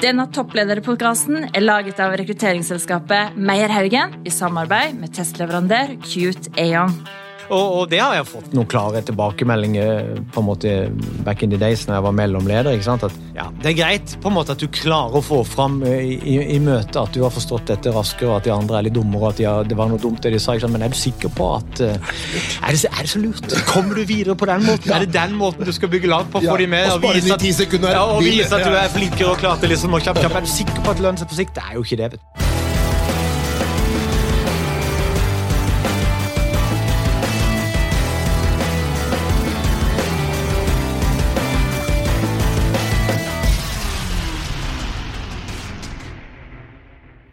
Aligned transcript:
Denne 0.00 0.24
topplederpodkasten 0.32 1.50
er 1.52 1.60
laget 1.60 1.98
av 2.00 2.14
rekrutteringsselskapet 2.16 3.36
Meierhaugen 3.36 4.14
i 4.24 4.32
samarbeid 4.32 4.96
med 4.96 5.12
testleverandør 5.12 5.98
Cute 6.06 6.48
Aon. 6.56 6.94
Og, 7.50 7.80
og, 7.80 7.84
det 7.90 7.98
har 7.98 8.14
jeg 8.14 8.26
fått 8.30 8.52
noen 8.54 8.68
klare 8.70 9.02
tilbakemeldinger 9.06 10.20
på 10.30 10.42
en 10.42 10.46
måte 10.46 10.74
back 11.26 11.42
in 11.42 11.50
the 11.50 11.58
days 11.58 11.82
når 11.88 11.98
jeg 11.98 12.06
var 12.06 12.14
mellomleder. 12.20 12.76
ikke 12.76 12.86
sant? 12.86 13.06
At, 13.08 13.16
ja, 13.34 13.48
det 13.62 13.72
er 13.72 13.76
greit 13.80 14.14
på 14.22 14.30
en 14.30 14.36
måte 14.36 14.54
at 14.54 14.62
du 14.62 14.68
klarer 14.70 15.18
å 15.18 15.24
få 15.24 15.40
fram 15.48 15.80
i, 15.86 16.14
i, 16.18 16.36
i 16.56 16.60
møtet 16.62 17.00
at 17.00 17.14
du 17.14 17.24
har 17.24 17.34
forstått 17.34 17.72
dette 17.72 17.94
raskere, 17.94 18.30
og 18.30 18.38
at 18.38 18.46
de 18.46 18.54
andre 18.54 18.78
er 18.78 18.86
litt 18.86 18.96
dummere, 18.96 19.22
og 19.24 19.32
at 19.32 19.40
de 19.40 19.48
har, 19.48 19.66
det 19.66 19.78
var 19.78 19.90
noe 19.90 20.02
dumt 20.02 20.22
det 20.22 20.34
de 20.36 20.42
sa. 20.42 20.54
Men 20.70 20.84
er 20.86 20.92
du 20.92 20.98
sikker 20.98 21.32
på 21.34 21.48
at 21.56 21.82
uh, 21.82 21.94
er, 21.94 22.76
det, 22.76 22.84
er, 22.90 23.00
det, 23.00 23.10
så 23.10 23.22
lurt? 23.22 23.56
Kommer 23.70 23.98
du 23.98 24.04
videre 24.06 24.36
på 24.38 24.46
den 24.50 24.66
måten? 24.68 24.90
Ja. 24.90 25.00
Er 25.00 25.06
det 25.06 25.14
den 25.16 25.34
måten 25.40 25.66
du 25.66 25.74
skal 25.74 25.90
bygge 25.92 26.10
lag 26.10 26.30
på? 26.30 26.44
Få 26.44 26.54
ja, 26.54 26.60
de 26.62 26.70
med? 26.70 26.86
Og, 26.94 27.08
og 27.08 27.18
vise 27.18 27.34
at, 27.66 27.80
ja, 27.80 28.04
og 28.04 28.22
vise 28.22 28.54
at 28.54 28.66
du 28.66 28.78
er 28.78 28.94
flinkere 28.94 29.34
og 29.34 29.42
klar 29.42 29.58
til 29.62 29.74
liksom, 29.74 29.98
å 29.98 30.02
kjapp, 30.02 30.22
kjapp. 30.22 30.38
Er 30.38 30.46
du 30.46 30.54
sikker 30.54 30.80
på 30.84 30.94
at 30.94 31.02
det 31.02 31.08
lønner 31.08 31.24
seg 31.24 31.34
på 31.34 31.42
sikt? 31.42 31.58
Det 31.58 31.66
er 31.66 31.76
jo 31.80 31.86
ikke 31.86 32.00
det. 32.04 32.14
vet 32.14 32.20
du. 32.20 32.49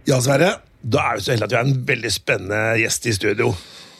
Ja, 0.07 0.21
Sverre. 0.23 0.53
Da 0.87 1.01
er 1.11 1.17
vi 1.17 1.25
så 1.25 1.33
heldige 1.33 1.47
at 1.49 1.53
vi 1.53 1.57
har 1.57 1.67
en 1.67 1.79
veldig 1.89 2.11
spennende 2.13 2.59
gjest 2.79 3.07
i 3.09 3.13
studio. 3.17 3.49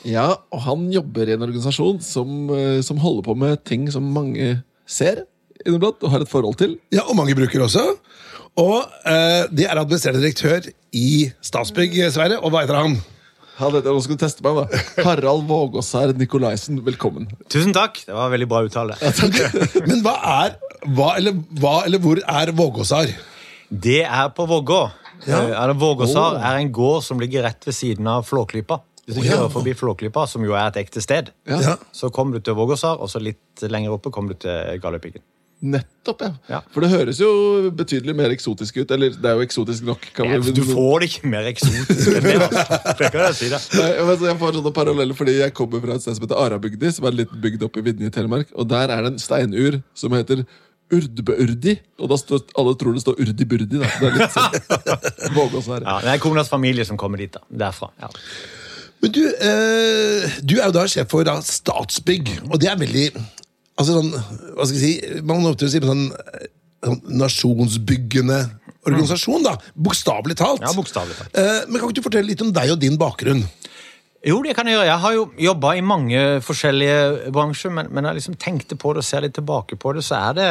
Ja, 0.08 0.28
og 0.54 0.62
han 0.64 0.86
jobber 0.94 1.28
i 1.28 1.34
en 1.34 1.42
organisasjon 1.44 1.98
som, 2.04 2.48
eh, 2.54 2.78
som 2.86 3.00
holder 3.02 3.26
på 3.26 3.34
med 3.36 3.64
ting 3.68 3.88
som 3.92 4.06
mange 4.14 4.62
ser 4.88 5.24
inniblant 5.66 6.00
og 6.06 6.12
har 6.14 6.22
et 6.24 6.30
forhold 6.30 6.56
til. 6.56 6.78
Ja, 6.94 7.02
Og 7.02 7.16
mange 7.18 7.34
bruker 7.36 7.60
også. 7.66 7.82
Og 8.56 8.78
eh, 9.04 9.44
Det 9.52 9.66
er 9.66 9.76
administrerende 9.76 10.22
direktør 10.22 10.70
i 10.96 11.30
Statsbygg, 11.42 11.98
Sverre. 12.14 12.38
Og 12.40 12.50
hva 12.54 12.62
heter 12.62 12.78
han? 12.78 12.96
Han 13.58 13.74
heter, 13.74 13.90
nå 13.90 14.00
skal 14.00 14.16
du 14.16 14.22
teste 14.22 14.42
meg 14.46 14.54
da. 14.62 14.80
Harald 15.08 15.44
Vågåsær 15.50 16.14
Nikolaisen, 16.16 16.78
velkommen. 16.86 17.26
Tusen 17.50 17.74
takk. 17.74 17.98
Det 18.06 18.14
var 18.14 18.30
veldig 18.32 18.48
bra 18.48 18.62
uttale. 18.64 18.96
Men 19.90 20.00
hva 20.06 20.14
er 20.46 20.56
hva 20.94 21.16
eller, 21.18 21.34
hva 21.58 21.82
eller 21.84 21.98
hvor 22.00 22.22
er 22.22 22.54
Vågåsar? 22.54 23.10
Det 23.68 24.04
er 24.06 24.30
på 24.32 24.46
Vågå. 24.48 24.86
Ja. 25.26 25.40
Ja, 25.50 25.72
Vågåsar 25.72 26.36
oh. 26.36 26.46
er 26.50 26.60
en 26.60 26.70
gård 26.72 27.02
som 27.04 27.20
ligger 27.20 27.42
rett 27.48 27.66
ved 27.66 27.74
siden 27.74 28.06
av 28.10 28.28
Flåklypa. 28.28 28.80
Hvis 29.08 29.16
du 29.16 29.24
kjører 29.24 29.48
forbi 29.52 29.72
Flåklypa, 29.72 30.26
som 30.28 30.44
jo 30.44 30.52
er 30.52 30.68
et 30.68 30.82
ekte 30.82 31.00
sted, 31.00 31.32
ja. 31.48 31.78
så 31.96 32.12
kommer 32.12 32.36
du 32.36 32.44
til 32.44 32.58
Vågåsar, 32.58 33.00
og 33.00 33.08
så 33.08 33.22
litt 33.22 33.64
lenger 33.64 33.96
oppe 33.96 34.12
kommer 34.14 34.36
du 34.36 34.44
til 34.44 34.80
Galdhøpiggen. 34.82 35.24
Nettopp, 35.58 36.20
ja. 36.22 36.28
ja. 36.46 36.58
For 36.70 36.84
det 36.84 36.90
høres 36.92 37.18
jo 37.18 37.28
betydelig 37.74 38.14
mer 38.16 38.30
eksotisk 38.30 38.76
ut. 38.78 38.92
Eller 38.94 39.16
det 39.16 39.26
er 39.26 39.40
jo 39.40 39.46
eksotisk 39.46 39.88
nok. 39.88 40.04
Ja, 40.14 40.38
du 40.38 40.60
får 40.68 41.02
det 41.02 41.08
ikke 41.10 41.30
mer 41.32 41.48
eksotisk 41.50 42.12
enn 42.12 42.28
det. 42.28 42.36
altså. 42.46 42.78
Det 43.00 43.10
kan 43.10 43.24
jeg 43.24 43.38
si 43.40 43.48
det. 43.50 43.60
Nei, 43.80 43.88
jeg 44.28 44.38
får 44.38 44.54
sånne 44.60 44.74
paralleller 44.76 45.18
fordi 45.18 45.34
jeg 45.40 45.54
kommer 45.58 45.82
fra 45.82 45.98
et 45.98 46.04
sted 46.04 46.14
som 46.14 46.28
heter 46.28 46.44
Arabygdi, 46.44 46.92
som 46.94 47.08
er 47.10 47.18
litt 47.24 47.34
bygd 47.42 47.66
opp 47.66 47.80
i 47.80 47.84
Vinje 47.88 48.12
i 48.12 48.14
Telemark. 48.14 48.54
Og 48.54 48.70
der 48.70 48.94
er 48.94 49.02
det 49.02 49.14
en 49.16 49.22
steinur 49.22 49.80
som 49.98 50.14
heter 50.14 50.44
Urdbeurdi. 50.94 51.74
Og 52.00 52.10
da 52.12 52.16
står, 52.20 52.44
alle 52.58 52.74
tror 52.80 52.94
det 52.96 53.02
står 53.04 53.18
Urdi-burdi. 53.24 53.80
Det 53.80 53.88
er 54.08 54.16
litt 54.16 54.36
sånn 54.36 54.54
vågåsvære. 55.38 55.84
Ja, 55.84 55.98
det 56.04 56.14
er 56.14 56.22
konas 56.22 56.48
familie 56.52 56.86
som 56.88 57.00
kommer 57.00 57.20
dit. 57.20 57.34
da, 57.34 57.44
derfra. 57.66 57.90
Ja. 58.00 58.08
Men 59.02 59.12
du, 59.14 59.20
eh, 59.28 60.38
du 60.42 60.56
er 60.58 60.70
jo 60.70 60.74
da 60.74 60.86
sjef 60.90 61.10
for 61.12 61.26
da, 61.26 61.36
Statsbygg, 61.44 62.32
og 62.48 62.56
det 62.62 62.70
er 62.72 62.80
veldig 62.80 63.04
altså 63.78 64.00
sånn, 64.00 64.08
hva 64.56 64.66
skal 64.66 64.80
jeg 64.80 64.82
si, 64.82 65.20
Man 65.22 65.44
må 65.44 65.52
si 65.54 65.68
sånn, 65.78 66.08
sånn 66.82 67.04
nasjonsbyggende 67.20 68.40
organisasjon, 68.88 69.44
da. 69.44 69.54
Bokstavelig 69.76 70.38
talt. 70.38 70.64
Ja, 70.64 70.72
bokstavelig 70.76 71.16
talt. 71.18 71.36
Eh, 71.36 71.64
men 71.68 71.80
Kan 71.80 71.90
ikke 71.90 72.00
du 72.00 72.06
fortelle 72.06 72.30
litt 72.30 72.42
om 72.44 72.52
deg 72.54 72.72
og 72.74 72.80
din 72.82 72.98
bakgrunn? 73.00 73.44
Jo, 74.28 74.42
det 74.44 74.52
kan 74.56 74.68
jeg 74.68 74.76
gjøre. 74.76 74.88
Jeg 74.90 75.02
har 75.04 75.14
jo 75.14 75.26
jobba 75.40 75.72
i 75.78 75.84
mange 75.84 76.22
forskjellige 76.44 77.32
bransjer, 77.32 77.72
men, 77.72 77.88
men 77.94 78.08
jeg 78.08 78.18
liksom 78.18 78.38
tenkte 78.40 78.76
på 78.76 78.92
det 78.92 79.04
og 79.04 79.06
ser 79.08 79.24
litt 79.24 79.36
tilbake 79.38 79.78
på 79.80 79.94
det, 79.96 80.04
så 80.04 80.18
er 80.28 80.38
det 80.38 80.48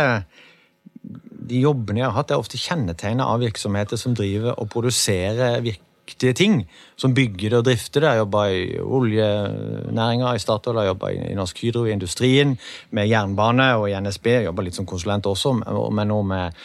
De 1.47 1.59
jobbene 1.61 2.01
jeg 2.01 2.09
har 2.09 2.15
hatt, 2.17 2.31
er 2.33 2.41
ofte 2.41 2.59
kjennetegna 2.59 3.27
av 3.31 3.43
virksomheter 3.43 3.99
som 3.99 4.15
driver 4.17 4.57
og 4.57 4.67
produserer 4.73 5.61
viktige 5.63 6.33
ting. 6.33 6.55
Som 6.97 7.13
bygger 7.13 7.53
det 7.53 7.59
og 7.59 7.67
drifter 7.67 8.01
det. 8.01 8.09
Jeg 8.09 8.23
jobba 8.23 8.41
i 8.49 8.79
oljenæringa 8.81 10.33
i 10.35 10.41
Statoil, 10.41 10.81
jeg 10.81 10.91
jobba 10.91 11.11
i 11.13 11.35
Norsk 11.37 11.61
Hydro 11.61 11.85
i 11.85 11.93
industrien, 11.93 12.57
med 12.91 13.07
jernbane 13.07 13.69
og 13.77 13.89
i 13.91 13.95
NSB. 13.99 14.31
Jeg 14.39 14.47
jobba 14.49 14.65
litt 14.65 14.79
som 14.79 14.89
konsulent 14.89 15.29
også, 15.29 15.53
men 15.91 16.07
nå 16.07 16.21
med 16.27 16.57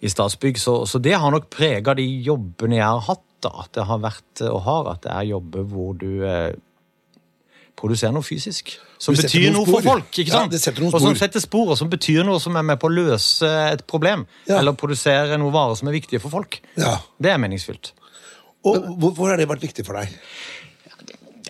i 0.00 0.08
Statsbygg. 0.08 0.60
Så, 0.60 0.84
så 0.86 1.02
det 1.02 1.18
har 1.18 1.34
nok 1.34 1.50
prega 1.50 1.96
de 1.98 2.06
jobbene 2.24 2.78
jeg 2.78 2.86
har 2.86 3.04
hatt 3.10 3.26
at 3.48 3.72
det 3.76 3.86
har 3.88 4.00
vært 4.02 4.42
og 4.48 4.60
har, 4.66 4.90
at 4.92 5.04
det 5.06 5.12
er 5.14 5.30
jobber 5.30 5.64
hvor 5.70 5.94
du 5.96 6.24
eh, 6.26 6.52
produserer 7.80 8.12
noe 8.14 8.26
fysisk. 8.26 8.74
Som 9.00 9.16
betyr 9.16 9.48
noe 9.54 9.64
spor. 9.64 9.80
for 9.80 9.88
folk. 9.94 10.10
ikke 10.12 10.34
sant? 10.34 10.52
Ja, 10.52 10.88
og 10.90 11.00
som 11.00 11.16
setter 11.16 11.40
spor, 11.42 11.72
og 11.72 11.78
som 11.80 11.88
betyr 11.92 12.26
noe 12.28 12.40
som 12.42 12.58
er 12.60 12.66
med 12.66 12.80
på 12.80 12.90
å 12.90 12.92
løse 12.92 13.48
et 13.70 13.86
problem. 13.88 14.26
Ja. 14.48 14.58
Eller 14.60 14.76
produsere 14.76 15.38
noen 15.40 15.54
varer 15.54 15.78
som 15.80 15.88
er 15.88 15.96
viktige 15.96 16.20
for 16.22 16.32
folk. 16.32 16.60
Ja. 16.76 16.98
Det 17.20 17.32
er 17.32 17.40
meningsfylt. 17.40 17.94
Og 18.68 18.90
Hvorfor 19.00 19.32
har 19.32 19.40
det 19.40 19.48
vært 19.48 19.64
viktig 19.64 19.86
for 19.86 19.96
deg? 19.96 20.12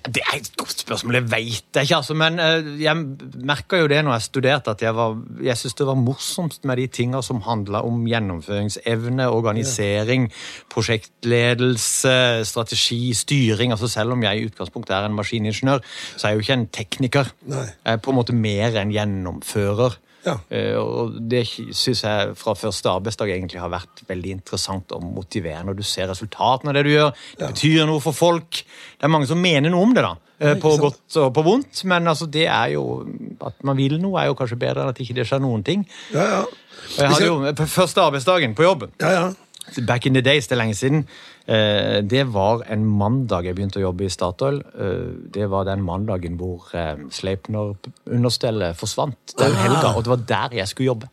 Det 0.06 0.22
er 0.24 0.38
et 0.38 0.50
godt 0.56 0.80
spørsmål, 0.80 1.18
jeg 1.18 1.26
veit 1.30 1.78
ikke. 1.82 1.96
Altså, 1.98 2.14
men 2.16 2.38
eh, 2.40 2.68
jeg 2.82 2.96
merka 3.46 3.80
jo 3.82 3.88
det 3.90 4.00
når 4.04 4.16
jeg 4.16 4.26
studerte, 4.28 4.72
at 4.72 4.82
jeg, 4.82 4.94
var, 4.96 5.16
jeg 5.44 5.58
syntes 5.60 5.76
det 5.76 5.86
var 5.88 5.98
morsomst 6.00 6.64
med 6.68 6.80
de 6.80 6.86
tinga 6.86 7.20
som 7.24 7.42
handla 7.44 7.82
om 7.86 8.02
gjennomføringsevne, 8.08 9.28
organisering, 9.28 10.30
prosjektledelse, 10.72 12.16
strategi, 12.48 13.14
styring. 13.14 13.74
Altså 13.76 13.90
Selv 13.92 14.16
om 14.16 14.24
jeg 14.24 14.38
i 14.38 14.46
utgangspunktet 14.48 14.96
er 14.96 15.08
en 15.08 15.18
maskiningeniør, 15.18 15.84
så 16.16 16.26
er 16.26 16.30
jeg 16.30 16.38
jo 16.38 16.46
ikke 16.46 16.58
en 16.60 16.68
tekniker. 16.80 17.34
Nei. 17.50 17.66
Jeg 17.84 17.98
er 17.98 18.04
på 18.04 18.14
en 18.14 18.20
måte 18.22 18.36
mer 18.36 18.80
en 18.80 18.94
gjennomfører. 18.94 20.00
Ja. 20.26 20.36
Uh, 20.52 20.76
og 20.80 21.18
Det 21.30 21.42
syns 21.48 22.02
jeg 22.04 22.32
fra 22.38 22.54
første 22.58 22.92
arbeidsdag 22.92 23.32
egentlig 23.34 23.60
har 23.62 23.72
vært 23.72 24.02
veldig 24.08 24.34
interessant 24.38 24.92
og 24.96 25.04
motiverende. 25.04 25.74
Og 25.74 25.80
du 25.80 25.86
ser 25.86 26.10
resultatene 26.10 26.72
av 26.72 26.78
det 26.78 26.86
du 26.88 26.92
gjør. 26.92 27.12
Det 27.36 27.46
ja. 27.46 27.52
betyr 27.52 27.86
noe 27.90 28.02
for 28.04 28.16
folk. 28.16 28.62
Det 28.96 29.08
er 29.08 29.12
mange 29.12 29.30
som 29.30 29.40
mener 29.40 29.72
noe 29.72 29.88
om 29.88 29.94
det, 29.96 30.04
da. 30.06 30.16
Uh, 30.40 30.54
på 30.60 30.74
godt 30.80 31.20
og 31.20 31.30
på 31.36 31.44
vondt. 31.46 31.84
Men 31.90 32.08
altså, 32.10 32.28
det 32.30 32.46
er 32.48 32.74
jo 32.76 32.86
at 33.44 33.60
man 33.66 33.78
vil 33.80 33.98
noe, 34.00 34.18
er 34.20 34.30
jo 34.30 34.38
kanskje 34.38 34.60
bedre 34.60 34.84
enn 34.84 34.94
at 34.94 35.04
ikke 35.04 35.16
det 35.20 35.28
skjer 35.28 35.42
noen 35.44 35.64
ting. 35.66 35.86
Ja, 36.14 36.26
ja. 36.38 36.42
Og 36.90 36.98
jeg 37.04 37.12
hadde 37.12 37.28
jo 37.28 37.70
første 37.70 38.02
arbeidsdagen 38.02 38.56
på 38.56 38.66
jobb. 38.66 38.90
Ja, 39.02 39.14
ja. 39.16 39.30
Back 39.86 40.06
in 40.06 40.16
the 40.16 40.22
days, 40.24 40.48
det 40.48 40.56
er 40.56 40.64
lenge 40.64 40.74
siden. 40.74 41.04
Eh, 41.50 41.98
det 42.06 42.28
var 42.30 42.62
en 42.70 42.84
mandag 42.86 43.48
jeg 43.48 43.56
begynte 43.58 43.80
å 43.80 43.88
jobbe 43.88 44.06
i 44.06 44.12
Statoil. 44.12 44.60
Eh, 44.70 45.06
det 45.34 45.48
var 45.50 45.66
den 45.66 45.82
mandagen 45.82 46.36
hvor 46.38 46.68
eh, 46.78 47.00
Sleipner-understellet 47.10 48.78
forsvant 48.78 49.34
den 49.34 49.56
ah. 49.56 49.64
helga, 49.64 49.96
og 49.96 50.06
det 50.06 50.12
var 50.12 50.28
der 50.28 50.60
jeg 50.60 50.70
skulle 50.70 50.92
jobbe. 50.92 51.10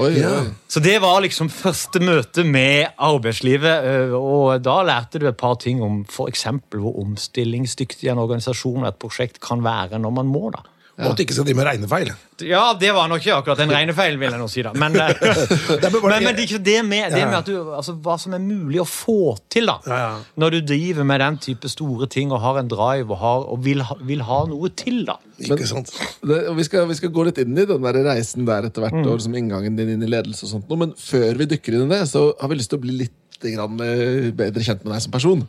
Oi, 0.00 0.12
ja. 0.20 0.44
Så 0.70 0.78
det 0.78 0.94
var 1.02 1.18
liksom 1.24 1.50
første 1.50 1.98
møte 1.98 2.44
med 2.46 2.94
arbeidslivet. 3.02 4.14
Og 4.14 4.62
da 4.62 4.76
lærte 4.86 5.18
du 5.18 5.26
et 5.26 5.36
par 5.36 5.58
ting 5.60 5.82
om 5.82 6.04
f.eks. 6.06 6.46
hvor 6.70 7.00
omstillingsdyktig 7.02 8.12
en 8.12 8.22
organisasjon 8.22 8.84
og 8.84 8.92
et 8.92 9.00
prosjekt 9.02 9.42
kan 9.42 9.66
være 9.66 9.98
når 9.98 10.14
man 10.22 10.30
må. 10.30 10.52
da. 10.54 10.62
Ja. 11.00 11.06
Og 11.06 11.14
at 11.14 11.20
du 11.20 11.22
ikke 11.24 11.34
skal 11.36 11.46
drive 11.48 11.56
med 11.56 11.64
regnefeil. 11.64 12.10
Ja, 12.44 12.62
det 12.76 12.90
var 12.92 13.08
nok 13.08 13.22
ikke 13.22 13.38
akkurat 13.38 13.60
en 13.64 13.72
regnefeil, 13.72 14.18
vil 14.20 14.28
jeg 14.28 14.40
nå 14.40 14.48
si. 14.52 14.64
da. 14.64 14.72
Men, 14.76 14.96
eh, 15.00 15.22
men, 16.04 16.24
men 16.26 16.36
det, 16.36 16.46
det, 16.60 16.76
med, 16.84 17.14
det 17.14 17.22
med 17.24 17.38
at 17.38 17.48
du, 17.48 17.54
altså, 17.76 17.94
hva 18.04 18.18
som 18.20 18.36
er 18.36 18.42
mulig 18.44 18.82
å 18.82 18.86
få 18.88 19.36
til 19.52 19.70
da, 19.70 19.78
ja, 19.88 20.00
ja. 20.02 20.10
når 20.40 20.56
du 20.56 20.60
driver 20.74 21.08
med 21.08 21.22
den 21.24 21.40
type 21.46 21.72
store 21.72 22.08
ting 22.12 22.34
og 22.36 22.42
har 22.44 22.60
en 22.60 22.68
drive 22.68 23.08
og, 23.08 23.16
har, 23.22 23.48
og 23.54 23.64
vil, 23.64 23.84
vil, 24.08 24.24
ha 24.28 24.40
noe 24.50 24.72
til. 24.76 25.02
da. 25.08 25.16
Ikke 25.40 25.68
sant? 25.68 25.92
Det, 26.20 26.42
vi, 26.58 26.68
skal, 26.68 26.88
vi, 26.90 27.00
skal, 27.00 27.14
gå 27.16 27.26
litt 27.30 27.40
inn 27.40 27.56
i 27.56 27.68
den 27.68 27.88
der 27.88 28.02
reisen 28.10 28.48
der 28.48 28.68
etter 28.68 28.84
hvert, 28.84 29.00
mm. 29.00 29.12
år, 29.14 29.24
som 29.24 29.36
inngangen 29.40 29.78
din 29.80 29.94
inn 29.96 30.04
i 30.04 30.10
ledelse 30.10 30.44
og 30.48 30.56
sånt. 30.56 30.76
Men 30.80 30.92
før 31.00 31.40
vi 31.40 31.48
dykker 31.54 31.78
inn 31.78 31.88
i 31.88 31.94
det, 31.96 32.04
så 32.12 32.28
har 32.36 32.52
vi 32.52 32.60
lyst 32.60 32.74
til 32.74 32.80
å 32.80 32.84
bli 32.84 32.98
litt 33.06 33.16
grann, 33.40 33.80
eh, 33.80 34.28
bedre 34.36 34.64
kjent 34.64 34.84
med 34.84 34.92
deg 34.92 35.06
som 35.06 35.14
person. 35.14 35.46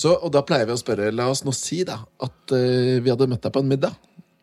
Så, 0.00 0.14
og 0.14 0.30
da 0.32 0.42
pleier 0.46 0.68
vi 0.68 0.72
å 0.72 0.80
spørre, 0.80 1.10
La 1.12 1.28
oss 1.28 1.42
nå 1.44 1.52
si 1.56 1.82
da, 1.84 1.98
at 2.24 2.54
uh, 2.54 2.96
vi 3.02 3.10
hadde 3.10 3.28
møtt 3.28 3.44
deg 3.44 3.52
på 3.52 3.60
en 3.60 3.68
middag. 3.68 3.98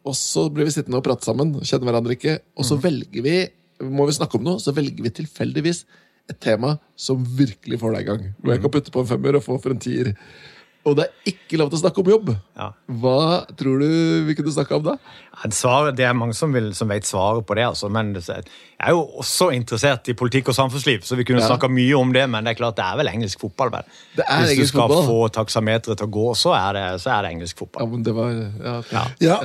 Og 0.08 0.16
så 0.16 0.48
blir 0.54 0.68
vi 0.68 0.74
sittende 0.76 1.02
og 1.02 1.06
prate 1.06 1.28
sammen, 1.28 1.56
kjenner 1.62 1.90
hverandre 1.90 2.16
ikke. 2.16 2.38
Og 2.58 2.68
så 2.68 2.78
mm. 2.78 2.84
velger 2.86 3.26
vi 3.26 3.38
må 3.84 4.08
vi 4.08 4.16
snakke 4.16 4.40
om 4.40 4.46
noe, 4.46 4.62
så 4.62 4.74
velger 4.74 5.04
vi 5.06 5.14
tilfeldigvis 5.20 5.84
et 6.32 6.40
tema 6.44 6.76
som 7.00 7.22
virkelig 7.38 7.80
får 7.82 7.94
deg 7.94 8.04
i 8.04 8.08
gang. 8.10 8.24
Hvor 8.42 8.54
jeg 8.54 8.64
kan 8.64 8.74
putte 8.74 8.94
på 8.94 9.04
en 9.04 9.10
femmer 9.10 9.38
og 9.38 9.46
få 9.46 9.58
for 9.62 9.74
en 9.74 9.82
tier 9.82 10.14
og 10.88 10.96
det 10.96 11.06
er 11.08 11.32
ikke 11.34 11.60
lov 11.60 11.72
til 11.72 11.78
å 11.78 11.82
snakke 11.82 12.02
om 12.02 12.10
jobb. 12.12 12.30
Ja. 12.56 12.68
Hva 13.02 13.20
tror 13.60 13.82
du 13.84 13.88
vi 14.28 14.36
kunne 14.38 14.54
snakke 14.56 14.78
om 14.78 14.86
da? 14.86 14.96
Ja, 15.34 15.50
svar, 15.54 15.90
det 15.96 16.06
er 16.08 16.16
mange 16.18 16.36
som, 16.38 16.54
vil, 16.56 16.70
som 16.78 16.90
vet 16.92 17.08
svaret 17.08 17.46
på 17.48 17.58
det. 17.60 17.66
Altså. 17.68 17.90
Men 17.92 18.14
jeg 18.16 18.48
er 18.80 18.96
jo 18.96 19.04
også 19.22 19.50
interessert 19.56 20.08
i 20.08 20.16
politikk 20.18 20.54
og 20.54 20.58
samfunnsliv, 20.58 21.04
så 21.08 21.20
vi 21.20 21.28
kunne 21.28 21.44
ja. 21.44 21.50
snakka 21.52 21.70
mye 21.72 22.00
om 22.00 22.14
det. 22.16 22.24
Men 22.32 22.48
det 22.48 22.56
er 22.56 22.62
klart 22.62 22.80
det 22.80 22.86
er 22.88 23.02
vel 23.02 23.12
engelsk 23.12 23.44
fotball. 23.44 23.74
Vel. 23.76 23.90
Hvis 24.16 24.64
du 24.64 24.72
skal 24.72 24.88
fotball. 24.88 25.08
få 25.10 25.32
taksameteret 25.42 26.00
til 26.00 26.08
å 26.08 26.14
gå, 26.20 26.28
så 26.40 26.56
er, 26.58 26.70
det, 26.80 26.86
så 27.04 27.16
er 27.18 27.28
det 27.28 27.34
engelsk 27.36 27.66
fotball. 27.66 27.84
Ja, 27.84 27.92
men 27.96 28.08
det 28.08 28.16
var... 28.18 28.38
Ja, 28.94 29.08
ja. 29.24 29.42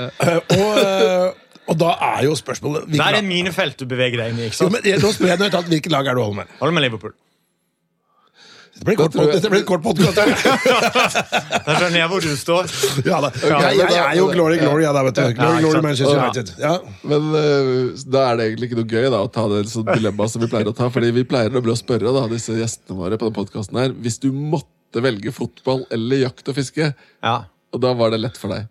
og... 0.59 0.85
Uh, 0.85 1.49
og 1.71 1.77
da 1.79 1.93
er 2.03 2.25
jo 2.27 2.33
spørsmålet 2.35 2.89
Da 2.91 3.05
er 3.13 3.21
det 3.21 3.27
mine 3.29 3.53
felt 3.55 3.77
du 3.79 3.85
beveger 3.87 4.19
deg 4.19 4.33
inn 4.33 4.41
i. 4.41 4.49
ikke 4.51 4.59
sant? 4.59 4.73
Jo, 4.73 4.81
men, 4.83 5.05
nå 5.05 5.13
spør 5.15 5.31
jeg 5.31 5.43
nøytralt, 5.45 5.69
Hvilket 5.71 5.95
lag 5.95 6.09
er 6.11 6.19
du 6.19 6.23
holder 6.25 6.41
med? 6.41 6.57
Holder 6.59 6.75
med 6.75 6.85
Liverpool. 6.89 7.15
Dette 8.83 8.91
blir 8.91 8.97
kort, 8.99 9.15
jeg- 9.15 9.33
dette 9.37 9.51
blir 9.51 9.61
en 9.61 9.67
kort 9.67 9.83
podkast. 9.83 10.17
Da 11.67 11.75
skjønner 11.79 11.99
jeg 12.01 12.09
hvor 12.11 12.25
du 12.25 12.33
står. 12.37 12.71
Ja, 13.07 13.21
da. 13.23 13.31
jeg, 13.31 13.77
jeg, 13.79 13.99
er 14.01 14.17
jo 14.19 14.27
glory, 14.33 14.59
glory, 14.59 14.83
ja, 14.83 14.93
da, 14.97 15.05
vet 15.07 15.15
du. 15.15 15.23
Glory, 15.39 15.61
glory. 15.63 15.83
Manchester 15.87 16.19
United. 16.19 16.51
Ja. 16.59 16.73
Men 17.07 17.29
uh, 17.31 18.03
da 18.11 18.25
er 18.33 18.41
det 18.41 18.49
egentlig 18.51 18.71
ikke 18.71 18.81
noe 18.81 18.91
gøy 18.91 19.07
da, 19.15 19.23
å 19.23 19.31
ta 19.31 19.47
det 19.53 19.63
sånn 19.71 19.87
dilemma 19.87 20.27
som 20.29 20.43
vi 20.43 20.51
pleier 20.51 20.73
å 20.73 20.75
ta. 20.75 20.91
Fordi 20.91 21.13
vi 21.15 21.25
pleier 21.29 21.55
å 21.55 21.79
spørre 21.79 22.15
da, 22.17 22.27
disse 22.33 22.59
gjestene 22.59 22.99
våre 22.99 23.21
på 23.21 23.31
den 23.31 23.39
podcasten 23.39 23.79
her 23.79 23.95
Hvis 24.03 24.19
du 24.23 24.33
måtte 24.35 25.03
velge 25.05 25.31
fotball 25.33 25.87
eller 25.95 26.25
jakt 26.27 26.51
og 26.51 26.59
fiske, 26.59 26.91
Ja. 27.23 27.37
og 27.73 27.81
da 27.87 27.95
var 27.95 28.11
det 28.11 28.21
lett 28.25 28.37
for 28.41 28.51
deg. 28.53 28.67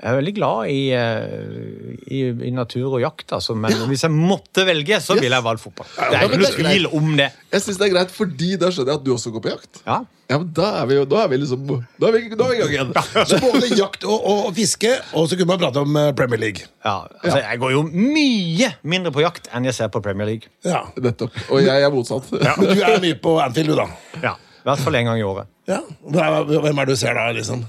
Jeg 0.00 0.08
er 0.08 0.16
veldig 0.16 0.32
glad 0.38 0.70
i, 0.72 0.78
eh, 0.96 2.04
i, 2.08 2.20
i 2.48 2.52
natur 2.56 2.94
og 2.94 3.02
jakt, 3.02 3.26
altså. 3.36 3.52
men 3.52 3.74
hvis 3.90 4.06
jeg 4.06 4.14
måtte 4.14 4.64
velge, 4.64 4.96
så 5.04 5.18
ville 5.18 5.36
jeg 5.36 5.44
valgt 5.44 5.60
fotball. 5.66 5.90
Det 5.98 6.16
er 6.16 6.24
ikke 6.24 6.38
noe 6.40 6.54
tvil 6.54 6.88
om 6.96 7.10
det. 7.18 7.26
Jeg 7.52 7.64
synes 7.66 7.80
det 7.82 7.86
er 7.88 7.92
greit, 7.98 8.14
fordi 8.14 8.54
da 8.62 8.70
skjønner 8.72 8.94
jeg 8.94 9.00
at 9.02 9.04
du 9.04 9.12
også 9.12 9.32
går 9.34 9.44
på 9.44 9.52
jakt. 9.52 9.82
Ja. 9.84 9.98
Ja, 10.30 10.38
men 10.38 10.52
Da 10.54 10.66
er 10.78 10.86
vi 10.86 10.94
jo 10.94 11.04
da 11.10 11.24
er 11.24 11.30
vi 11.32 11.38
liksom 11.42 11.64
Da 11.98 12.06
er 12.06 12.12
vi, 12.14 12.20
da 12.38 12.44
er 12.46 12.52
vi 12.52 12.56
i 12.56 12.60
gang 12.60 12.74
igjen. 12.76 12.92
Så 13.30 13.40
både 13.42 13.70
jakt 13.74 14.04
og, 14.06 14.28
og, 14.30 14.52
fiske, 14.54 14.92
og 15.18 15.26
så 15.26 15.38
kunne 15.38 15.50
man 15.50 15.62
prate 15.64 15.82
om 15.82 15.96
eh, 15.98 16.12
Premier 16.16 16.38
League. 16.44 16.68
Ja, 16.86 17.00
altså, 17.22 17.40
Jeg 17.42 17.58
går 17.64 17.74
jo 17.74 17.82
mye 17.90 18.70
mindre 18.94 19.12
på 19.16 19.24
jakt 19.24 19.50
enn 19.50 19.66
jeg 19.66 19.74
ser 19.76 19.90
på 19.90 20.02
Premier 20.04 20.30
League. 20.30 20.52
Ja. 20.64 20.84
Nettopp. 21.02 21.34
Og 21.50 21.64
jeg 21.66 21.82
er 21.82 21.92
motsatt. 21.92 22.30
Ja. 22.46 22.54
du 22.62 22.70
er 22.78 23.02
mye 23.02 23.18
på 23.20 23.34
Anfield, 23.42 23.74
du, 23.74 23.76
da. 23.82 23.88
Ja, 24.22 24.36
I 24.62 24.70
hvert 24.70 24.86
fall 24.86 24.96
én 25.00 25.10
gang 25.10 25.18
i 25.18 25.26
året. 25.26 25.50
Ja. 25.68 25.82
Hvem 26.06 26.78
er 26.78 26.88
det 26.88 26.94
du 26.94 27.00
ser 27.02 27.18
da, 27.18 27.26
liksom? 27.34 27.66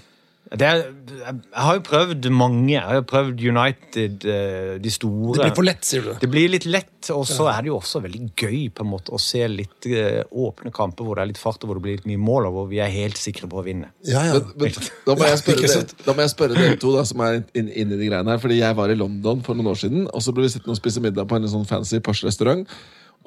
Det 0.51 0.67
er, 0.67 0.81
jeg 1.15 1.63
har 1.63 1.77
jo 1.77 1.81
prøvd 1.87 2.25
mange. 2.35 2.73
Jeg 2.73 2.83
har 2.83 2.97
jo 2.97 3.03
prøvd 3.07 3.39
United, 3.39 4.25
eh, 4.27 4.73
de 4.83 4.91
store. 4.91 5.37
Det 5.37 5.45
blir 5.45 5.55
for 5.55 5.67
lett, 5.67 5.85
sier 5.87 6.03
du. 6.03 6.09
Det 6.19 6.29
blir 6.31 6.51
litt 6.51 6.67
lett, 6.67 7.07
og 7.15 7.23
så 7.29 7.47
er 7.53 7.63
det 7.63 7.71
jo 7.71 7.77
også 7.77 8.01
veldig 8.03 8.25
gøy 8.35 8.65
på 8.75 8.83
en 8.83 8.89
måte 8.91 9.13
å 9.15 9.19
se 9.21 9.45
litt 9.47 9.87
eh, 9.87 10.19
åpne 10.27 10.73
kamper 10.75 11.07
hvor 11.07 11.15
det 11.15 11.23
er 11.23 11.31
litt 11.31 11.39
fart 11.39 11.63
og 11.63 11.71
hvor 11.71 11.79
det 11.79 11.85
blir 11.85 11.97
litt 12.01 12.09
mye 12.11 12.19
mål, 12.19 12.49
og 12.49 12.57
hvor 12.57 12.67
vi 12.73 12.81
er 12.83 12.91
helt 12.91 13.21
sikre 13.21 13.47
på 13.47 13.61
å 13.61 13.65
vinne. 13.65 13.93
Ja, 14.03 14.25
ja. 14.27 14.41
Men, 14.41 14.51
men, 14.59 14.91
da, 15.07 15.15
må 15.15 15.29
jeg 15.29 15.39
spørre 15.39 15.71
dere, 15.71 15.99
da 16.03 16.17
må 16.17 16.25
jeg 16.25 16.35
spørre 16.35 16.59
dere 16.59 16.79
to 16.83 16.95
da, 16.97 17.05
som 17.07 17.23
er 17.23 17.39
inne 17.55 17.71
inn 17.71 17.95
i 17.95 18.01
de 18.01 18.11
greiene 18.11 18.35
her. 18.35 18.43
Fordi 18.43 18.59
jeg 18.59 18.79
var 18.81 18.91
i 18.91 18.99
London 18.99 19.45
for 19.47 19.55
noen 19.55 19.71
år 19.71 19.79
siden, 19.85 20.09
og 20.11 20.25
så 20.25 20.35
ble 20.35 20.49
vi 20.49 20.55
sittende 20.57 20.75
og 20.75 20.83
spise 20.83 21.05
middag 21.05 21.31
på 21.31 21.39
en 21.39 21.47
sånn 21.53 21.69
fancy 21.69 22.03
Porsche-restaurant. 22.03 22.67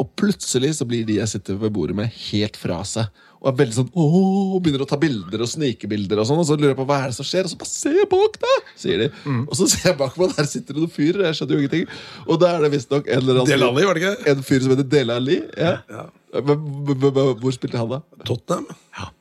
Og 0.02 0.08
plutselig 0.18 0.72
så 0.80 0.86
blir 0.88 1.04
de 1.06 1.20
jeg 1.20 1.30
sitter 1.30 1.58
ved 1.60 1.70
bordet 1.74 1.94
med, 1.96 2.10
helt 2.32 2.56
fra 2.58 2.80
seg. 2.88 3.06
Og 3.44 3.50
er 3.50 3.56
veldig 3.60 3.76
sånn, 3.76 3.90
åh, 4.00 4.54
begynner 4.64 4.82
å 4.82 4.88
ta 4.88 4.96
bilder 4.98 5.42
og 5.44 5.50
snikebilder. 5.52 6.22
Og 6.22 6.26
sånn, 6.26 6.40
og 6.40 6.46
så 6.48 6.56
lurer 6.56 6.72
jeg 6.72 6.78
på 6.80 6.86
hva 6.88 6.96
er 7.04 7.12
det 7.12 7.18
som 7.18 7.28
skjer. 7.28 7.46
Og 7.46 7.52
så 7.52 7.58
bare 7.60 7.70
se 7.70 8.06
bak 8.10 8.38
deg! 8.42 8.70
sier 8.80 9.02
de. 9.04 9.08
Og 9.44 9.54
så 9.58 9.68
ser 9.70 9.90
jeg 9.90 9.98
bak 10.00 10.16
meg, 10.18 10.32
der 10.38 10.48
sitter 10.50 10.74
det 10.74 10.82
noen 10.86 10.94
fyr. 10.94 11.20
Jeg 11.28 11.38
skjønner 11.38 11.54
jo 11.54 11.62
ingenting. 11.62 11.98
Og 12.24 12.40
da 12.42 12.54
er 12.56 12.64
det 12.64 12.72
visstnok 12.74 13.10
en 13.10 13.20
eller 13.20 13.42
annen 13.44 13.82
var 13.84 14.00
det 14.00 14.02
ikke? 14.02 14.30
En 14.32 14.46
fyr 14.48 14.64
som 14.64 14.74
heter 14.74 14.88
Dele 14.96 15.18
Ali. 15.20 15.42
Ja. 15.60 16.06
Men 16.40 16.64
Hvor 17.44 17.54
spilte 17.54 17.78
han, 17.78 17.92
da? 17.92 18.00
Tottenham? 18.24 18.66
Nettopp. 18.72 19.20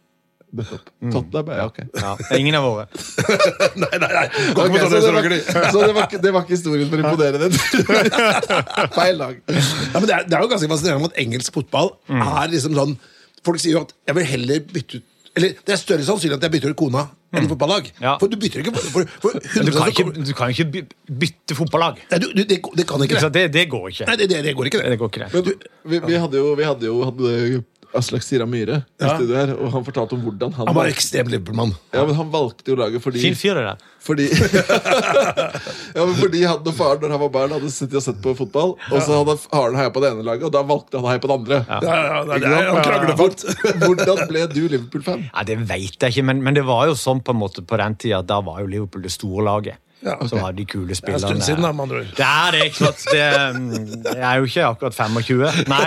Tottenham? 0.53 1.47
Ja, 1.49 1.65
ok. 1.65 1.79
Ja, 1.97 2.11
ingen 2.37 2.55
av 2.59 2.67
våre. 2.67 2.85
Nei, 3.81 3.89
nei, 3.97 4.09
nei. 4.13 4.25
Gå 4.53 4.65
Ok, 4.67 4.75
ikke 4.75 4.83
på 4.83 4.89
så 4.91 4.99
det 4.99 5.13
var, 5.15 5.71
så 5.71 5.81
det 5.81 5.95
var, 5.97 6.11
det 6.25 6.33
var 6.35 6.45
ikke 6.45 6.53
historien 6.55 6.91
for 6.91 7.01
å 7.01 7.07
imponere 7.07 7.41
den. 7.41 7.57
Feil 8.97 9.17
lag. 9.17 9.39
Ja, 9.49 10.03
det, 10.03 10.13
er, 10.13 10.27
det 10.29 10.37
er 10.37 10.45
jo 10.45 10.51
ganske 10.53 10.69
fascinerende 10.75 11.09
at 11.09 11.17
engelsk 11.23 11.57
fotball 11.57 11.95
er 12.13 12.53
liksom 12.53 12.77
sånn 12.77 12.95
Folk 13.43 13.59
sier 13.59 13.75
jo 13.75 13.81
at 13.83 13.91
jeg 14.07 14.15
vil 14.15 14.27
heller 14.29 14.61
bytte 14.71 15.01
ut 15.01 15.09
Eller 15.35 15.57
det 15.67 15.73
er 15.75 15.79
større 15.81 16.05
sannsynlig 16.07 16.37
at 16.37 16.45
jeg 16.47 16.53
bytter 16.53 16.71
ut 16.71 16.79
kona 16.79 17.01
enn 17.33 17.47
fotballag. 17.49 17.87
Ja. 17.97 18.13
For 18.21 18.29
du 18.29 18.37
bytter 18.37 18.61
ikke 18.61 18.71
for, 18.77 19.07
for, 19.23 19.39
du 19.41 19.71
kan 19.73 19.89
ikke, 19.89 20.03
du 20.13 20.33
kan 20.37 20.51
ikke 20.53 20.83
bytte 21.09 21.57
fotballag. 21.57 21.97
Nei, 22.11 22.19
du, 22.21 22.27
du, 22.29 22.43
det, 22.45 22.59
det 22.61 22.85
kan 22.85 23.01
ikke 23.01 23.17
det. 23.17 23.31
det, 23.33 23.45
det 23.55 23.63
går 23.71 23.87
ikke. 23.89 24.05
Nei, 24.11 24.17
det, 24.21 24.27
det, 24.29 24.41
det 24.45 24.53
går 24.53 24.69
ikke, 24.69 24.81
det. 24.85 24.99
Går 25.01 25.09
ikke. 25.09 25.29
Men 25.33 25.47
vi, 25.49 26.01
vi 26.05 26.19
hadde 26.21 26.37
jo, 26.43 26.51
vi 26.59 26.67
hadde 26.69 26.91
jo 26.91 26.99
hadde 27.09 27.31
Aslak 27.95 28.23
Sira 28.25 28.45
Myhre 28.49 28.81
i 28.99 29.03
Ja. 29.05 29.15
studio 29.15 29.35
her, 29.37 29.51
og 29.55 29.71
han 29.73 29.83
fortalte 29.85 30.15
om 30.17 30.21
hvordan 30.25 30.53
han 30.57 30.67
Han 30.67 30.75
var 30.75 30.89
ekstrem 30.89 31.27
Liverpool-mann. 31.29 31.73
ja, 31.93 32.05
men 32.05 32.15
han 32.15 32.31
valgte 32.33 32.71
jo 32.73 32.75
laget 32.79 33.01
fordi 33.03 33.21
Fin 33.21 33.35
fyr, 33.37 33.55
det. 33.59 33.75
Fordi, 34.03 34.25
ja, 35.95 36.05
men 36.05 36.15
fordi 36.17 36.41
han 36.43 36.59
og 36.59 36.73
faren 36.75 37.03
når 37.05 37.13
han 37.15 37.21
var 37.23 37.31
barn 37.35 37.53
hadde 37.55 37.69
sittet 37.71 37.99
og 37.99 38.05
sett 38.05 38.19
på 38.23 38.33
fotball, 38.37 38.73
og 38.91 38.97
så 39.05 39.19
hadde 39.21 39.37
faren 39.45 39.77
heia 39.79 39.93
på 39.93 40.03
det 40.03 40.11
ene 40.13 40.25
laget, 40.27 40.47
og 40.49 40.53
da 40.55 40.63
valgte 40.67 40.99
han 40.99 41.07
å 41.07 41.11
heie 41.13 41.21
på 41.23 41.29
det 41.31 41.37
andre. 41.39 41.61
Ja, 41.69 41.79
ja, 41.83 42.01
ja, 42.03 42.23
det 42.27 42.49
er, 42.49 42.71
han. 42.73 43.37
Hvordan 43.85 44.23
ble 44.29 44.45
du 44.51 44.61
Liverpool-fan? 44.67 45.25
Ja, 45.29 45.45
Det 45.47 45.59
vet 45.69 45.97
jeg 46.01 46.15
ikke, 46.15 46.25
men, 46.31 46.43
men 46.43 46.57
det 46.57 46.65
var 46.67 46.87
jo 46.91 46.97
sånn 46.99 47.21
på 47.23 47.35
en 47.35 47.41
måte 47.43 47.63
på 47.65 47.79
den 47.79 47.95
tida. 47.99 48.21
Da 48.25 48.41
var 48.45 48.61
jo 48.63 48.69
Liverpool 48.71 49.05
det 49.05 49.13
store 49.13 49.45
laget. 49.47 49.79
Ja, 50.03 50.17
okay. 50.17 50.27
Som 50.33 50.41
hadde 50.43 50.57
de 50.59 50.65
kule 50.67 50.91
Det 50.91 50.99
er 51.07 51.13
en 51.15 51.21
stund 51.23 51.43
siden, 51.45 51.63
da, 51.63 51.71
med 51.71 51.85
andre 51.85 52.01
ord. 52.01 52.09
Det 52.17 52.25
er 52.27 52.55
det, 52.57 52.65
sant? 52.75 53.05
Det, 53.07 53.27
mm, 53.55 54.07
jeg 54.09 54.25
er 54.27 54.41
jo 54.41 54.49
ikke 54.49 54.65
akkurat 54.67 54.97
25. 54.97 55.43
Nei. 55.71 55.85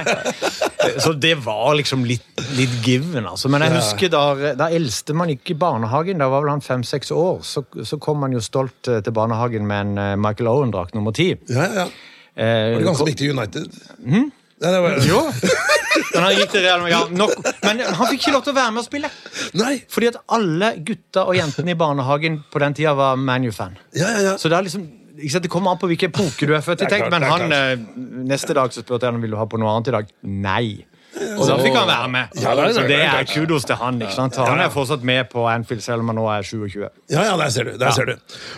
Så 1.05 1.13
det 1.21 1.35
var 1.45 1.75
liksom 1.77 2.05
litt, 2.09 2.25
litt 2.57 2.77
given, 2.87 3.27
altså. 3.27 3.51
Men 3.53 3.67
jeg 3.67 3.75
husker 3.77 4.13
da, 4.13 4.25
da 4.57 4.71
eldste 4.73 5.17
man 5.19 5.33
gikk 5.35 5.53
i 5.53 5.59
barnehagen, 5.61 6.23
da 6.23 6.31
var 6.33 6.47
vel 6.47 6.55
han 6.55 6.65
fem-seks 6.65 7.13
år, 7.13 7.43
så, 7.45 7.67
så 7.85 8.01
kom 8.03 8.23
man 8.25 8.33
jo 8.37 8.41
stolt 8.45 8.89
eh, 8.89 9.03
til 9.05 9.17
barnehagen 9.17 9.67
med 9.69 9.91
en 9.91 10.03
eh, 10.03 10.13
Michael 10.21 10.49
Owen-drakt 10.53 10.97
nummer 10.97 11.13
ti. 11.17 11.33
Ja, 11.53 11.69
ja. 11.83 11.89
Eh, 12.37 12.73
Var 12.73 12.81
det 12.81 12.89
ganske 12.89 13.09
viktig 13.11 13.29
i 13.29 13.35
United? 13.37 13.81
Nei, 14.07 14.29
det 14.73 14.81
var, 14.81 15.03
Jo. 15.05 15.25
Men 16.15 16.23
han 16.23 16.37
gikk 16.37 16.53
til 16.53 16.65
Real 16.67 16.85
Madrid. 16.85 17.17
Nok. 17.19 17.35
Men 17.65 17.81
han 17.87 18.11
fikk 18.11 18.21
ikke 18.21 18.35
lov 18.37 18.45
til 18.47 18.55
å 18.55 18.59
være 18.59 18.75
med 18.77 18.83
og 18.83 18.87
spille. 18.89 19.11
Nei. 19.61 19.73
Fordi 19.93 20.11
at 20.13 20.21
alle 20.37 20.73
gutta 20.87 21.27
og 21.29 21.39
jentene 21.39 21.75
i 21.75 21.79
barnehagen 21.79 22.41
på 22.53 22.63
den 22.63 22.77
tida 22.79 22.95
var 22.99 23.19
ManU-fan. 23.21 23.79
Ja, 23.97 24.13
ja, 24.17 24.23
ja. 24.31 24.37
Så 24.41 24.53
det 24.53 24.59
er 24.59 24.69
liksom 24.69 24.87
ikke 25.17 25.41
Det 25.41 25.49
kommer 25.49 25.73
an 25.73 25.79
på 25.81 25.89
hvilken 25.89 26.11
epoke 26.13 26.45
du 26.45 26.53
er 26.53 26.61
født 26.61 26.83
i. 26.85 26.99
Men 27.09 27.25
han, 27.25 27.53
eh, 27.53 27.79
neste 28.29 28.53
dag 28.53 28.73
så 28.73 28.83
spurte 28.85 29.09
jeg 29.09 29.17
om 29.17 29.23
vil 29.25 29.33
du 29.33 29.39
ha 29.41 29.47
på 29.49 29.57
noe 29.61 29.73
annet 29.73 29.89
i 29.89 29.95
dag. 29.95 30.11
Nei. 30.29 30.85
Og 31.17 31.47
da 31.49 31.55
fikk 31.63 31.77
han 31.79 31.87
være 31.89 32.09
med. 32.13 32.35
Ja, 32.43 32.55
det 32.55 32.65
er- 32.67 32.73
så 32.77 32.83
det 32.85 32.89
det 32.93 32.99
er 33.09 33.25
kudos 33.31 33.65
til 33.65 33.77
han. 33.81 34.01
ikke 34.03 34.13
sant? 34.15 34.37
Han 34.37 34.61
er 34.61 34.69
fortsatt 34.71 35.03
med 35.03 35.31
på 35.31 35.47
Anfield 35.49 35.83
selv 35.83 36.01
om 36.05 36.09
han 36.13 36.17
nå 36.17 36.27
er 36.29 36.43
27. 36.45 36.89
Ja, 37.09 37.23
ja, 37.25 37.37
der 37.41 37.49
ser 37.51 37.65
du. 37.65 37.77
der 37.79 37.91
ser 37.97 38.05
du. 38.05 38.15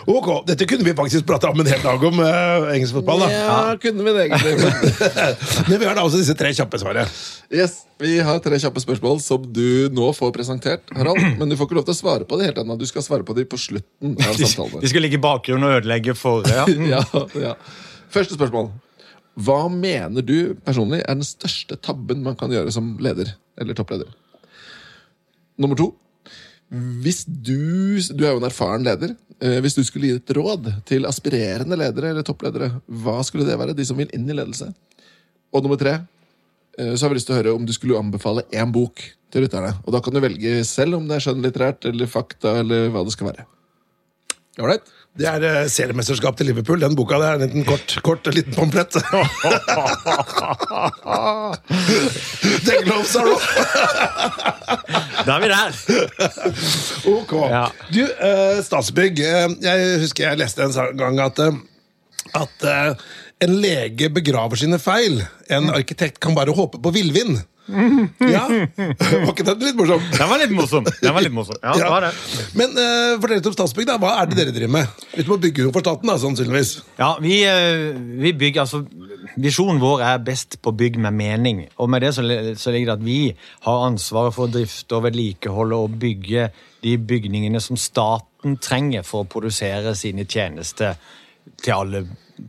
Ok, 0.07 0.45
Dette 0.47 0.65
kunne 0.67 0.83
vi 0.83 0.93
faktisk 0.93 1.25
prata 1.25 1.49
om 1.53 1.59
en 1.59 1.65
hel 1.71 1.79
dag 1.81 2.03
om 2.03 2.19
uh, 2.19 2.67
engelsk 2.73 2.93
fotball. 2.99 3.19
da. 3.19 3.29
Ja, 3.29 3.75
kunne 3.79 4.03
vi 4.03 4.11
det 4.17 4.25
egentlig. 4.31 4.57
Men 5.69 5.79
vi 5.79 5.85
har 5.85 5.95
da 5.95 6.01
også 6.03 6.17
disse 6.19 6.35
tre 6.35 6.51
kjappe 6.53 6.79
svarene. 6.81 7.07
Yes, 7.51 7.85
Vi 7.99 8.17
har 8.23 8.39
tre 8.39 8.55
kjappe 8.59 8.79
spørsmål 8.83 9.21
som 9.23 9.43
du 9.53 9.89
nå 9.91 10.11
får 10.15 10.31
presentert. 10.35 10.81
Harald, 10.95 11.19
Men 11.39 11.49
du 11.49 11.55
får 11.55 11.67
ikke 11.69 11.79
lov 11.79 11.85
til 11.87 11.95
å 11.95 11.99
svare 12.01 12.27
på 12.27 12.37
det 12.39 12.45
helt 12.51 12.57
ennå. 12.63 12.77
Du 12.79 12.85
skal 12.85 13.01
svare 13.07 13.23
på 13.23 13.35
dem 13.35 13.45
på 13.49 13.57
slutten 13.59 14.17
av 14.19 14.35
samtalen. 14.35 14.81
de 14.83 14.87
skal 14.91 15.01
ligge 15.07 15.15
i 15.19 15.23
bakgrunnen 15.23 15.63
og 15.69 15.79
ødelegge 15.81 16.15
for 16.15 16.43
ja. 16.47 16.65
Ja, 16.95 17.01
ja. 17.39 17.55
Første 18.11 18.35
spørsmål. 18.35 18.71
Hva 19.39 19.61
mener 19.71 20.25
du 20.25 20.55
personlig 20.65 20.99
er 21.05 21.15
den 21.15 21.27
største 21.27 21.77
tabben 21.79 22.23
man 22.25 22.35
kan 22.39 22.51
gjøre 22.51 22.73
som 22.75 22.97
leder 23.03 23.31
eller 23.59 23.77
toppleder? 23.77 24.09
Nummer 25.59 25.79
to. 25.79 25.89
Hvis 27.03 27.23
du, 27.25 27.97
du 28.13 28.23
er 28.25 28.35
jo 28.35 28.41
en 28.41 28.47
erfaren 28.49 28.85
leder. 28.85 29.15
Eh, 29.41 29.57
Hvis 29.63 29.77
du 29.77 29.81
skulle 29.87 30.09
gi 30.09 30.17
et 30.19 30.33
råd 30.35 30.67
til 30.85 31.07
aspirerende 31.09 31.77
ledere 31.79 32.11
eller 32.11 32.25
toppledere, 32.27 32.73
hva 32.85 33.21
skulle 33.25 33.47
det 33.47 33.55
være? 33.59 33.75
De 33.77 33.85
som 33.87 33.97
vil 33.99 34.11
inn 34.15 34.27
i 34.29 34.35
ledelse. 34.35 34.67
Og 35.55 35.63
nummer 35.63 35.79
tre. 35.79 35.95
eh, 36.77 36.93
Så 36.95 37.05
har 37.05 37.09
vi 37.13 37.17
lyst 37.17 37.29
til 37.31 37.37
å 37.37 37.39
høre 37.39 37.55
om 37.55 37.65
du 37.65 37.73
skulle 37.73 37.97
anbefale 37.97 38.43
én 38.51 38.71
bok 38.75 39.01
til 39.31 39.45
lytterne. 39.45 39.71
Og 39.85 39.93
da 39.95 40.01
kan 40.03 40.13
du 40.13 40.19
velge 40.19 40.63
selv 40.67 40.99
om 40.99 41.07
det 41.07 41.15
er 41.17 41.25
skjønnlitterært 41.25 41.85
eller 41.89 42.11
fakta 42.11 42.59
eller 42.59 42.89
hva 42.93 43.03
det 43.07 43.15
skal 43.15 43.31
være. 43.31 43.45
Ålreit? 44.59 44.83
Det 45.17 45.25
er 45.27 45.41
uh, 45.41 45.67
seriemesterskap 45.71 46.37
til 46.37 46.45
Liverpool. 46.51 46.81
Den 46.81 46.95
boka 46.95 47.17
der 47.19 47.33
er 47.33 47.39
en 47.39 47.47
liten 47.47 47.65
kort, 47.67 47.95
kort 48.05 48.27
liten 48.33 48.53
pamplett. 48.53 48.93
The 52.65 52.75
gloves 52.85 53.15
are 53.15 53.33
off! 53.33 53.45
Da 55.25 55.35
er 55.35 55.41
vi 55.41 55.49
der. 55.49 55.71
Ok. 57.09 57.33
Ja. 57.49 57.65
Du, 57.93 58.03
uh, 58.05 58.63
Statsbygg. 58.63 59.19
Uh, 59.19 59.57
jeg 59.65 59.99
husker 60.05 60.29
jeg 60.29 60.39
leste 60.39 60.63
en 60.63 60.97
gang 60.97 61.19
at, 61.23 61.39
eh, 61.43 61.53
at 62.37 62.65
eh, 62.69 62.93
en 63.43 63.55
lege 63.63 64.09
begraver 64.11 64.59
sine 64.59 64.79
feil. 64.81 65.21
En 65.49 65.69
arkitekt 65.71 66.19
kan 66.23 66.35
bare 66.37 66.55
håpe 66.55 66.81
på 66.81 66.95
villvind. 66.95 67.39
Ja, 68.19 68.47
Var 68.49 69.27
ikke 69.29 69.45
den 69.45 69.61
litt 69.61 69.77
morsom? 69.77 70.01
Den 70.15 70.29
var 70.31 70.39
litt 70.41 70.53
morsom. 70.57 70.87
Den 70.89 71.13
var 71.13 71.21
litt 71.21 71.33
morsom. 71.35 71.57
Ja, 71.61 71.75
det 71.77 71.89
var 71.91 72.05
det. 72.07 72.11
Men 72.57 72.73
uh, 72.73 73.19
fortell 73.21 73.37
litt 73.37 73.49
om 73.51 73.53
Statsbygg. 73.53 73.85
da. 73.91 73.97
Hva 74.01 74.15
er 74.23 74.29
det 74.31 74.39
dere 74.39 74.53
driver 74.55 74.71
med? 74.73 74.95
Ute 75.13 75.27
på 75.27 75.37
å 75.37 75.41
bygge 75.43 75.67
for 75.75 75.85
staten, 75.85 76.09
da, 76.09 76.15
sannsynligvis. 76.21 76.71
Ja, 76.97 77.11
vi, 77.21 77.35
eh, 77.45 77.91
vi 78.23 78.33
bygger, 78.41 78.65
altså 78.65 78.81
Visjonen 79.39 79.77
vår 79.83 80.01
er 80.07 80.23
best 80.25 80.57
på 80.65 80.73
bygg 80.75 80.97
med 81.03 81.13
mening. 81.19 81.59
Og 81.77 81.91
med 81.93 82.01
det 82.03 82.15
så, 82.17 82.25
så 82.57 82.73
ligger 82.73 82.89
det 82.89 82.97
at 82.97 83.05
vi 83.05 83.19
har 83.67 83.85
ansvaret 83.85 84.33
for 84.33 84.47
å 84.47 84.53
drifte 84.55 84.97
og 84.97 85.05
vedlikeholde 85.05 85.77
og 85.85 85.99
bygge 86.01 86.47
de 86.83 86.95
bygningene 86.97 87.61
som 87.61 87.77
staten 87.77 88.57
trenger 88.63 89.05
for 89.05 89.27
å 89.27 89.29
produsere 89.29 89.93
sine 89.99 90.25
tjenester 90.25 90.97
til 91.61 91.75
alle 91.75 92.03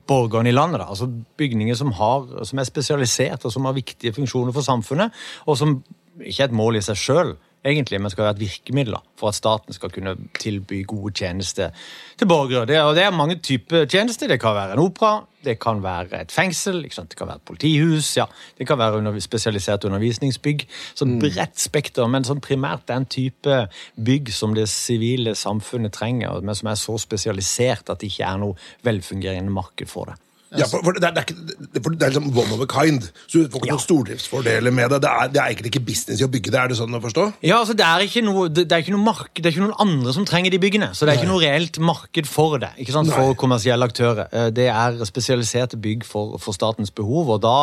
borgerne 0.09 0.51
i 0.51 0.55
landet. 0.55 0.81
Da. 0.83 0.89
Altså 0.91 1.09
Bygninger 1.41 1.79
som, 1.79 1.93
har, 1.99 2.27
som 2.45 2.61
er 2.61 2.69
spesialisert 2.69 3.45
og 3.45 3.55
som 3.55 3.69
har 3.69 3.77
viktige 3.77 4.15
funksjoner 4.17 4.55
for 4.57 4.67
samfunnet, 4.67 5.15
og 5.47 5.59
som 5.59 5.81
ikke 6.21 6.45
er 6.45 6.51
et 6.51 6.57
mål 6.57 6.79
i 6.81 6.85
seg 6.85 6.99
sjøl, 7.01 7.35
egentlig, 7.67 8.01
men 8.01 8.13
skal 8.13 8.27
være 8.27 8.39
et 8.39 8.45
virkemiddel 8.45 8.97
for 9.21 9.31
at 9.31 9.37
staten 9.37 9.77
skal 9.77 9.93
kunne 9.93 10.17
tilby 10.41 10.83
gode 10.89 11.13
tjenester 11.17 11.75
til 12.19 12.29
borgere. 12.29 12.67
Det, 12.69 12.81
og 12.81 12.95
det 12.97 13.05
er 13.05 13.17
mange 13.17 13.39
typer 13.45 13.85
tjenester. 13.85 14.29
Det 14.29 14.41
kan 14.41 14.57
være 14.57 14.77
en 14.77 14.85
opera, 14.85 15.21
det 15.45 15.59
kan 15.61 15.83
være 15.83 16.21
et 16.21 16.33
fengsel, 16.33 16.83
det 16.83 17.17
kan 17.17 17.27
være 17.27 17.37
et 17.37 17.47
politihus, 17.49 18.17
ja. 18.17 18.25
det 18.59 18.67
kan 18.67 18.79
være 18.79 18.97
under, 19.01 19.19
spesialisert 19.21 19.85
undervisningsbygg. 19.85 20.67
Så 20.95 21.05
Mm. 21.05 21.19
bredt 21.21 21.61
spekter, 21.61 22.07
men 22.07 22.25
sånn 22.25 22.41
primært 22.41 22.87
den 22.89 23.07
type 23.07 23.69
bygg 23.97 24.33
som 24.33 24.55
det 24.55 24.69
sivile 24.69 25.35
samfunnet 25.35 25.93
trenger, 25.93 26.41
men 26.41 26.55
som 26.55 26.69
er 26.69 26.75
så 26.75 26.99
spesialisert 26.99 27.91
at 27.91 28.01
det 28.01 28.13
ikke 28.13 28.25
er 28.25 28.37
noe 28.39 28.55
velfungerende 28.85 29.51
marked 29.51 29.89
for 29.89 30.05
det. 30.05 30.15
Ja, 30.59 30.67
for, 30.67 30.83
for 30.83 30.97
det, 30.97 31.05
er, 31.07 31.13
det, 31.15 31.23
er 31.23 31.29
ikke, 31.29 31.81
for 31.85 31.95
det 31.95 32.03
er 32.03 32.11
liksom 32.11 32.31
one 32.35 32.55
of 32.57 32.63
a 32.65 32.67
kind. 32.67 33.05
Så 33.31 33.45
du 33.45 33.53
får 33.53 33.61
ikke 33.63 33.71
noen 33.71 33.83
stordriftsfordeler 33.85 34.75
med 34.75 34.91
det. 34.91 34.99
Det 35.05 35.11
er, 35.11 35.29
det 35.31 35.39
er 35.39 35.53
egentlig 35.53 35.71
ikke 35.71 35.83
business 35.87 36.19
i 36.19 36.27
å 36.27 36.31
bygge 36.33 36.51
det. 36.51 36.59
Er 36.59 36.73
det 36.73 36.79
sånn 36.81 36.97
å 36.97 37.01
forstå? 37.05 37.27
Ja, 37.47 37.61
altså 37.61 37.77
det 37.79 37.85
er 37.87 38.03
ikke 38.03 38.23
noe, 38.27 38.49
det, 38.51 38.65
er 38.67 38.83
ikke 38.83 38.95
noe 38.97 39.05
mark, 39.05 39.31
det 39.39 39.45
er 39.47 39.55
ikke 39.55 39.63
noen 39.63 39.77
andre 39.85 40.15
som 40.17 40.27
trenger 40.27 40.51
de 40.51 40.59
byggene. 40.63 40.89
Så 40.97 41.07
det 41.07 41.15
er 41.15 41.21
ikke 41.21 41.31
noe 41.31 41.45
reelt 41.45 41.79
marked 41.87 42.27
for 42.31 42.59
det, 42.63 42.73
ikke 42.83 42.97
sant, 42.97 43.13
for 43.15 43.31
Nei. 43.31 43.37
kommersielle 43.39 43.87
aktører. 43.87 44.27
Eh, 44.35 44.49
Det 44.57 44.67
er 44.73 44.99
spesialiserte 45.07 45.79
bygg 45.81 46.03
for, 46.09 46.35
for 46.43 46.57
statens 46.57 46.91
behov, 46.91 47.31
og 47.37 47.45
da 47.45 47.55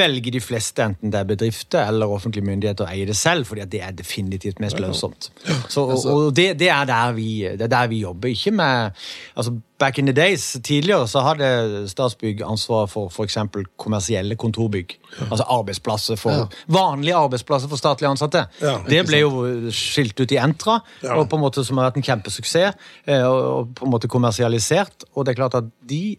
velger 0.00 0.32
de 0.32 0.40
fleste, 0.40 0.86
enten 0.88 1.12
det 1.12 1.20
er 1.20 1.28
bedrifter 1.28 1.84
eller 1.90 2.14
offentlige 2.16 2.48
myndigheter, 2.48 2.88
å 2.88 2.94
eie 2.96 3.08
det 3.08 3.18
selv, 3.18 3.44
fordi 3.50 3.66
det 3.76 3.82
er 3.84 3.92
definitivt 3.98 4.62
mest 4.64 4.80
lønnsomt. 4.80 5.28
Så, 5.68 5.84
og, 5.84 6.00
og 6.08 6.32
det, 6.36 6.54
det, 6.62 6.72
er 6.72 6.88
der 6.88 7.12
vi, 7.18 7.28
det 7.44 7.68
er 7.68 7.74
der 7.76 7.92
vi 7.92 8.00
jobber, 8.06 8.32
ikke 8.32 8.54
med 8.56 8.96
altså 9.36 9.58
Back 9.82 9.98
in 9.98 10.06
the 10.06 10.14
days, 10.14 10.44
tidligere, 10.62 11.08
så 11.10 11.24
hadde 11.26 11.48
Statsbygg 11.90 12.42
ansvar 12.46 12.86
for 12.92 13.10
f.eks. 13.10 13.36
kommersielle 13.82 14.36
kontorbygg. 14.38 14.94
Altså 15.26 15.42
arbeidsplasser 15.50 16.16
for 16.20 16.46
vanlige 16.70 17.16
arbeidsplasser 17.18 17.70
for 17.72 17.80
statlige 17.80 18.12
ansatte. 18.14 18.44
Ja, 18.62 18.76
det 18.86 19.00
ble 19.10 19.24
jo 19.24 19.30
skilt 19.74 20.20
ut 20.22 20.30
i 20.32 20.38
Entra, 20.38 20.78
Ja. 21.02 21.16
og 21.18 21.26
på 21.32 21.36
en 21.40 21.42
måte 21.42 21.64
som 21.66 21.78
har 21.82 21.90
vært 21.90 21.98
en 21.98 22.06
kjempesuksess. 22.06 22.74
eh, 23.10 23.24
og 23.26 23.74
på 23.74 23.86
en 23.88 23.90
måte 23.96 24.08
kommersialisert. 24.08 25.04
Og 25.16 25.24
det 25.26 25.32
er 25.34 25.40
klart 25.42 25.54
at 25.58 25.64
de 25.88 26.16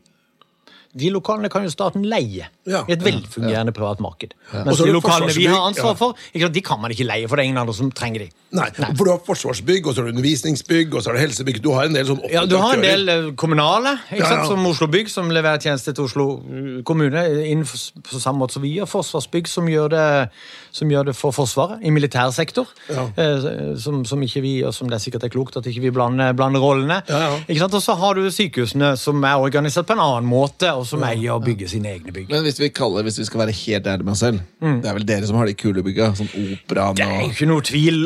de 0.94 1.10
lokalene 1.10 1.50
kan 1.50 1.64
jo 1.66 1.70
staten 1.74 2.04
leie 2.06 2.48
Ja. 2.70 2.84
i 2.88 2.94
et 2.94 3.02
velfungerende 3.04 3.74
privat 3.76 4.00
marked. 4.00 4.34
Ja. 4.54 4.64
Mens 4.64 4.78
de 4.78 4.92
lokalene 4.94 5.34
vi 5.36 5.46
har 5.50 5.66
ansvar 5.68 5.96
for, 5.98 6.16
ikke 6.34 6.52
de 6.54 6.62
kan 6.62 6.80
man 6.80 6.92
ikke 6.94 7.08
leie, 7.08 7.28
for 7.28 7.36
det 7.36 7.44
er 7.44 7.50
ingen 7.50 7.58
andre 7.64 7.74
som 7.74 7.90
trenger 7.92 8.20
de. 8.26 8.30
Nei, 8.54 8.68
for 8.96 9.04
du 9.04 9.10
har 9.12 9.20
forsvarsbygg, 9.26 9.88
og 9.90 9.96
så 9.96 10.04
har 10.04 10.12
du 10.12 10.14
undervisningsbygg, 10.14 10.94
og 10.94 11.02
så 11.02 11.10
har 11.10 11.18
du 11.18 11.24
helsebygg. 11.24 11.62
Du 11.64 11.72
har 11.74 11.86
en 11.90 11.94
del 11.98 12.06
sånn 12.06 12.22
Ja, 12.32 12.46
Du 12.46 12.56
har 12.62 12.76
en 12.78 12.82
del 12.86 13.10
eh, 13.10 13.32
kommunale, 13.36 13.96
Ja, 14.12 14.18
ja. 14.22 14.28
sant, 14.30 14.48
som 14.52 14.66
Oslo 14.70 14.88
Bygg, 14.88 15.10
som 15.10 15.32
leverer 15.34 15.58
tjenester 15.60 15.94
til 15.98 16.06
Oslo 16.06 16.28
eh, 16.46 16.84
kommune 16.86 17.24
innenfor, 17.50 17.82
på 18.06 18.20
samme 18.22 18.44
måte 18.44 18.54
som 18.60 18.62
vi 18.62 18.76
har 18.78 18.86
Forsvarsbygg, 18.86 19.48
som 19.50 19.66
gjør 19.68 19.90
det, 19.96 20.30
som 20.72 20.90
gjør 20.94 21.10
det 21.10 21.16
for 21.18 21.32
Forsvaret, 21.34 21.82
i 21.84 21.90
militær 21.90 22.30
sektor. 22.32 22.70
Ja. 22.94 23.08
Eh, 23.18 23.76
som, 23.82 24.04
som 24.06 24.22
ikke 24.22 24.42
vi, 24.46 24.54
og 24.64 24.74
som 24.78 24.88
det 24.88 25.00
er 25.00 25.04
sikkert 25.08 25.24
er 25.26 25.34
klokt 25.34 25.58
at 25.58 25.66
ikke 25.66 25.82
vi 25.88 25.92
blander, 25.96 26.34
blander 26.38 26.62
rollene. 26.62 27.02
Ja, 27.10 27.20
ja. 27.34 27.40
Ikke 27.48 27.60
sant, 27.66 27.74
Og 27.74 27.82
så 27.82 27.98
har 27.98 28.14
du 28.22 28.30
sykehusene, 28.30 28.94
som 29.02 29.24
er 29.26 29.42
organisert 29.42 29.88
på 29.90 29.98
en 29.98 30.06
annen 30.06 30.30
måte, 30.30 30.70
og 30.78 30.83
som 30.88 31.04
eier 31.08 31.36
og 31.36 31.46
bygger 31.46 31.70
sine 31.72 31.94
egne 31.96 32.14
bygg. 32.16 32.30
Men 32.32 32.44
hvis 32.46 32.60
vi 32.62 32.70
kaller, 32.74 33.06
hvis 33.08 33.20
vi 33.22 33.28
skal 33.30 33.44
være 33.46 33.56
helt 33.60 33.88
ærlige 33.88 34.08
med 34.08 34.16
oss 34.16 34.24
selv, 34.26 34.42
det 34.64 34.90
er 34.90 34.98
vel 35.00 35.08
dere 35.08 35.30
som 35.30 35.40
har 35.40 35.50
de 35.50 35.56
kule 35.58 35.84
bygga? 35.86 36.12
Sånn 36.18 36.30
operaen 36.34 37.00
Det 37.00 37.08
er 37.08 37.26
ikke 37.30 37.50
noe 37.50 37.64
tvil 37.66 38.02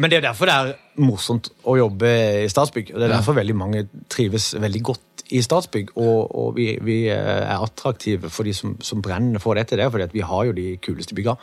men 0.00 0.10
det 0.10 0.20
er 0.20 0.28
derfor 0.30 0.50
det 0.50 0.56
er 0.56 0.74
morsomt 1.02 1.50
å 1.66 1.76
jobbe 1.78 2.12
i 2.44 2.48
Statsbygg. 2.50 2.94
Og 2.94 3.00
det 3.00 3.08
er 3.08 3.16
derfor 3.18 3.38
veldig 3.38 3.56
mange 3.58 3.86
trives 4.12 4.52
veldig 4.60 4.82
godt 4.92 5.16
i 5.34 5.40
Statsbygg, 5.42 5.90
og, 5.98 6.34
og 6.38 6.52
vi, 6.56 6.68
vi 6.86 6.96
er 7.10 7.48
attraktive 7.56 8.30
for 8.32 8.46
de 8.46 8.52
som, 8.54 8.76
som 8.84 9.00
brenner 9.02 9.42
for 9.42 9.58
dette. 9.58 9.74
Det 9.78 9.84
er 9.84 9.90
fordi 9.90 10.06
vi 10.14 10.24
har 10.26 10.44
jo 10.48 10.54
de 10.56 10.66
kuleste 10.82 11.16
bygga, 11.18 11.34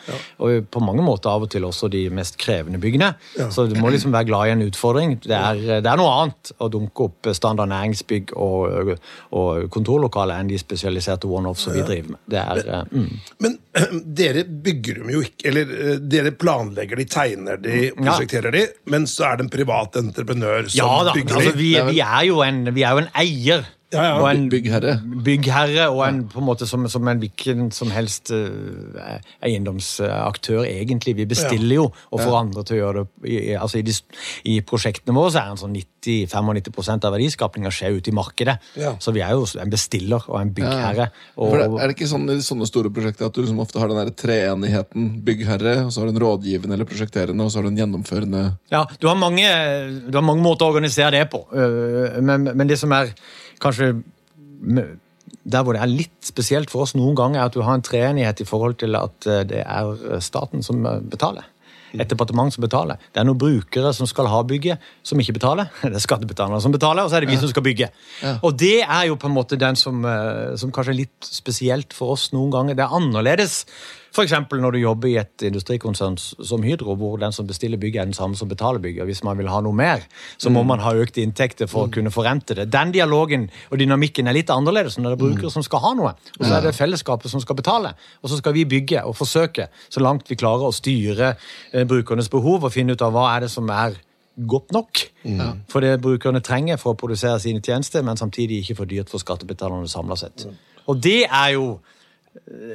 og 0.44 0.70
på 0.72 0.84
mange 0.84 1.04
måter 1.06 1.32
av 1.34 1.44
og 1.46 1.52
til 1.52 1.68
også 1.68 1.90
de 1.92 2.06
mest 2.14 2.38
krevende 2.42 2.80
byggene. 2.82 3.14
Så 3.52 3.68
du 3.68 3.76
må 3.80 3.92
liksom 3.94 4.14
være 4.16 4.30
glad 4.30 4.48
i 4.48 4.54
en 4.56 4.66
utfordring. 4.68 5.18
Det 5.26 5.36
er, 5.36 5.60
det 5.84 5.92
er 5.92 6.00
noe 6.00 6.14
annet 6.22 6.54
å 6.64 6.70
dunke 6.72 7.10
opp 7.10 7.32
standard 7.36 7.72
næringsbygg 7.74 8.36
og, 8.40 8.94
og 9.36 9.68
kontorlokaler 9.74 10.40
enn 10.40 10.54
de 10.54 10.62
spesialiserte 10.62 11.28
one-offs 11.28 11.68
som 11.68 11.76
vi 11.76 11.84
driver 11.84 12.16
med. 12.16 12.24
Er, 12.34 12.64
men, 12.92 13.10
mm. 13.10 13.34
Men 13.44 13.60
dere 14.20 14.46
bygger 14.46 15.02
dem 15.02 15.12
jo 15.14 15.22
ikke 15.26 15.48
Eller 15.50 15.70
eh, 15.74 15.96
dere 16.00 16.32
planlegger 16.38 17.00
de, 17.00 17.06
tegner 17.10 17.60
de, 17.62 17.78
prosjekterer 17.98 18.54
de, 18.54 18.64
men 18.92 19.06
så 19.10 19.28
er 19.30 19.40
det 19.40 19.43
en 19.44 19.52
privat 19.54 20.00
entreprenør 20.00 20.70
som 20.72 20.80
Ja 20.80 20.90
da, 21.10 21.16
bygger 21.16 21.40
altså, 21.40 21.56
vi, 21.60 21.72
vi, 21.92 22.02
er 22.04 22.28
en, 22.48 22.66
vi 22.76 22.86
er 22.88 22.98
jo 22.98 23.04
en 23.04 23.12
eier. 23.20 23.68
Ja, 23.94 24.04
ja. 24.10 24.14
Og 24.20 24.28
en 24.32 24.48
Byggherre. 24.50 24.96
byggherre, 25.24 25.88
og 25.94 26.04
en, 26.08 26.24
på 26.32 26.42
en 26.42 26.48
måte 26.48 26.66
som, 26.70 26.88
som 26.90 27.08
en 27.08 27.22
hvilken 27.22 27.70
som 27.76 27.92
helst 27.94 28.32
uh, 28.34 29.20
eiendomsaktør, 29.46 30.64
egentlig. 30.66 31.16
Vi 31.18 31.26
bestiller 31.30 31.76
jo 31.78 31.86
og 31.90 32.20
får 32.22 32.38
andre 32.40 32.64
til 32.68 32.78
å 32.78 32.80
gjøre 32.82 33.04
det. 33.04 33.10
I, 33.30 33.56
altså, 33.56 33.80
i, 33.80 33.86
de, 33.88 33.96
I 34.54 34.58
prosjektene 34.68 35.16
våre 35.18 35.34
så 35.34 35.44
er 35.44 35.54
en 35.54 35.62
sånn 35.62 35.76
90-95% 35.78 37.08
av 37.08 37.14
verdiskapinga 37.16 37.72
skjer 37.74 38.00
ute 38.00 38.12
i 38.12 38.16
markedet. 38.16 38.58
Så 39.04 39.14
vi 39.16 39.24
er 39.24 39.36
jo 39.38 39.46
en 39.62 39.72
bestiller 39.72 40.26
og 40.28 40.40
en 40.42 40.52
byggherre. 40.56 41.10
Og, 41.38 41.48
For 41.54 41.62
det, 41.62 41.68
Er 41.84 41.92
det 41.92 41.98
ikke 41.98 42.10
sånn 42.12 42.28
i 42.34 42.40
sånne 42.44 42.68
store 42.70 42.92
prosjekter 42.94 43.30
at 43.30 43.36
du 43.38 43.44
liksom 43.44 43.62
ofte 43.64 43.80
har 43.82 43.92
den 43.92 44.02
der 44.02 44.12
treenigheten 44.18 45.10
byggherre, 45.26 45.78
og 45.86 45.94
så 45.94 46.04
har 46.04 46.10
du 46.10 46.16
en 46.18 46.24
rådgivende 46.26 46.78
eller 46.78 46.90
prosjekterende, 46.90 47.46
og 47.46 47.54
så 47.54 47.62
har 47.62 47.68
du 47.68 47.74
en 47.74 47.80
gjennomførende 47.84 48.44
Ja, 48.74 48.84
du 49.00 49.08
har 49.10 49.16
mange, 49.20 49.48
du 50.10 50.18
har 50.18 50.26
mange 50.26 50.44
måter 50.44 50.68
å 50.68 50.74
organisere 50.74 51.14
det 51.18 51.28
på. 51.34 51.46
Øh, 51.54 52.20
Men, 52.24 52.50
men 52.54 52.68
det 52.70 52.78
som 52.80 52.92
er 52.96 53.14
kanskje 53.64 53.94
der 55.44 55.64
hvor 55.64 55.76
det 55.76 55.82
er 55.84 55.92
litt 55.92 56.20
spesielt 56.28 56.72
for 56.72 56.86
oss 56.86 56.96
noen 56.98 57.16
ganger, 57.18 57.42
er 57.42 57.50
at 57.50 57.56
du 57.56 57.64
har 57.66 57.78
en 57.78 57.84
treenighet 57.84 58.44
i 58.44 58.48
forhold 58.48 58.78
til 58.84 58.96
at 59.00 59.28
øh, 59.28 59.42
det 59.48 59.64
er 59.64 60.22
staten 60.24 60.64
som 60.64 60.86
øh, 60.86 61.02
betaler. 61.02 61.50
Et 61.94 62.10
departement 62.10 62.50
som 62.50 62.64
betaler. 62.64 62.98
Det 63.14 63.22
er 63.22 63.26
noen 63.28 63.38
brukere 63.38 63.92
som 63.94 64.08
skal 64.10 64.26
ha 64.26 64.40
bygget, 64.50 64.82
som 65.06 65.20
ikke 65.22 65.36
betaler. 65.36 65.68
Det 65.84 66.00
er 66.00 66.02
skattebetalerne 66.02 66.62
som 66.64 66.74
betaler, 66.74 67.06
og 67.06 67.12
så 67.12 67.20
er 67.20 67.26
det 67.26 67.30
vi 67.30 67.38
som 67.38 67.52
skal 67.52 67.62
bygge. 67.68 67.92
Og 68.42 68.56
det 68.58 68.80
er 68.82 69.04
jo 69.12 69.18
på 69.22 69.30
en 69.30 69.36
måte 69.36 69.60
den 69.62 69.78
som, 69.78 70.02
som 70.58 70.72
kanskje 70.74 70.96
er 70.96 71.00
litt 71.04 71.28
spesielt 71.28 71.94
for 71.94 72.16
oss 72.16 72.32
noen 72.34 72.50
ganger. 72.56 72.80
Det 72.80 72.88
er 72.88 72.98
annerledes 72.98 73.60
F.eks. 74.14 74.34
når 74.52 74.76
du 74.76 74.78
jobber 74.78 75.10
i 75.10 75.16
et 75.18 75.44
industrikonsern 75.48 76.20
som 76.22 76.62
Hydro, 76.62 76.94
hvor 77.00 77.18
den 77.18 77.34
som 77.34 77.48
bestiller 77.50 77.80
bygget, 77.82 78.02
er 78.02 78.10
den 78.12 78.14
samme 78.14 78.38
som 78.38 78.50
betaler 78.50 78.80
bygget. 78.84 79.08
Hvis 79.10 79.24
man 79.26 79.40
vil 79.40 79.50
ha 79.50 79.58
noe 79.66 79.74
mer, 79.74 80.06
så 80.38 80.52
må 80.54 80.62
man 80.70 80.84
ha 80.86 80.94
økte 80.94 81.24
inntekter 81.24 81.70
for 81.72 81.88
å 81.88 81.94
kunne 81.94 82.14
forrente 82.14 82.54
det. 82.60 82.68
Den 82.74 82.94
dialogen 82.94 83.48
og 83.72 83.82
dynamikken 83.82 84.30
er 84.30 84.38
litt 84.38 84.54
annerledes 84.54 85.00
når 85.00 85.16
det 85.16 85.18
er 85.18 85.24
brukere 85.24 85.54
som 85.54 85.66
skal 85.66 85.82
ha 85.82 85.94
noe. 85.98 86.14
Og 86.38 86.46
så 86.46 86.60
er 86.60 86.68
det 86.68 86.76
fellesskapet 86.78 87.34
som 87.34 87.42
skal 87.42 87.58
betale. 87.58 87.96
Og 88.22 88.30
så 88.30 88.38
skal 88.38 88.54
vi 88.54 88.68
bygge 88.70 89.02
og 89.08 89.18
forsøke, 89.18 89.70
så 89.90 90.04
langt 90.06 90.30
vi 90.30 90.38
klarer, 90.38 90.70
å 90.70 90.76
styre 90.76 91.34
eh, 91.34 91.88
brukernes 91.90 92.30
behov 92.30 92.68
og 92.68 92.74
finne 92.76 92.94
ut 92.94 93.02
av 93.02 93.16
hva 93.16 93.32
er 93.34 93.48
det 93.48 93.52
som 93.54 93.70
er 93.74 93.98
godt 94.34 94.72
nok 94.74 95.02
for 95.70 95.86
det 95.86 95.98
brukerne 96.02 96.42
trenger 96.42 96.78
for 96.82 96.94
å 96.94 97.00
produsere 97.00 97.40
sine 97.42 97.62
tjenester, 97.62 98.06
men 98.06 98.18
samtidig 98.18 98.62
ikke 98.62 98.78
for 98.82 98.90
dyrt 98.90 99.12
for 99.14 99.22
skattebetalerne 99.22 99.90
samla 99.90 100.18
sett. 100.20 100.48
Og 100.90 101.02
det 101.02 101.24
er 101.28 101.54
jo 101.56 101.68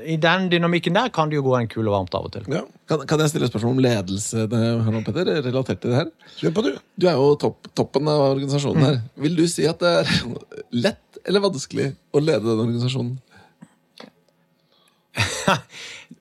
i 0.07 0.17
den 0.23 0.49
dynamikken 0.53 0.95
der 0.95 1.11
kan 1.15 1.31
det 1.31 1.39
jo 1.39 1.43
gå 1.49 1.55
en 1.59 1.69
kul 1.71 1.89
og 1.89 1.95
varmt 1.97 2.15
av 2.15 2.29
og 2.29 2.33
til. 2.35 2.45
Ja, 2.53 2.63
kan, 2.89 3.03
kan 3.11 3.21
jeg 3.23 3.33
stille 3.33 3.49
et 3.49 3.53
spørsmål 3.53 3.75
om 3.75 3.83
ledelse 3.83 4.45
Herman 4.53 5.05
Petter, 5.07 5.31
relatert 5.45 5.81
til 5.83 5.91
det 5.93 5.99
her? 5.99 6.11
Kjør 6.39 6.55
på, 6.55 6.65
du. 6.67 6.71
Du 6.95 7.09
er 7.11 7.17
jo 7.19 7.33
topp, 7.43 7.71
toppen 7.79 8.11
av 8.11 8.23
organisasjonen 8.31 8.87
her. 8.87 9.01
Vil 9.25 9.35
du 9.39 9.45
si 9.51 9.67
at 9.69 9.83
det 9.83 9.95
er 10.03 10.13
lett 10.87 11.21
eller 11.27 11.43
vanskelig 11.45 11.91
å 12.15 12.23
lede 12.23 12.47
den 12.47 12.63
organisasjonen? 12.69 13.17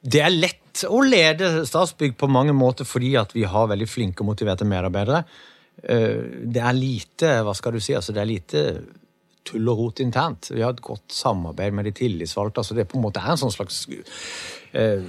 Det 0.08 0.22
er 0.24 0.34
lett 0.34 0.84
å 0.88 1.00
lede 1.04 1.66
Statsbygg 1.68 2.16
på 2.20 2.30
mange 2.32 2.54
måter 2.56 2.88
fordi 2.88 3.16
at 3.20 3.34
vi 3.36 3.44
har 3.50 3.70
veldig 3.70 3.88
flinke 3.90 4.24
og 4.24 4.30
motiverte 4.32 4.66
medarbeidere. 4.68 5.24
Eh, 5.84 6.46
Det 6.54 6.62
er 6.64 6.78
lite 6.78 7.34
hva 7.46 7.54
skal 7.58 7.76
du 7.78 7.82
si, 7.84 7.96
altså 7.98 8.16
det 8.16 8.22
er 8.24 8.30
lite 8.30 8.64
tull 9.48 9.70
og 9.72 9.82
rot 9.82 10.02
internt. 10.04 10.52
Vi 10.54 10.64
har 10.64 10.76
et 10.76 10.84
godt 10.84 11.14
samarbeid 11.14 11.76
med 11.76 11.88
de 11.88 11.94
tillitsvalgte. 11.96 12.64
altså 12.64 12.78
Det 12.78 12.88
på 12.92 13.00
en 13.00 13.06
måte 13.06 13.24
er 13.24 13.34
en 13.34 13.42
sånn 13.42 13.54
slags 13.54 13.86
eh, 13.88 15.06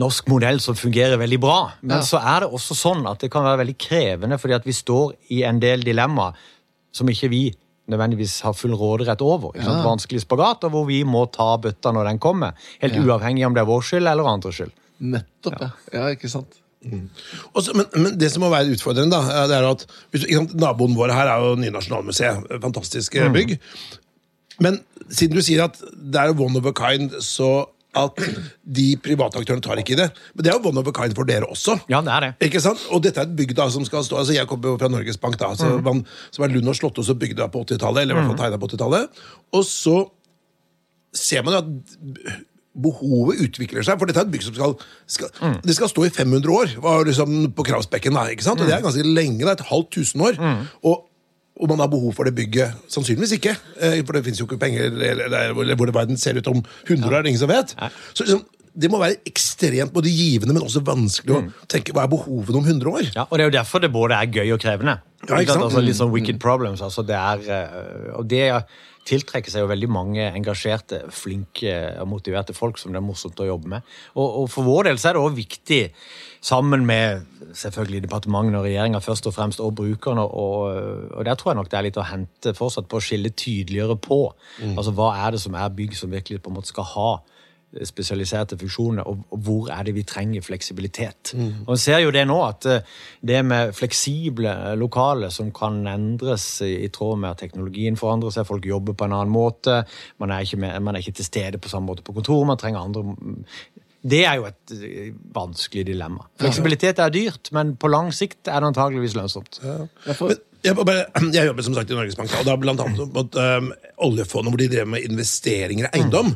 norsk 0.00 0.30
modell 0.32 0.60
som 0.64 0.78
fungerer 0.78 1.20
veldig 1.20 1.40
bra. 1.42 1.58
Men 1.82 2.04
så 2.06 2.22
er 2.22 2.44
det 2.44 2.52
også 2.56 2.76
sånn 2.78 3.04
at 3.10 3.24
det 3.24 3.30
kan 3.32 3.46
være 3.46 3.62
veldig 3.64 3.76
krevende, 3.80 4.40
fordi 4.40 4.58
at 4.58 4.66
vi 4.68 4.76
står 4.76 5.14
i 5.36 5.44
en 5.48 5.60
del 5.62 5.84
dilemmaer 5.86 6.40
som 6.94 7.10
ikke 7.10 7.30
vi 7.32 7.44
nødvendigvis 7.90 8.38
har 8.46 8.56
full 8.56 8.74
råderett 8.80 9.20
over. 9.24 9.52
Ikke 9.52 9.66
sant? 9.66 9.84
Vanskelig 9.84 10.24
spagat, 10.24 10.64
og 10.64 10.72
hvor 10.72 10.88
vi 10.88 11.02
må 11.04 11.26
ta 11.32 11.52
bøtta 11.60 11.92
når 11.92 12.08
den 12.12 12.20
kommer. 12.22 12.56
Helt 12.80 12.96
uavhengig 12.96 13.44
om 13.46 13.56
det 13.56 13.64
er 13.64 13.68
vår 13.68 13.84
skyld 13.84 14.08
eller 14.08 14.30
andres 14.30 14.60
skyld. 14.60 14.72
Nettopp, 15.04 15.60
ja. 15.60 15.72
ja 15.92 16.12
ikke 16.14 16.30
sant? 16.32 16.63
Og 17.54 17.62
så- 17.64 17.74
men, 17.74 17.86
men 17.96 18.18
det 18.18 18.30
som 18.32 18.42
må 18.42 18.50
være 18.52 18.72
utfordrende, 18.74 19.10
da, 19.10 19.46
det 19.50 19.56
er 19.56 19.68
at 19.70 19.86
sant, 20.20 20.54
naboen 20.60 20.94
vår 20.96 21.12
her 21.12 21.26
er 21.34 21.38
jo 21.48 21.54
nye 21.56 21.70
Nasjonalmuseet. 21.74 22.48
Fantastiske 22.62 23.28
bygg. 23.32 23.58
Men 24.60 24.80
siden 25.10 25.34
du 25.34 25.42
sier 25.42 25.64
at 25.64 25.78
det 25.94 26.20
er 26.20 26.34
one 26.38 26.56
of 26.56 26.66
a 26.66 26.72
kind, 26.72 27.10
så 27.20 27.66
at 27.96 28.16
de 28.66 28.96
private 28.98 29.38
aktørene 29.38 29.62
tar 29.62 29.78
ikke 29.78 29.92
i 29.94 29.98
det. 30.00 30.08
Men 30.34 30.42
det 30.44 30.50
er 30.52 30.56
jo 30.58 30.68
one 30.68 30.78
of 30.80 30.88
a 30.88 30.92
kind 30.92 31.14
for 31.14 31.22
dere 31.24 31.46
også. 31.46 31.76
Ja, 31.88 32.00
det 32.02 32.10
er 32.10 32.20
det. 32.24 32.30
Ikke 32.48 32.60
sant? 32.60 32.80
Og 32.90 33.02
dette 33.04 33.20
er 33.22 33.28
et 33.28 33.36
bygg 33.38 33.54
da 33.54 33.68
som 33.70 33.84
skal 33.86 34.02
stå 34.02 34.18
altså 34.18 34.34
Jeg 34.34 34.48
kommer 34.50 34.76
fra 34.78 34.88
Norges 34.90 35.16
Bank, 35.16 35.38
da, 35.38 35.52
altså, 35.54 35.80
man, 35.82 36.04
som 36.34 36.42
er 36.44 36.48
Lund 36.48 36.68
og 36.68 36.74
Slotto 36.74 37.02
og 37.06 37.18
bygde 37.20 37.36
det 37.42 37.52
på 37.52 37.62
80-tallet. 37.64 38.02
Eller 38.02 38.14
i 38.14 38.18
hvert 38.18 38.32
fall 38.32 38.40
tegnet 38.50 38.60
på 38.60 38.66
80-tallet. 38.72 39.08
Og 39.54 39.62
så 39.64 40.10
ser 41.14 41.42
man 41.46 41.54
jo 41.54 41.58
at 41.62 42.44
behovet 42.74 43.40
utvikler 43.44 43.84
seg. 43.86 43.98
For 44.00 44.06
dette 44.10 44.18
er 44.22 44.26
et 44.26 44.32
bygg 44.34 44.42
som 44.48 44.54
skal, 44.56 44.76
skal 45.06 45.58
Det 45.62 45.74
skal 45.76 45.88
stå 45.92 46.06
i 46.08 46.10
500 46.10 46.50
år, 46.50 46.76
var 46.82 47.04
liksom 47.06 47.52
på 47.54 47.66
Kravsbekken. 47.68 48.14
Der, 48.18 48.32
ikke 48.34 48.46
sant? 48.46 48.60
Og 48.60 48.66
det 48.66 48.74
er 48.74 48.82
ganske 48.84 49.04
lenge. 49.06 49.38
det 49.44 49.48
er 49.52 49.58
Et 49.60 49.68
halvt 49.70 49.90
tusen 49.98 50.20
år. 50.26 50.40
Og 50.84 51.04
om 51.60 51.68
man 51.70 51.78
har 51.84 51.86
behov 51.92 52.12
for 52.16 52.26
det 52.26 52.34
bygget? 52.34 52.74
Sannsynligvis 52.90 53.36
ikke. 53.38 53.54
eh, 53.78 54.00
For 54.02 54.12
det 54.16 54.24
fins 54.26 54.40
jo 54.40 54.46
ikke 54.48 54.58
penger 54.58 54.88
eller, 54.90 55.22
eller, 55.54 55.76
hvor 55.78 55.86
verden 55.94 56.16
ser 56.18 56.34
ut 56.36 56.48
om 56.50 56.64
100 56.88 57.06
år. 57.06 57.14
er 57.18 57.22
det 57.22 57.28
ingen 57.30 57.44
som 57.44 57.48
vet. 57.52 57.76
Så 58.12 58.24
liksom, 58.26 58.42
Det 58.76 58.90
må 58.90 58.98
være 58.98 59.20
ekstremt 59.24 59.92
både 59.94 60.10
givende, 60.10 60.50
men 60.52 60.64
også 60.66 60.80
vanskelig 60.82 61.30
å 61.36 61.42
tenke 61.70 61.92
hva 61.94 62.08
er 62.08 62.10
behovene 62.10 62.58
om 62.58 62.64
100 62.66 62.90
år. 62.90 63.04
Ja, 63.14 63.22
og 63.30 63.38
det 63.38 63.44
er 63.44 63.50
jo 63.52 63.54
derfor 63.62 63.78
det 63.84 63.92
både 63.94 64.18
er 64.18 64.26
gøy 64.26 64.50
og 64.56 64.58
krevende. 64.64 64.96
Ja, 65.28 65.38
ikke 65.38 65.54
sant? 65.54 65.62
Altså, 65.68 65.80
litt 65.86 65.94
sånn 65.94 66.10
wicked 66.10 66.40
problems. 66.42 66.82
Altså, 66.82 67.04
det 67.06 67.14
er, 67.14 67.38
eh, 67.54 68.18
og 68.18 68.26
det 68.26 68.42
tiltrekker 69.08 69.52
seg 69.52 69.64
jo 69.64 69.70
veldig 69.70 69.88
mange 69.92 70.26
engasjerte, 70.30 71.02
flinke 71.14 71.74
og 72.00 72.08
motiverte 72.10 72.56
folk 72.56 72.80
som 72.80 72.94
det 72.94 73.00
er 73.00 73.06
morsomt 73.06 73.40
å 73.40 73.48
jobbe 73.48 73.70
med. 73.76 73.90
Og, 74.16 74.24
og 74.42 74.48
for 74.52 74.66
vår 74.66 74.88
del 74.88 75.00
så 75.00 75.10
er 75.10 75.16
det 75.16 75.24
også 75.24 75.38
viktig, 75.38 75.82
sammen 76.44 76.84
med 76.88 77.24
selvfølgelig 77.56 78.02
departementene 78.04 78.60
og 78.60 78.66
regjeringa 78.68 79.00
først 79.04 79.28
og 79.30 79.36
fremst, 79.36 79.62
og 79.64 79.76
brukerne, 79.78 80.24
og, 80.24 81.12
og 81.14 81.28
der 81.28 81.38
tror 81.40 81.52
jeg 81.52 81.60
nok 81.60 81.70
det 81.72 81.78
er 81.80 81.86
litt 81.88 82.00
å 82.00 82.08
hente 82.08 82.56
fortsatt 82.56 82.88
på 82.90 83.00
å 83.00 83.04
skille 83.04 83.32
tydeligere 83.32 83.96
på. 83.96 84.26
Altså 84.74 84.92
hva 84.96 85.14
er 85.24 85.36
det 85.36 85.44
som 85.44 85.56
er 85.56 85.72
bygg 85.76 85.96
som 85.98 86.12
virkelig 86.12 86.42
på 86.44 86.52
en 86.52 86.58
måte 86.58 86.72
skal 86.72 86.88
ha 86.94 87.10
spesialiserte 87.82 88.58
funksjoner, 88.60 89.06
og, 89.08 89.24
og 89.34 89.42
hvor 89.46 89.70
er 89.74 89.86
det 89.86 89.94
vi 89.96 90.04
trenger 90.06 90.44
fleksibilitet. 90.44 91.34
Og 91.34 91.74
Man 91.74 91.80
ser 91.80 91.98
jo 92.04 92.12
det 92.14 92.26
nå, 92.28 92.38
at 92.46 92.68
eh, 92.70 92.96
det 93.20 93.40
med 93.46 93.74
fleksible 93.74 94.54
lokaler 94.80 95.32
som 95.34 95.50
kan 95.54 95.82
endres 95.90 96.46
i, 96.62 96.74
i 96.86 96.90
tråd 96.94 97.18
med 97.22 97.32
at 97.34 97.42
teknologien 97.44 97.98
forandrer 98.00 98.34
seg, 98.34 98.48
folk 98.48 98.66
jobber 98.66 98.94
på 98.94 99.08
en 99.08 99.16
annen 99.16 99.34
måte, 99.34 99.82
man 100.22 100.34
er 100.34 100.46
ikke, 100.46 100.60
med, 100.62 100.78
man 100.84 100.94
er 100.94 101.04
ikke 101.04 101.18
til 101.20 101.30
stede 101.30 101.58
på 101.62 101.72
samme 101.72 101.90
måte 101.90 102.06
på 102.06 102.14
kontoret, 102.16 102.52
man 102.52 102.60
trenger 102.60 102.84
andre 102.84 103.04
det 104.04 104.24
er 104.28 104.34
jo 104.36 104.48
et 104.48 104.72
eh, 104.76 105.12
vanskelig 105.32 105.86
dilemma. 105.88 106.26
Fleksibilitet 106.40 107.00
er 107.00 107.12
dyrt, 107.12 107.48
men 107.56 107.72
på 107.80 107.88
lang 107.88 108.10
sikt 108.12 108.50
er 108.52 108.60
det 108.60 108.74
antageligvis 108.74 109.16
lønnsomt. 109.16 109.62
Ja. 109.64 109.86
Men 110.04 110.34
jeg, 110.64 110.76
bare, 110.80 111.06
jeg 111.36 111.50
jobber 111.50 111.66
som 111.66 111.76
sagt 111.76 111.92
i 111.92 111.98
Norges 111.98 112.18
Bank, 112.18 112.34
og 112.40 112.48
da 112.48 112.56
blant 112.60 112.82
annet 112.84 113.14
mot 113.14 113.38
um, 113.40 113.70
oljefondet, 114.08 114.52
hvor 114.52 114.62
de 114.62 114.70
drev 114.72 114.90
med 114.96 115.06
investeringer 115.06 115.88
i 115.88 116.00
eiendom. 116.00 116.34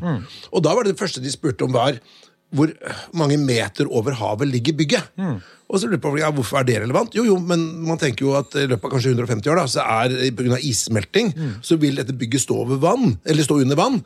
Og 0.52 0.64
da 0.64 0.74
var 0.76 0.86
det 0.86 0.94
det 0.94 1.02
første 1.02 1.24
de 1.24 1.32
spurte 1.32 1.66
om, 1.66 1.74
var 1.74 1.98
hvor 2.50 2.70
mange 3.12 3.36
meter 3.36 3.88
over 3.92 4.16
havet 4.16 4.48
ligger 4.48 4.76
bygget. 4.78 5.14
Og 5.68 5.80
så 5.82 5.88
lurer 5.90 6.00
på, 6.00 6.14
ja, 6.16 6.30
Hvorfor 6.32 6.62
er 6.62 6.64
det 6.64 6.78
relevant? 6.80 7.12
Jo, 7.12 7.26
jo, 7.26 7.34
men 7.44 7.60
man 7.84 7.98
tenker 8.00 8.24
jo 8.24 8.30
at 8.38 8.54
i 8.56 8.62
løpet 8.70 8.86
av 8.88 8.92
kanskje 8.94 9.10
150 9.12 9.50
år, 9.52 9.58
da, 9.60 9.64
så 9.68 9.82
er 9.84 10.30
pga. 10.32 10.56
issmelting, 10.64 11.28
så 11.60 11.76
vil 11.76 11.98
dette 12.00 12.14
bygget 12.16 12.40
stå 12.46 12.56
over 12.62 12.80
vann, 12.80 13.18
eller 13.28 13.44
stå 13.44 13.58
under 13.60 13.76
vann. 13.76 13.98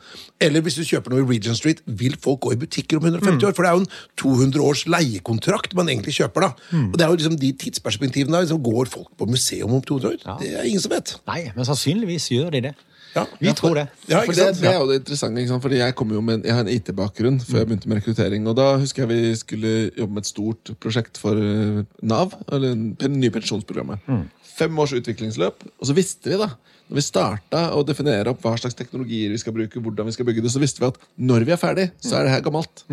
Eller 0.43 0.59
hvis 0.65 0.75
du 0.75 0.83
kjøper 0.83 1.13
noe 1.13 1.23
i 1.23 1.29
Regent 1.29 1.55
Street, 1.61 1.79
vil 1.87 2.17
folk 2.19 2.41
gå 2.43 2.51
i 2.51 2.59
butikker 2.65 2.99
om 2.99 3.07
150 3.07 3.47
år? 3.47 3.55
For 3.55 3.63
det 3.63 3.71
er 3.71 3.79
jo 3.79 3.85
en 3.85 4.51
200 4.51 4.67
års 4.67 4.83
leiekontrakt 4.91 5.75
man 5.79 5.87
egentlig 5.87 6.17
kjøper, 6.19 6.49
da. 6.49 6.51
Og 6.91 6.97
det 6.99 7.05
er 7.05 7.13
jo 7.13 7.19
liksom 7.21 7.39
de 7.39 7.53
tidsperspektivene 7.63 8.35
der. 8.35 8.43
Liksom, 8.43 8.63
går 8.63 8.91
folk 8.91 9.13
på 9.15 9.29
museum 9.31 9.71
om 9.79 9.81
200 9.81 10.11
år? 10.11 10.39
Det 10.43 10.51
er 10.51 10.67
ingen 10.67 10.83
som 10.83 10.91
vet. 10.91 11.15
Nei, 11.31 11.45
men 11.55 11.63
sannsynligvis 11.69 12.27
gjør 12.35 12.51
de 12.57 12.67
det. 12.67 12.75
Ja. 13.13 13.23
Vi 13.39 13.53
tror 13.53 13.75
det. 13.77 13.87
Ja, 14.09 14.21
For 14.25 14.33
det, 14.33 14.47
det 14.59 14.69
er 14.71 14.79
jo 14.79 14.87
det 14.89 14.99
interessante, 15.03 15.41
ikke 15.41 15.53
sant? 15.53 15.63
Fordi 15.65 15.79
jeg, 15.81 15.95
kommer 15.99 16.17
jo 16.17 16.21
med 16.25 16.45
jeg 16.47 16.55
har 16.57 16.65
en 16.65 16.71
IT-bakgrunn 16.73 17.39
før 17.45 17.61
jeg 17.61 17.69
begynte 17.69 17.89
med 17.91 18.01
rekruttering. 18.01 18.47
og 18.49 18.55
Da 18.57 18.67
husker 18.81 19.05
jeg 19.05 19.11
vi 19.13 19.35
skulle 19.39 19.73
jobbe 19.97 20.13
med 20.17 20.23
et 20.25 20.31
stort 20.31 20.73
prosjekt 20.81 21.19
for 21.21 21.37
eh, 21.37 21.83
Nav, 22.01 22.33
eller 22.51 22.73
det 22.99 23.11
nye 23.13 23.33
pensjonsprogrammet. 23.35 24.05
Fem 24.53 24.77
års 24.81 24.93
utviklingsløp. 24.97 25.65
Og 25.79 25.89
så 25.89 25.95
visste 25.97 26.29
vi, 26.33 26.37
da, 26.41 26.49
når 26.89 26.99
vi 26.99 27.03
starta 27.05 27.61
å 27.77 27.81
definere 27.87 28.29
opp 28.33 28.41
hva 28.43 28.55
slags 28.59 28.75
teknologier 28.77 29.31
vi 29.33 29.39
skal 29.41 29.55
bruke, 29.55 29.79
hvordan 29.81 30.09
vi 30.09 30.13
skal 30.13 30.27
bygge 30.27 30.43
det, 30.45 30.51
så 30.53 30.61
visste 30.61 30.81
vi 30.83 30.89
at 30.91 30.97
når 31.17 31.45
vi 31.47 31.53
er 31.55 31.61
ferdig, 31.61 31.85
så 32.03 32.17
er 32.19 32.27
det 32.27 32.33
her 32.35 32.43
gammelt. 32.45 32.83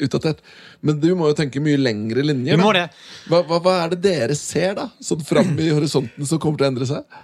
Utdatert. 0.00 0.38
Men 0.86 1.00
du 1.02 1.10
må 1.18 1.28
jo 1.32 1.36
tenke 1.36 1.60
mye 1.60 1.80
lengre 1.80 2.24
linjer. 2.24 2.56
Vi 2.56 2.62
må 2.62 2.72
det. 2.76 2.86
Hva, 3.28 3.42
hva, 3.48 3.58
hva 3.64 3.74
er 3.84 3.92
det 3.96 4.00
dere 4.06 4.36
ser, 4.38 4.76
da? 4.78 4.86
Sånn 5.04 5.24
fram 5.26 5.52
i 5.60 5.68
horisonten 5.74 6.28
som 6.28 6.40
kommer 6.40 6.60
til 6.62 6.68
å 6.68 6.72
endre 6.72 6.88
seg? 6.88 7.20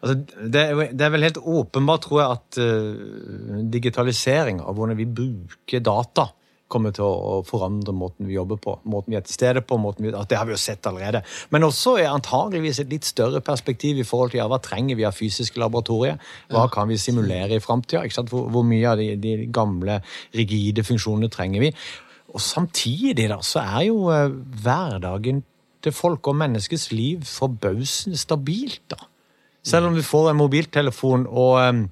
Altså, 0.00 0.16
det, 0.40 0.66
det 0.96 1.06
er 1.06 1.14
vel 1.14 1.26
helt 1.28 1.40
åpenbart, 1.40 2.06
tror 2.06 2.20
jeg, 2.22 2.36
at 2.38 2.60
uh, 2.60 3.64
digitalisering 3.72 4.62
av 4.64 4.78
hvordan 4.78 4.98
vi 4.98 5.08
bruker 5.20 5.84
data, 5.84 6.30
kommer 6.70 6.94
til 6.94 7.02
å, 7.02 7.40
forandre 7.46 7.92
måten 7.96 8.28
vi 8.28 8.36
jobber 8.36 8.60
på. 8.62 8.76
Måten 8.90 9.12
vi 9.12 9.18
er 9.18 9.24
til 9.26 9.34
stede 9.34 9.62
på. 9.66 9.78
måten 9.82 10.06
vi, 10.06 10.12
Det 10.12 10.38
har 10.38 10.46
vi 10.46 10.54
jo 10.54 10.60
sett 10.60 10.86
allerede. 10.86 11.22
Men 11.50 11.66
også 11.66 11.96
er 11.98 12.12
antageligvis 12.12 12.82
et 12.82 12.92
litt 12.92 13.08
større 13.08 13.42
perspektiv 13.44 13.98
i 13.98 14.06
forhold 14.06 14.30
til 14.30 14.42
ja, 14.42 14.46
hva 14.50 14.60
trenger 14.62 14.98
vi 14.98 15.06
av 15.08 15.16
fysiske 15.16 15.60
laboratorier. 15.60 16.20
Hva 16.52 16.68
kan 16.72 16.88
vi 16.90 17.00
simulere 17.00 17.58
i 17.58 17.64
framtida? 17.64 18.04
Hvor, 18.22 18.48
hvor 18.54 18.66
mye 18.66 18.92
av 18.92 19.02
de, 19.02 19.16
de 19.20 19.50
gamle, 19.52 20.00
rigide 20.36 20.86
funksjonene 20.86 21.32
trenger 21.32 21.66
vi? 21.66 21.72
Og 22.30 22.42
samtidig 22.44 23.26
da, 23.32 23.40
så 23.42 23.64
er 23.64 23.88
jo 23.88 24.04
eh, 24.14 24.30
hverdagen 24.62 25.42
til 25.82 25.94
folk 25.96 26.28
og 26.30 26.36
menneskets 26.38 26.90
liv 26.92 27.24
forbausende 27.26 28.20
stabilt. 28.20 28.84
da. 28.92 29.00
Selv 29.66 29.90
om 29.90 29.96
vi 29.96 30.04
får 30.04 30.30
en 30.30 30.38
mobiltelefon 30.38 31.26
og 31.28 31.58
um, 31.60 31.82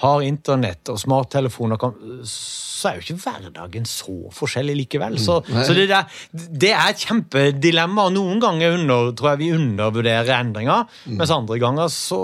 har 0.00 0.22
internett 0.24 0.88
og 0.88 1.00
smarttelefoner, 1.00 1.82
så 2.24 2.88
er 2.88 2.96
jo 2.96 3.04
ikke 3.04 3.18
hverdagen 3.24 3.88
så 3.88 4.16
forskjellig 4.32 4.78
likevel. 4.78 5.18
Så, 5.20 5.42
så 5.44 5.76
det, 5.76 5.88
der, 5.90 6.08
det 6.32 6.72
er 6.72 6.94
et 6.94 7.04
kjempedilemma, 7.04 8.08
noen 8.14 8.40
ganger 8.40 8.78
under, 8.78 9.12
tror 9.18 9.34
jeg 9.34 9.42
vi 9.42 9.52
undervurderer 9.58 10.38
endringer, 10.38 10.88
mens 11.10 11.34
andre 11.34 11.60
ganger 11.60 11.92
så 11.92 12.22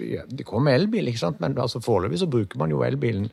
ja, 0.00 0.22
Det 0.28 0.44
kommer 0.48 0.72
elbil, 0.74 1.08
ikke 1.12 1.18
sant? 1.20 1.40
men 1.40 1.54
altså 1.60 1.80
foreløpig 1.84 2.18
så 2.22 2.26
bruker 2.30 2.58
man 2.58 2.70
jo 2.70 2.80
elbilen 2.86 3.28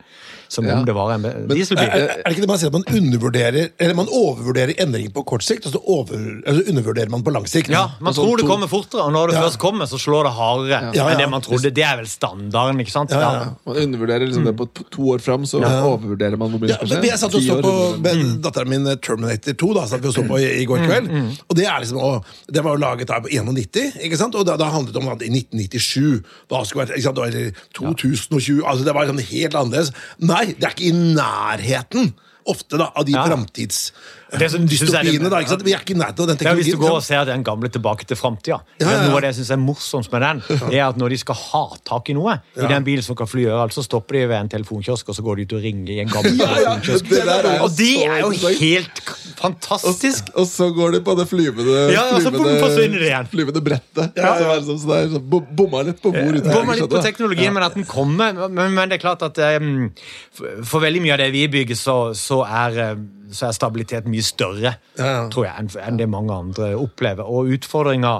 som 0.48 0.64
Ja. 0.66 0.76
om 0.78 0.84
det 0.84 0.94
var 0.94 1.12
en 1.14 1.22
dieselbil. 1.48 1.84
Er, 1.88 2.08
er 2.18 2.22
det 2.24 2.32
ikke 2.36 2.44
det 2.44 2.48
man 2.48 2.58
sier 2.60 2.68
at 2.70 2.76
man 2.76 2.84
undervurderer 2.88 3.70
Eller 3.78 3.94
man 3.94 4.08
overvurderer 4.08 4.74
endringer 4.80 5.10
på 5.12 5.24
kort 5.28 5.42
sikt, 5.44 5.66
og 5.66 5.72
så 5.72 5.80
over, 5.84 6.14
eller 6.46 6.68
undervurderer 6.68 7.10
man 7.10 7.22
på 7.24 7.32
lang 7.34 7.46
sikt? 7.48 7.68
Ja, 7.72 7.86
Man 8.00 8.14
sånn 8.16 8.24
tror 8.28 8.36
det 8.42 8.46
kommer 8.48 8.68
fortere, 8.68 9.02
og 9.06 9.12
når 9.12 9.28
det 9.32 9.36
Ja. 9.38 9.42
først 9.46 9.58
kommer, 9.58 9.84
så 9.86 9.98
slår 9.98 10.24
det 10.28 10.32
hardere 10.36 10.92
enn 10.94 11.18
det 11.18 11.28
man 11.30 11.40
trodde. 11.42 11.72
Det 11.74 11.84
er 11.84 11.96
vel 11.96 12.06
standarden, 12.06 12.80
ikke 12.80 12.90
sant? 12.92 13.10
Ja, 13.10 13.20
ja, 13.20 13.32
ja. 13.44 13.54
Man 13.66 13.76
undervurderer 13.76 14.26
liksom 14.26 14.44
det 14.44 14.56
på 14.56 14.68
to- 14.90 15.08
år 15.12 15.20
fram, 15.20 15.44
så 15.46 15.60
overvurderer 15.62 16.36
man 16.36 16.50
hvor 16.50 16.60
mye 16.60 16.68
Ja, 16.68 16.76
som 16.78 16.88
men 16.88 16.98
skal 16.98 17.02
skje. 17.02 17.10
jeg 17.10 17.18
satt 17.18 17.34
og 17.34 17.42
så 17.42 17.60
på 17.62 17.72
mm. 18.02 18.42
datteren 18.42 18.68
min 18.68 18.86
eh, 18.86 18.96
Terminator 18.96 19.52
2 19.54 19.74
da, 19.74 19.86
satt 19.86 20.02
vi 20.02 20.08
og 20.08 20.14
så 20.14 20.24
på 20.28 20.38
i, 20.40 20.48
i 20.62 20.66
går 20.66 20.82
kveld. 20.84 21.08
Og 21.48 21.56
det 21.56 21.66
er 21.66 21.78
liksom, 21.80 21.98
å, 22.02 22.24
det 22.50 22.64
var 22.64 22.76
jo 22.76 22.82
laget 22.82 23.06
da 23.08 23.20
på 23.20 23.28
91, 23.30 24.00
ikke 24.04 24.18
sant? 24.18 24.34
og 24.34 24.44
da, 24.48 24.56
da 24.60 24.68
handlet 24.70 24.92
det 24.94 25.02
om 25.02 25.08
at 25.12 25.22
i 25.22 25.30
1997 25.30 26.22
da 26.50 26.57
skulle 26.66 26.86
vært, 26.86 26.96
ikke 26.98 27.08
sant? 27.08 27.18
Eller 27.18 27.52
2020 27.78 28.62
altså 28.64 28.84
Det 28.84 28.94
var 28.94 29.06
sånn 29.10 29.22
helt 29.30 29.54
annerledes. 29.54 29.92
Nei, 30.18 30.46
det 30.58 30.64
er 30.64 30.70
ikke 30.74 30.90
i 30.90 30.96
nærheten 31.14 32.14
ofte 32.48 32.78
da, 32.80 32.86
av 32.96 33.04
de 33.04 33.12
Ja. 33.12 33.26
Framtidsdystopiene. 33.28 35.28
da, 35.30 35.40
ikke 35.42 35.50
sant? 35.52 35.64
Vi 35.66 35.72
er 35.74 35.78
ikke 35.82 35.92
i 35.94 35.98
nærheten 35.98 36.22
av 36.24 36.28
den 36.30 36.38
Ja, 36.46 36.54
hvis 36.56 36.70
du 36.72 36.78
går 36.80 36.94
og 36.96 37.02
ser 37.04 37.24
den 37.28 37.42
gamle 37.44 37.68
tilbake 37.68 38.06
til 38.08 38.16
framtida. 38.16 38.60
Ja. 38.80 38.86
Noe 39.04 39.16
av 39.18 39.20
det 39.20 39.28
jeg 39.32 39.36
synes 39.40 39.50
er 39.52 39.56
morsomst 39.60 40.12
med 40.12 40.22
den, 40.24 40.42
det 40.70 40.78
er 40.78 40.86
at 40.88 40.96
når 40.96 41.08
de 41.14 41.18
skal 41.18 41.34
ha 41.34 41.64
tak 41.84 42.08
i 42.08 42.12
noe 42.16 42.38
i 42.56 42.66
den 42.72 42.84
bilen 42.84 43.02
som 43.04 43.16
kan 43.16 43.26
fly 43.28 43.44
overalt, 43.50 43.72
så 43.76 43.82
stopper 43.84 44.14
de 44.18 44.24
ved 44.32 44.36
en 44.40 44.48
telefonkiosk, 44.56 45.08
og 45.08 45.14
så 45.18 45.22
går 45.26 45.36
de 45.36 45.42
ut 45.48 45.52
og 45.58 45.62
ringer 45.68 45.92
i 45.92 46.00
en 46.04 46.08
gammel 46.12 46.36
Ja, 46.40 46.48
ja, 46.64 46.74
telefonkiosk. 46.80 47.62
Og 47.62 47.70
de 47.76 47.90
er 48.04 48.18
jo 48.24 48.30
helt 48.62 49.02
fantastisk! 49.38 50.28
Og 50.38 50.46
så 50.50 50.68
går 50.74 50.96
de 50.96 51.00
på 51.06 51.14
det 51.18 51.26
flyvende 51.30 51.76
Ja, 51.94 52.04
flyvende-. 52.18 53.20
Flyvende 53.32 53.62
brettet. 53.64 54.16
Ja, 54.18 54.32
ja. 54.32 54.34
Så 54.34 54.48
der, 54.48 54.64
sånn- 54.66 54.80
så 54.82 54.94
er 54.96 55.08
sånn, 55.14 55.28
bom- 55.30 55.46
Bomma 55.58 55.82
litt 55.86 56.00
på 56.02 56.12
hvor. 56.14 56.38
Bommer 56.48 56.78
litt 56.78 56.90
på 56.90 57.02
teknologien, 57.04 57.54
men 57.54 57.62
at 57.66 57.74
den 57.78 57.86
kommer. 57.88 58.34
Men, 58.48 58.74
men 58.74 58.88
det 58.90 58.98
er 58.98 59.04
klart 59.04 59.22
at 59.26 59.38
um, 59.62 59.88
for, 60.34 60.80
veldig 60.84 61.02
mye 61.04 61.14
av 61.16 61.22
det 61.22 61.30
vi 61.34 61.46
bygger, 61.48 61.78
så, 61.78 61.96
så, 62.18 62.42
er, 62.44 62.78
um, 62.98 63.06
så 63.32 63.48
er 63.48 63.56
stabilitet 63.56 64.10
mye 64.10 64.26
større, 64.26 64.74
Ja, 64.98 65.28
tror 65.32 65.48
jeg, 65.48 65.54
enn, 65.64 65.72
enn 65.86 65.98
det 66.02 66.08
mange 66.10 66.34
andre 66.34 66.74
opplever. 66.78 67.24
Og 67.28 67.50
utfordringa 67.56 68.18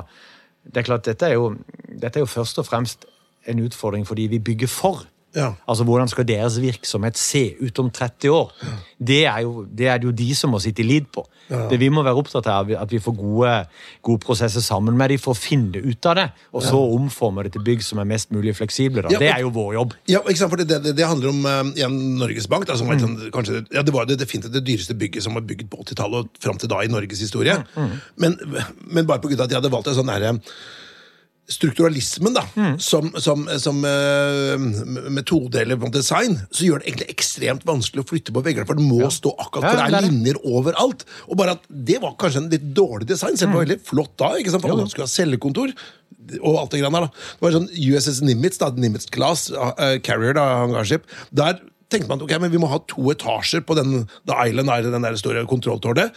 Det 0.68 0.82
er 0.82 0.84
klart, 0.84 1.04
dette 1.08 1.24
er, 1.30 1.38
jo, 1.38 1.54
dette 1.88 2.18
er 2.18 2.26
jo 2.26 2.28
først 2.28 2.58
og 2.60 2.66
fremst 2.68 3.06
en 3.48 3.62
utfordring 3.64 4.04
fordi 4.04 4.26
vi 4.28 4.38
bygger 4.38 4.68
for. 4.68 5.06
Ja. 5.38 5.52
Altså, 5.70 5.86
Hvordan 5.86 6.10
skal 6.10 6.26
deres 6.28 6.58
virksomhet 6.60 7.18
se 7.18 7.42
ut 7.62 7.78
om 7.78 7.90
30 7.94 8.32
år? 8.34 8.52
Det, 8.98 9.22
er 9.30 9.44
jo, 9.46 9.64
det 9.64 9.86
er 9.88 10.00
det 10.02 10.08
jo 10.08 10.14
de 10.18 10.28
som 10.34 10.50
må 10.50 10.58
sitte 10.62 10.82
i 10.82 10.88
lid 10.88 11.06
på. 11.14 11.22
Det 11.48 11.78
vi 11.80 11.88
må 11.88 12.02
være 12.04 12.18
opptatt 12.20 12.46
av, 12.52 12.68
at 12.76 12.90
vi 12.92 12.98
får 13.00 13.14
gode, 13.16 13.52
gode 14.04 14.20
prosesser 14.20 14.60
sammen 14.64 14.98
med 14.98 15.14
dem 15.14 15.20
for 15.22 15.32
å 15.32 15.38
finne 15.38 15.80
ut 15.80 16.08
av 16.10 16.18
det, 16.18 16.26
og 16.52 16.64
så 16.66 16.80
omforme 16.98 17.46
det 17.46 17.54
til 17.54 17.64
bygg 17.64 17.84
som 17.86 18.02
er 18.02 18.08
mest 18.10 18.34
mulig 18.34 18.52
fleksible. 18.58 19.06
Da. 19.06 19.14
Ja, 19.14 19.22
Det 19.22 19.30
er 19.32 19.44
jo 19.46 19.52
vår 19.54 19.70
jobb. 19.78 19.94
Ja, 20.12 20.20
ikke 20.26 20.42
sant? 20.42 20.52
For 20.52 20.60
det, 20.60 20.80
det, 20.84 20.92
det 20.98 21.06
handler 21.08 21.32
om 21.32 21.46
eh, 21.48 21.62
igjen 21.78 21.96
Norges 22.20 22.50
Bank. 22.52 22.68
Var 22.68 22.98
et 22.98 23.04
sånn, 23.04 23.16
kanskje, 23.32 23.62
ja, 23.72 23.84
det 23.86 23.94
var 23.94 24.08
det 24.10 24.18
definitivt 24.20 24.58
det 24.58 24.64
dyreste 24.66 24.96
bygget 24.98 25.24
som 25.24 25.38
var 25.38 25.46
bygget 25.48 25.70
på 25.72 25.80
80-tallet 25.86 26.26
og 26.26 26.42
fram 26.42 26.60
til 26.60 26.72
da 26.72 26.82
i 26.84 26.92
Norges 26.92 27.22
historie. 27.24 27.56
Men, 28.20 28.36
men 28.84 29.08
bare 29.08 29.22
på 29.22 29.30
grunn 29.30 29.40
av 29.40 29.48
at 29.48 29.54
de 29.54 29.58
hadde 29.62 29.72
valgt 29.72 29.88
en 29.92 29.96
sånn 30.02 30.12
derre 30.12 30.34
strukturalismen 31.48 32.34
da, 32.36 32.42
som, 32.82 33.08
som, 33.16 33.46
som 33.60 33.78
uh, 33.84 34.66
metode 35.08 35.62
eller 35.62 35.80
design, 35.94 36.36
så 36.52 36.66
gjør 36.66 36.82
det 36.82 36.90
egentlig 36.90 37.08
ekstremt 37.14 37.64
vanskelig 37.68 38.04
å 38.04 38.08
flytte 38.10 38.34
på 38.36 38.42
veggene, 38.44 38.68
for 38.68 38.78
det 38.78 38.84
må 38.84 39.08
stå 39.12 39.32
akkurat, 39.38 39.64
Ja, 39.64 39.70
for 39.70 39.80
det 39.80 39.86
det 39.88 40.00
er 40.00 40.02
er 40.02 40.12
linjer 40.12 40.40
overalt. 40.44 41.06
Og 41.26 41.40
bare 41.40 41.56
at 41.56 41.64
Det 41.68 41.96
var 42.02 42.18
kanskje 42.20 42.44
en 42.44 42.50
litt 42.52 42.68
dårlig 42.76 43.08
design, 43.08 43.36
selv 43.36 43.50
om 43.50 43.56
det 43.56 43.60
var 43.62 43.66
veldig 43.66 43.88
flott 43.88 44.14
da, 44.20 44.34
ikke 44.36 44.52
sant? 44.52 44.66
for 44.66 44.76
alle 44.76 44.92
skulle 44.92 45.08
ha 45.08 45.14
cellekontor. 45.14 45.74
Og 46.42 46.60
alt 46.60 46.74
det 46.74 46.82
grann 46.82 46.96
der 46.98 47.08
da. 47.08 47.10
Det 47.16 47.46
var 47.46 47.56
sånn 47.56 47.72
USS 47.72 48.22
Nimitz, 48.26 48.60
da, 48.60 48.68
Nimitz 48.76 49.08
Class, 49.14 49.48
uh, 49.54 49.96
Carrier, 50.04 50.36
da, 50.36 50.46
hangarskip. 50.66 51.08
Der 51.32 51.62
tenkte 51.88 52.10
man 52.10 52.20
ok, 52.24 52.34
men 52.42 52.52
vi 52.52 52.60
må 52.60 52.68
ha 52.68 52.82
to 52.90 53.06
etasjer 53.14 53.64
på 53.64 53.76
den 53.78 54.02
The 54.28 54.36
Island, 54.44 54.68
den 54.92 55.06
der 55.06 55.16
store 55.16 55.46
kontrolltårnet. 55.48 56.12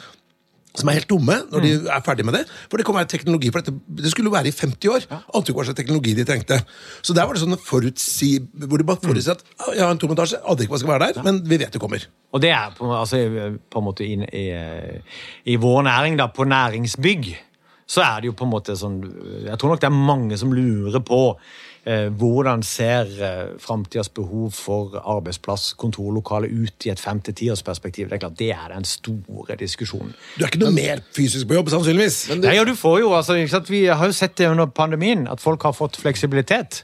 Som 0.78 0.88
er 0.88 1.02
helt 1.02 1.10
dumme 1.10 1.36
når 1.52 1.64
de 1.66 1.72
er 1.92 2.04
ferdig 2.06 2.24
med 2.24 2.38
det. 2.38 2.46
For 2.72 2.80
det 2.80 2.86
kan 2.88 2.96
være 2.96 3.10
teknologi 3.12 3.52
for 3.52 3.60
dette. 3.60 3.74
Det 4.02 4.12
skulle 4.14 4.32
jo 4.32 4.36
være 4.36 4.48
i 4.48 4.56
50 4.56 4.94
år. 4.94 5.08
Ante 5.12 5.52
ikke 5.52 5.60
hva 5.60 5.66
slags 5.68 5.80
teknologi 5.82 6.14
de 6.16 6.26
trengte. 6.28 6.62
Så 7.04 7.16
der 7.18 7.28
var 7.28 7.36
det 7.36 7.44
sånn 7.44 7.60
forutsi, 7.60 8.32
hvor 8.64 8.80
de 8.80 8.88
bare 8.88 9.04
forutsier 9.04 9.36
at 9.36 9.44
ja, 9.50 9.74
jeg 9.82 9.84
har 9.84 9.94
en 9.96 10.02
tom 10.02 10.16
etasje, 10.16 10.40
aner 10.40 10.66
ikke 10.66 10.76
hva 10.78 10.82
skal 10.84 10.94
være 10.94 11.10
der, 11.10 11.26
men 11.28 11.42
vi 11.48 11.60
vet 11.60 11.76
det 11.76 11.82
kommer. 11.84 12.08
Og 12.32 12.44
det 12.44 12.54
er 12.56 12.72
på, 12.78 12.88
altså, 12.96 13.20
på 13.72 13.82
en 13.82 13.88
måte 13.90 14.08
i, 14.08 14.16
i, 14.16 14.46
i 15.52 15.58
vår 15.60 15.84
næring, 15.90 16.16
da, 16.22 16.30
på 16.32 16.48
næringsbygg, 16.48 17.34
så 17.92 18.06
er 18.06 18.22
det 18.22 18.32
jo 18.32 18.38
på 18.40 18.48
en 18.48 18.54
måte 18.54 18.78
sånn 18.80 19.02
Jeg 19.44 19.58
tror 19.60 19.74
nok 19.74 19.82
det 19.84 19.90
er 19.90 19.98
mange 20.12 20.38
som 20.40 20.54
lurer 20.56 21.04
på 21.04 21.18
hvordan 21.84 22.62
ser 22.64 23.10
eh, 23.26 23.54
framtidas 23.60 24.10
behov 24.14 24.52
for 24.54 25.00
arbeidsplass, 25.02 25.72
kontorlokale, 25.82 26.48
ut 26.48 26.86
i 26.86 26.92
et 26.94 27.00
fem 27.02 27.22
til 27.26 27.34
tiårsperspektiv. 27.40 28.10
Det 28.10 28.20
er 28.20 28.22
klart, 28.22 28.38
det 28.38 28.52
er 28.54 28.68
den 28.76 28.86
store 28.86 29.58
diskusjonen. 29.58 30.14
Du 30.38 30.44
er 30.44 30.52
ikke 30.52 30.62
noe 30.62 30.76
mer 30.76 31.02
fysisk 31.16 31.50
på 31.50 31.58
jobb, 31.58 31.72
sannsynligvis. 31.74 32.20
Nei, 32.38 32.54
ja, 32.60 32.68
du 32.68 32.76
får 32.78 33.00
jo, 33.02 33.16
altså? 33.18 33.40
Vi 33.72 33.88
har 33.90 34.06
jo 34.06 34.14
sett 34.14 34.38
det 34.38 34.52
under 34.52 34.70
pandemien, 34.70 35.26
at 35.32 35.42
folk 35.42 35.66
har 35.66 35.74
fått 35.74 35.98
fleksibilitet. 35.98 36.84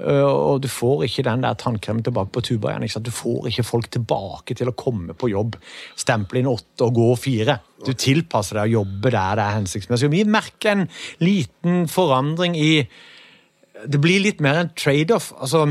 Uh, 0.00 0.24
og 0.24 0.62
du 0.64 0.68
får 0.72 1.04
ikke 1.04 1.26
den 1.26 1.42
der 1.44 1.58
tannkremen 1.60 2.00
tilbake 2.06 2.32
på 2.32 2.40
tuba 2.40 2.72
igjen. 2.72 3.04
Du 3.04 3.12
får 3.12 3.50
ikke 3.50 3.66
folk 3.68 3.90
tilbake 3.92 4.56
til 4.56 4.70
å 4.72 4.76
komme 4.78 5.12
på 5.12 5.28
jobb, 5.28 5.58
stemple 6.00 6.40
inn 6.40 6.48
åtte 6.48 6.88
og 6.88 6.96
gå 6.96 7.12
fire. 7.20 7.60
Du 7.84 7.92
tilpasser 7.92 8.56
deg 8.56 8.70
å 8.70 8.80
jobbe 8.80 9.12
der 9.12 9.36
det 9.36 9.44
er 9.44 9.58
hensiktsmessig. 9.58 10.12
Vi 10.16 10.24
merker 10.24 10.72
en 10.72 10.86
liten 11.20 11.84
forandring 11.92 12.56
i 12.56 12.72
Det 13.86 14.00
blir 14.02 14.22
litt 14.24 14.40
mer 14.44 14.60
en 14.60 14.72
trade-off. 14.76 15.30
Altså, 15.40 15.64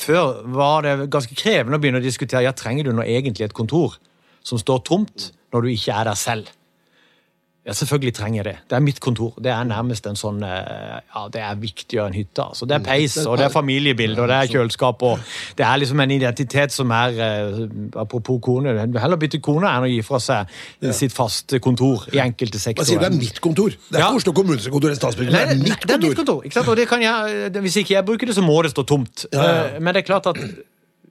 før 0.00 0.42
var 0.54 0.84
det 0.86 1.10
ganske 1.12 1.34
krevende 1.38 1.78
å 1.78 1.82
begynne 1.82 2.02
å 2.02 2.04
diskutere 2.04 2.44
ja, 2.46 2.54
trenger 2.56 2.86
du 2.86 2.92
nå 2.94 3.06
egentlig 3.06 3.48
et 3.48 3.56
kontor 3.56 3.96
som 4.46 4.60
står 4.60 4.84
tomt 4.86 5.30
når 5.54 5.64
du 5.64 5.72
ikke 5.72 5.96
er 5.96 6.10
der 6.10 6.20
selv. 6.20 6.50
Ja, 7.66 7.72
selvfølgelig 7.74 8.12
trenger 8.14 8.38
jeg 8.38 8.44
det. 8.46 8.54
Det 8.70 8.76
er 8.76 8.82
mitt 8.86 9.00
kontor. 9.02 9.32
Det 9.42 9.50
er 9.50 9.64
nærmest 9.66 10.06
en 10.06 10.14
sånn 10.14 10.36
eh, 10.46 11.00
Ja, 11.02 11.24
det 11.34 11.40
er 11.42 11.56
viktigere 11.58 12.06
enn 12.06 12.14
hytta. 12.14 12.44
Altså. 12.52 12.66
Det 12.70 12.76
er 12.76 12.84
peis, 12.86 13.16
og 13.26 13.38
det 13.40 13.48
er 13.48 13.50
familiebilde, 13.50 14.20
og 14.22 14.28
det 14.30 14.36
er 14.36 14.50
kjøleskap, 14.52 15.02
og 15.02 15.18
det 15.58 15.66
er 15.66 15.80
liksom 15.82 15.98
en 16.04 16.14
identitet 16.14 16.70
som 16.76 16.92
er 16.94 17.18
eh, 17.18 17.58
Apropos 17.98 18.38
kone, 18.46 18.76
heller 19.02 19.18
bytte 19.18 19.40
kone 19.42 19.66
enn 19.66 19.88
å 19.88 19.90
gi 19.90 19.98
fra 20.06 20.20
seg 20.22 20.54
sitt 20.94 21.12
faste 21.16 21.58
kontor 21.64 22.06
i 22.14 22.22
enkelte 22.22 22.60
Hva 22.62 22.86
sier 22.86 23.00
du? 23.00 23.04
Det 23.04 23.10
er 23.10 23.18
mitt 23.18 23.40
kontor. 23.42 23.74
Det 23.74 23.98
er 23.98 24.04
Ja. 24.04 24.12
ikke 24.12 24.22
Oslo 24.22 24.32
kommunes 24.38 24.68
kontor 24.70 24.94
eller. 24.94 25.02
Det 25.02 25.26
er 25.26 25.50
det, 25.50 25.58
kontor. 25.58 25.86
det 25.86 25.94
er 25.98 26.02
mitt 26.06 26.16
kontor. 26.22 26.40
Ikke 26.46 26.60
sant? 26.60 26.68
Og 26.70 26.76
det 26.78 26.86
kan 26.88 27.02
jeg, 27.02 27.50
hvis 27.66 27.76
ikke 27.82 27.94
jeg 27.98 28.06
bruker 28.06 28.26
det, 28.30 28.38
så 28.38 28.46
må 28.46 28.60
det 28.62 28.70
stå 28.76 28.86
tomt. 28.86 29.26
Ja, 29.32 29.42
ja. 29.42 29.64
Eh, 29.74 29.80
Men 29.80 29.94
det 29.94 30.04
er 30.04 30.08
klart 30.14 30.26
at 30.30 30.38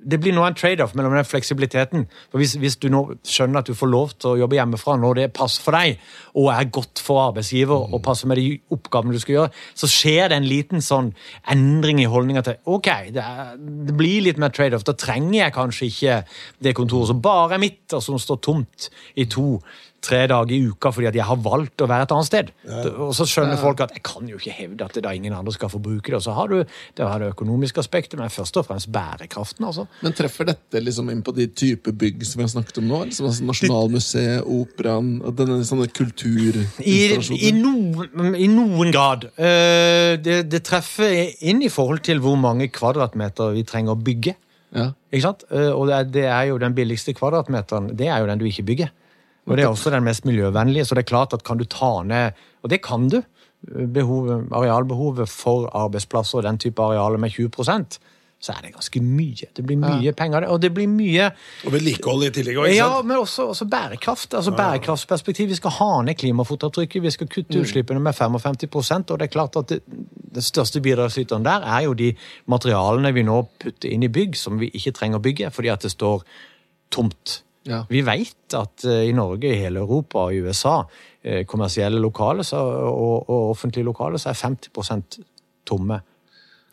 det 0.05 0.19
blir 0.21 0.35
nå 0.35 0.43
en 0.45 0.55
trade-off 0.57 0.93
mellom 0.97 1.15
den 1.17 1.25
fleksibiliteten. 1.25 2.05
For 2.29 2.41
hvis, 2.41 2.55
hvis 2.61 2.77
du 2.81 2.87
nå 2.93 3.01
skjønner 3.25 3.63
at 3.63 3.69
du 3.69 3.77
får 3.77 3.89
lov 3.89 4.13
til 4.19 4.31
å 4.31 4.39
jobbe 4.43 4.59
hjemmefra 4.59 4.97
når 5.01 5.19
det 5.19 5.27
passer 5.35 5.65
for 5.65 5.77
deg, 5.77 5.97
og 6.37 6.51
er 6.53 6.69
godt 6.77 7.01
for 7.01 7.23
arbeidsgiver 7.23 7.89
og 7.89 8.03
passer 8.05 8.29
med 8.29 8.39
de 8.41 8.59
oppgavene 8.75 9.15
du 9.15 9.21
skal 9.23 9.37
gjøre, 9.39 9.63
så 9.73 9.89
skjer 9.89 10.29
det 10.29 10.39
en 10.39 10.49
liten 10.49 10.85
sånn 10.85 11.09
endring 11.51 12.03
i 12.03 12.09
holdninga 12.11 12.45
til 12.45 12.59
ok, 12.77 12.91
det, 13.15 13.23
er, 13.23 13.55
det 13.57 13.97
blir 13.97 14.27
litt 14.27 14.41
mer 14.41 14.53
trade-off. 14.53 14.85
Da 14.85 14.97
trenger 14.99 15.39
jeg 15.39 15.57
kanskje 15.57 15.89
ikke 15.89 16.19
det 16.67 16.75
kontoret 16.77 17.09
som 17.09 17.23
bare 17.25 17.57
er 17.57 17.65
mitt, 17.65 17.83
og 17.89 18.05
som 18.05 18.21
står 18.21 18.41
tomt 18.45 18.89
i 19.17 19.25
to 19.31 19.55
tre 20.05 20.21
dager 20.29 20.53
i 20.55 20.61
uka 20.69 20.91
fordi 20.93 21.09
at 21.09 21.17
jeg 21.17 21.25
har 21.27 21.39
valgt 21.41 21.81
å 21.81 21.87
være 21.89 22.05
et 22.07 22.13
annet 22.15 22.29
sted. 22.29 22.51
Og 22.93 23.11
så 23.17 23.27
skjønner 23.29 23.59
folk 23.61 23.81
at 23.85 23.95
jeg 23.95 24.03
kan 24.05 24.29
jo 24.29 24.39
ikke 24.39 24.53
hevde 24.55 24.85
at 24.85 24.95
det 24.95 25.03
da 25.05 25.13
ingen 25.17 25.33
andre 25.35 25.53
skal 25.55 25.71
få 25.73 25.81
bruke 25.83 26.11
det. 26.11 26.19
Og 26.19 26.25
så 26.27 26.35
har 26.37 26.51
du 26.51 26.59
det, 26.61 27.01
har 27.01 27.21
det 27.21 27.31
økonomiske 27.33 27.81
aspektet, 27.81 28.19
men 28.21 28.33
først 28.33 28.59
og 28.61 28.67
fremst 28.69 28.91
bærekraften. 28.93 29.65
altså. 29.65 29.87
Men 30.05 30.15
treffer 30.17 30.49
dette 30.51 30.81
liksom 30.83 31.09
inn 31.13 31.23
på 31.25 31.33
de 31.35 31.47
type 31.49 31.91
bygg 31.91 32.23
som 32.27 32.41
vi 32.41 32.47
har 32.47 32.53
snakket 32.53 32.81
om 32.83 32.89
nå? 32.91 33.01
Liksom, 33.09 33.29
altså 33.31 33.49
Nasjonalmuseet, 33.49 34.45
Operaen 34.45 35.11
denne 35.35 35.59
sånne 35.67 35.89
I, 36.85 36.97
i, 37.15 37.51
noen, 37.57 38.35
I 38.37 38.47
noen 38.51 38.93
grad. 38.93 39.29
Uh, 39.39 40.15
det, 40.21 40.43
det 40.51 40.63
treffer 40.67 41.13
inn 41.45 41.63
i 41.65 41.71
forhold 41.71 42.03
til 42.05 42.21
hvor 42.23 42.37
mange 42.39 42.69
kvadratmeter 42.73 43.55
vi 43.55 43.65
trenger 43.67 43.95
å 43.95 44.01
bygge. 44.01 44.35
Ja. 44.75 44.89
Ikke 45.13 45.23
sant? 45.23 45.45
Eh, 45.53 45.71
Og 45.71 45.87
det 45.87 45.95
er, 45.95 46.07
det 46.11 46.25
er 46.27 46.43
jo 46.49 46.59
den 46.59 46.75
billigste 46.75 47.13
kvadratmeteren. 47.15 47.93
Det 47.97 48.09
er 48.11 48.19
jo 48.19 48.29
den 48.29 48.41
du 48.41 48.45
ikke 48.49 48.65
bygger. 48.67 48.91
Og 49.47 49.57
det 49.57 49.63
er 49.63 49.69
også 49.69 49.91
den 49.93 50.03
mest 50.03 50.25
miljøvennlige. 50.25 50.85
Så 50.85 50.95
det 50.95 51.03
er 51.05 51.11
klart 51.11 51.33
at 51.33 51.43
kan 51.45 51.57
du 51.57 51.65
ta 51.65 52.01
ned 52.03 52.31
Og 52.63 52.69
det 52.69 52.81
kan 52.81 53.09
du. 53.09 53.21
Behovet, 53.93 54.47
arealbehovet 54.53 55.29
for 55.29 55.69
arbeidsplasser 55.73 56.37
og 56.37 56.43
den 56.43 56.57
type 56.61 56.81
arealer 56.81 57.17
med 57.17 57.31
20% 57.33 57.97
så 58.45 58.51
er 58.51 58.61
det 58.61 58.73
ganske 58.75 58.99
mye. 59.01 59.47
Det 59.57 59.63
blir 59.65 59.77
mye 59.79 60.11
penger, 60.13 60.43
og 60.51 60.59
det 60.61 60.69
blir 60.75 60.85
mye 60.91 61.31
Og 61.65 61.71
vedlikehold 61.73 62.25
i 62.27 62.29
tillegg. 62.35 62.57
ikke 62.59 62.75
sant? 62.75 62.77
ja, 62.77 63.01
men 63.01 63.17
også, 63.17 63.45
også 63.47 63.65
bærekraft. 63.65 64.33
altså 64.37 64.51
Bærekraftsperspektiv. 64.51 65.47
Vi 65.49 65.55
skal 65.55 65.71
ha 65.71 66.01
ned 66.05 66.13
klimafotavtrykket, 66.19 67.01
vi 67.01 67.09
skal 67.11 67.25
Mm. 67.27 67.31
kutte 67.33 67.59
utslippene 67.63 67.99
med 67.99 68.13
55% 68.13 69.11
og 69.11 69.19
det 69.19 69.25
er 69.25 69.33
klart 69.33 69.55
at 69.55 69.69
det, 69.69 69.79
den 70.33 70.41
største 70.41 70.81
bidragsyteren 70.81 71.43
der 71.45 71.61
er 71.65 71.81
jo 71.87 71.93
de 71.93 72.13
materialene 72.47 73.13
vi 73.13 73.23
nå 73.23 73.47
putter 73.59 73.89
inn 73.89 74.03
i 74.03 74.07
bygg 74.09 74.35
som 74.35 74.59
vi 74.59 74.69
ikke 74.69 74.91
trenger 74.93 75.17
å 75.17 75.21
bygge 75.25 75.49
fordi 75.51 75.69
at 75.71 75.81
det 75.81 75.91
står 75.91 76.21
tomt. 76.91 77.41
Ja. 77.65 77.81
Vi 77.89 78.01
vet 78.05 78.53
at 78.57 78.85
eh, 78.85 79.07
i 79.09 79.13
Norge, 79.15 79.49
i 79.49 79.61
hele 79.63 79.81
Europa 79.81 80.27
og 80.27 80.35
i 80.35 80.41
USA, 80.45 80.81
eh, 81.23 81.43
kommersielle 81.49 82.01
lokaler 82.01 82.45
og, 82.55 83.29
offentlige 83.29 83.87
lokaler, 83.87 84.21
så 84.21 84.31
er 84.31 84.41
50% 84.43 85.19
tomme 85.65 85.99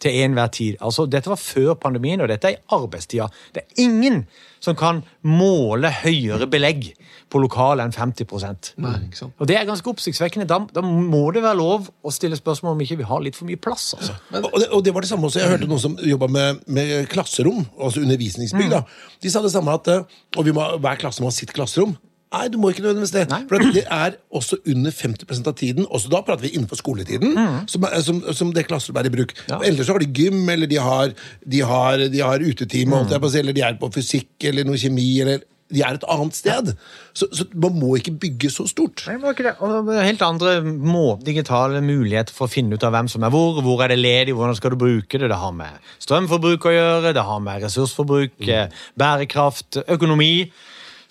til 0.03 0.19
enhver 0.25 0.51
tid. 0.55 0.79
Altså, 0.83 1.07
dette 1.11 1.31
var 1.31 1.41
før 1.41 1.75
pandemien, 1.81 2.21
og 2.21 2.31
dette 2.31 2.51
er 2.51 2.57
i 2.57 2.62
arbeidstida. 2.75 3.29
Det 3.55 3.62
er 3.62 3.85
ingen 3.85 4.25
som 4.62 4.77
kan 4.79 5.03
måle 5.27 5.91
høyere 6.03 6.47
belegg 6.51 6.93
på 7.33 7.41
lokalet 7.41 7.87
enn 7.87 7.95
50 7.95 8.77
Nei, 8.83 8.95
ikke 9.07 9.19
sant. 9.19 9.35
Og 9.41 9.49
det 9.49 9.57
er 9.57 9.67
ganske 9.69 9.88
oppsiktsvekkende. 9.88 10.47
Da, 10.51 10.61
da 10.75 10.85
må 10.85 11.25
det 11.35 11.43
være 11.45 11.59
lov 11.59 11.88
å 12.05 12.12
stille 12.15 12.37
spørsmål 12.38 12.77
om 12.77 12.85
ikke 12.85 13.01
vi 13.01 13.09
har 13.09 13.25
litt 13.25 13.38
for 13.38 13.49
mye 13.49 13.61
plass. 13.61 13.93
altså. 13.99 14.17
Og 14.43 14.59
det, 14.61 14.69
og 14.69 14.85
det 14.85 14.95
var 14.95 15.07
det 15.07 15.11
samme 15.11 15.31
også, 15.31 15.41
Jeg 15.43 15.55
hørte 15.55 15.71
noen 15.71 15.83
som 15.83 15.97
jobba 15.99 16.29
med, 16.31 16.62
med 16.67 16.95
klasserom, 17.12 17.65
altså 17.79 18.05
undervisningsbygg. 18.05 18.71
da. 18.75 18.85
De 19.23 19.33
sa 19.33 19.43
det 19.45 19.55
samme 19.55 19.75
at 19.75 19.91
eh, 19.93 20.19
og 20.37 20.47
vi 20.47 20.55
må, 20.57 20.67
hver 20.83 21.01
klasse 21.01 21.25
må 21.25 21.33
ha 21.33 21.35
sitt 21.35 21.55
klasserom. 21.57 21.97
Nei, 22.33 22.47
du 22.49 22.57
må 22.61 22.71
ikke 22.73 22.85
nødvendigvis 22.85 23.12
det. 23.12 23.27
Nei. 23.29 23.42
For 23.51 23.61
det 23.77 23.85
er 23.85 24.16
også 24.33 24.57
under 24.73 24.95
50% 24.97 25.51
av 25.51 25.57
tiden, 25.59 25.87
også 25.88 26.12
da 26.12 26.23
prater 26.25 26.47
vi 26.47 26.55
innenfor 26.57 26.81
skoletiden, 26.81 27.37
som, 27.68 27.85
er- 27.88 28.01
som, 28.07 28.23
som 28.33 28.53
det 28.57 28.66
klasserommet 28.71 29.05
er 29.05 29.12
i 29.12 29.16
bruk. 29.18 29.35
Ja. 29.51 29.61
Ellers 29.68 29.88
så 29.88 29.97
har 29.97 30.05
de 30.05 30.11
gym, 30.16 30.42
eller 30.49 30.71
de 30.71 30.81
har, 30.81 31.12
de 31.45 31.64
har, 31.68 32.07
de 32.12 32.25
har 32.25 32.45
utetime, 32.45 33.05
si, 33.11 33.38
eller 33.42 33.57
de 33.57 33.66
er 33.68 33.81
på 33.81 33.92
fysikk 33.92 34.49
eller 34.49 34.64
noe 34.68 34.81
kjemi, 34.81 35.09
eller 35.25 35.45
de 35.73 35.81
er 35.85 35.97
et 35.97 36.07
annet 36.12 36.37
sted. 36.37 36.73
Så, 37.16 37.29
så 37.33 37.47
man 37.59 37.77
må 37.81 37.95
ikke 37.99 38.14
bygge 38.23 38.51
så 38.53 38.66
stort. 38.68 39.05
Nei, 39.09 39.16
man 39.18 39.29
må 39.29 39.35
ikke 39.37 39.47
det. 39.47 39.55
Og 39.64 39.88
helt 39.97 40.25
andre 40.27 40.57
må, 40.64 41.05
digitale 41.25 41.81
muligheter 41.85 42.35
for 42.37 42.49
å 42.49 42.53
finne 42.53 42.77
ut 42.77 42.85
av 42.87 42.95
hvem 42.97 43.09
som 43.12 43.25
er 43.25 43.33
hvor. 43.33 43.61
Hvor 43.64 43.85
er 43.85 43.92
det 43.92 44.01
ledig, 44.01 44.37
hvordan 44.37 44.59
skal 44.59 44.75
du 44.75 44.81
bruke 44.83 45.21
det? 45.21 45.31
Det 45.33 45.40
har 45.40 45.57
med 45.57 45.92
strømforbruk 46.05 46.68
å 46.68 46.77
gjøre, 46.77 47.14
det 47.16 47.25
har 47.29 47.40
med 47.45 47.64
ressursforbruk, 47.66 48.37
mm. 48.40 48.77
bærekraft, 49.01 49.83
økonomi. 49.87 50.35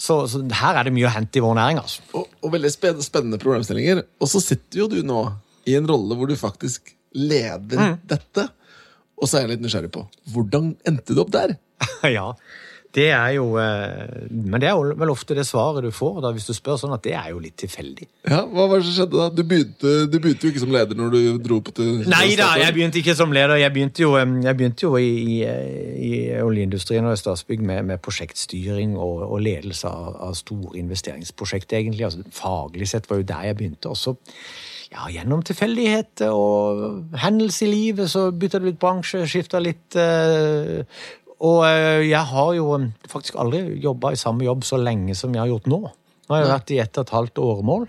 Så, 0.01 0.15
så 0.31 0.41
her 0.57 0.79
er 0.79 0.87
det 0.87 0.95
mye 0.95 1.05
å 1.09 1.13
hente 1.13 1.37
i 1.37 1.43
vår 1.43 1.57
næring. 1.59 1.81
altså. 1.83 2.01
Og, 2.17 2.31
og 2.41 2.55
veldig 2.55 2.71
spennende 2.73 3.39
problemstillinger. 3.41 4.01
Og 4.21 4.31
så 4.31 4.41
sitter 4.41 4.83
jo 4.83 4.89
du 4.89 4.99
nå 5.05 5.21
i 5.69 5.75
en 5.77 5.89
rolle 5.89 6.17
hvor 6.17 6.31
du 6.31 6.33
faktisk 6.39 6.95
leder 7.13 7.99
dette. 8.09 8.47
Og 9.21 9.29
så 9.29 9.37
er 9.37 9.45
jeg 9.45 9.55
litt 9.55 9.65
nysgjerrig 9.67 9.91
på 9.93 10.07
hvordan 10.33 10.73
endte 10.89 11.13
du 11.13 11.21
opp 11.21 11.33
der? 11.35 11.53
ja, 12.17 12.31
det 12.95 13.08
er 13.15 13.36
jo 13.38 13.56
eh, 13.60 14.27
Men 14.30 14.62
det 14.62 14.67
er 14.69 14.75
jo 14.75 14.95
vel 14.99 15.12
ofte 15.13 15.36
det 15.38 15.45
svaret 15.47 15.86
du 15.86 15.91
får 15.95 16.21
da, 16.25 16.32
hvis 16.36 16.47
du 16.49 16.54
spør 16.56 16.80
sånn, 16.82 16.95
at 16.95 17.04
det 17.06 17.13
er 17.17 17.30
jo 17.32 17.39
litt 17.43 17.56
tilfeldig. 17.62 18.08
Ja, 18.27 18.41
Hva 18.49 18.67
var 18.67 18.82
det 18.82 18.88
som 18.89 18.97
skjedde 18.97 19.19
da? 19.19 19.27
Du 19.32 19.43
begynte, 19.47 19.93
du 20.12 20.17
begynte 20.17 20.47
jo 20.47 20.54
ikke 20.54 20.63
som 20.63 20.73
leder 20.75 20.99
når 20.99 21.13
du 21.13 21.19
dro 21.43 21.62
på 21.63 21.75
til 21.77 22.01
Nei 22.12 22.34
da, 22.39 22.51
jeg 22.60 22.75
begynte 22.75 22.99
ikke 23.01 23.15
som 23.17 23.36
leder. 23.36 23.56
Jeg 23.62 23.73
begynte 23.75 24.04
jo, 24.04 24.15
jeg 24.19 24.58
begynte 24.60 24.88
jo 24.88 24.95
i, 24.99 25.43
i, 25.43 26.12
oljeindustrien 26.41 27.08
og 27.08 27.15
i 27.15 27.21
Statsbygg 27.21 27.63
med, 27.67 27.86
med 27.93 28.04
prosjektstyring 28.04 28.97
og, 28.97 29.23
og 29.30 29.39
ledelse 29.45 29.88
av, 29.88 30.17
av 30.30 30.36
store 30.39 30.75
investeringsprosjekter, 30.82 31.80
egentlig. 31.80 32.10
Altså, 32.10 32.27
faglig 32.36 32.91
sett 32.91 33.10
var 33.10 33.21
jo 33.21 33.30
der 33.32 33.49
jeg 33.51 33.62
begynte. 33.62 33.93
også 33.95 34.17
ja, 34.91 35.06
gjennom 35.08 35.39
tilfeldigheter 35.47 36.34
og 36.36 37.15
hendelser 37.21 37.69
i 37.69 37.71
livet, 37.71 38.10
så 38.12 38.25
bytta 38.36 38.60
det 38.60 38.73
litt 38.73 38.80
bransje, 38.82 39.23
skifta 39.30 39.62
litt 39.63 39.95
eh, 39.95 40.84
Og 41.41 41.63
eh, 41.65 42.04
jeg 42.06 42.21
har 42.32 42.51
jo 42.58 42.67
faktisk 43.10 43.39
aldri 43.41 43.63
jobba 43.82 44.13
i 44.13 44.19
samme 44.19 44.45
jobb 44.45 44.65
så 44.67 44.77
lenge 44.82 45.15
som 45.17 45.34
jeg 45.34 45.41
har 45.41 45.49
gjort 45.49 45.69
nå. 45.71 45.82
Nå 45.88 46.36
har 46.36 46.43
jeg 46.43 46.51
vært 46.54 46.73
i 46.75 46.80
ett 46.84 46.99
og 46.99 47.08
et 47.08 47.15
halvt 47.15 47.41
åremål. 47.43 47.88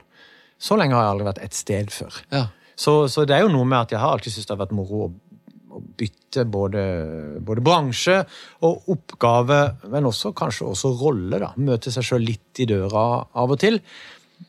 Så 0.62 0.78
lenge 0.78 0.96
har 0.96 1.04
jeg 1.04 1.14
aldri 1.16 1.28
vært 1.28 1.42
et 1.44 1.58
sted 1.58 1.92
før. 1.92 2.22
Ja. 2.32 2.46
Så, 2.78 2.94
så 3.12 3.26
det 3.28 3.36
er 3.36 3.44
jo 3.44 3.52
noe 3.52 3.68
med 3.68 3.84
at 3.84 3.92
jeg 3.94 4.00
har 4.02 4.14
alltid 4.14 4.34
syntes 4.34 4.48
det 4.48 4.54
har 4.56 4.62
vært 4.64 4.74
moro 4.76 5.04
å, 5.06 5.10
å 5.76 5.82
bytte 6.00 6.46
både, 6.48 6.82
både 7.44 7.64
bransje 7.64 8.16
og 8.66 8.88
oppgave, 8.94 9.60
men 9.92 10.08
også 10.08 10.32
kanskje 10.38 10.70
også 10.70 10.94
rolle. 11.02 11.42
da. 11.42 11.52
Møte 11.60 11.92
seg 11.94 12.06
sjøl 12.08 12.24
litt 12.24 12.62
i 12.62 12.68
døra 12.70 13.04
av 13.26 13.52
og 13.52 13.60
til. 13.62 13.82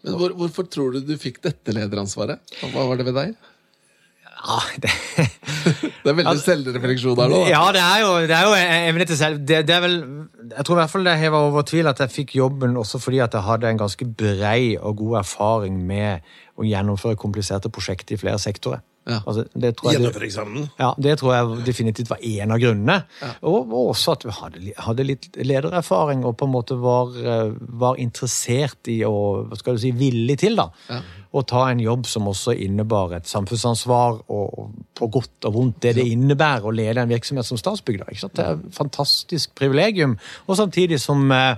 Men 0.02 0.18
hvor, 0.20 0.34
Hvorfor 0.40 0.70
tror 0.72 0.96
du 0.96 1.04
du 1.06 1.18
fikk 1.20 1.42
dette 1.44 1.76
lederansvaret? 1.76 2.56
Hva 2.72 2.88
var 2.88 3.02
det 3.02 3.10
ved 3.10 3.20
deg? 3.20 3.36
Ja, 4.44 4.60
det, 4.84 4.92
Det 6.04 6.12
er 6.12 6.18
veldig 6.20 6.40
selvrefleksjon 6.44 7.16
her 7.16 7.32
nå. 7.32 7.42
da. 7.46 7.50
Ja, 7.54 7.64
det 7.72 7.84
er 7.84 8.00
jo, 8.04 8.14
det 8.28 8.36
er 8.36 8.48
jo 8.50 8.56
evne 8.92 9.08
til 9.08 9.20
selv. 9.20 9.44
Det, 9.48 9.62
det 9.68 9.76
er 9.78 9.84
vel, 9.86 9.98
jeg 10.52 10.66
tror 10.68 10.76
i 10.76 10.82
hvert 10.82 10.92
fall 10.92 11.08
det 11.08 11.18
hever 11.22 11.50
over 11.50 11.68
tvil 11.68 11.88
at 11.92 12.02
jeg 12.04 12.12
fikk 12.12 12.36
jobben 12.36 12.76
også 12.80 13.00
fordi 13.00 13.22
at 13.24 13.38
jeg 13.38 13.48
hadde 13.48 13.72
en 13.72 13.84
ganske 13.86 14.08
brei 14.20 14.74
og 14.76 14.98
god 15.00 15.22
erfaring 15.24 15.80
med 15.88 16.34
å 16.60 16.68
gjennomføre 16.68 17.18
kompliserte 17.20 17.72
prosjekter 17.74 18.18
i 18.18 18.20
flere 18.20 18.42
sektorer. 18.42 18.84
Ja. 19.04 19.18
Altså, 19.28 19.44
det 19.60 19.74
tror 19.76 19.92
jeg 19.92 20.00
det, 20.00 20.62
ja, 20.80 20.94
det 20.96 21.18
tror 21.20 21.34
jeg 21.34 21.66
definitivt 21.68 22.12
var 22.12 22.22
en 22.24 22.54
av 22.56 22.60
grunnene. 22.62 23.02
Og, 23.42 23.66
og 23.66 23.90
også 23.92 24.14
at 24.16 24.24
vi 24.24 24.36
hadde, 24.38 24.62
hadde 24.86 25.06
litt 25.08 25.28
ledererfaring 25.44 26.24
og 26.28 26.38
på 26.40 26.48
en 26.48 26.54
måte 26.54 26.78
var, 26.80 27.12
eh, 27.20 27.52
var 27.84 28.00
interessert 28.00 28.88
i 28.92 29.02
og 29.08 29.50
hva 29.50 29.60
skal 29.60 29.76
du 29.76 29.84
si, 29.84 29.92
villig 29.98 30.38
til 30.46 30.56
da, 30.60 30.70
å 31.34 31.42
ta 31.50 31.64
en 31.72 31.82
jobb 31.82 32.06
som 32.06 32.28
også 32.30 32.54
innebar 32.62 33.16
et 33.18 33.30
samfunnsansvar 33.30 34.20
og, 34.30 34.60
og 34.60 34.74
på 34.94 35.08
godt 35.16 35.48
og 35.50 35.56
vondt 35.56 35.80
det 35.82 35.96
det 35.98 36.06
innebærer 36.14 36.68
å 36.70 36.74
lede 36.76 37.02
en 37.02 37.10
virksomhet 37.10 37.48
som 37.48 37.58
Statsbygg. 37.58 38.04
ikke 38.06 38.22
sant? 38.22 38.36
Det 38.38 38.46
er 38.46 38.60
et 38.60 38.76
fantastisk 38.76 39.54
privilegium. 39.58 40.14
Og 40.46 40.60
samtidig 40.60 41.00
som 41.02 41.26
eh, 41.34 41.58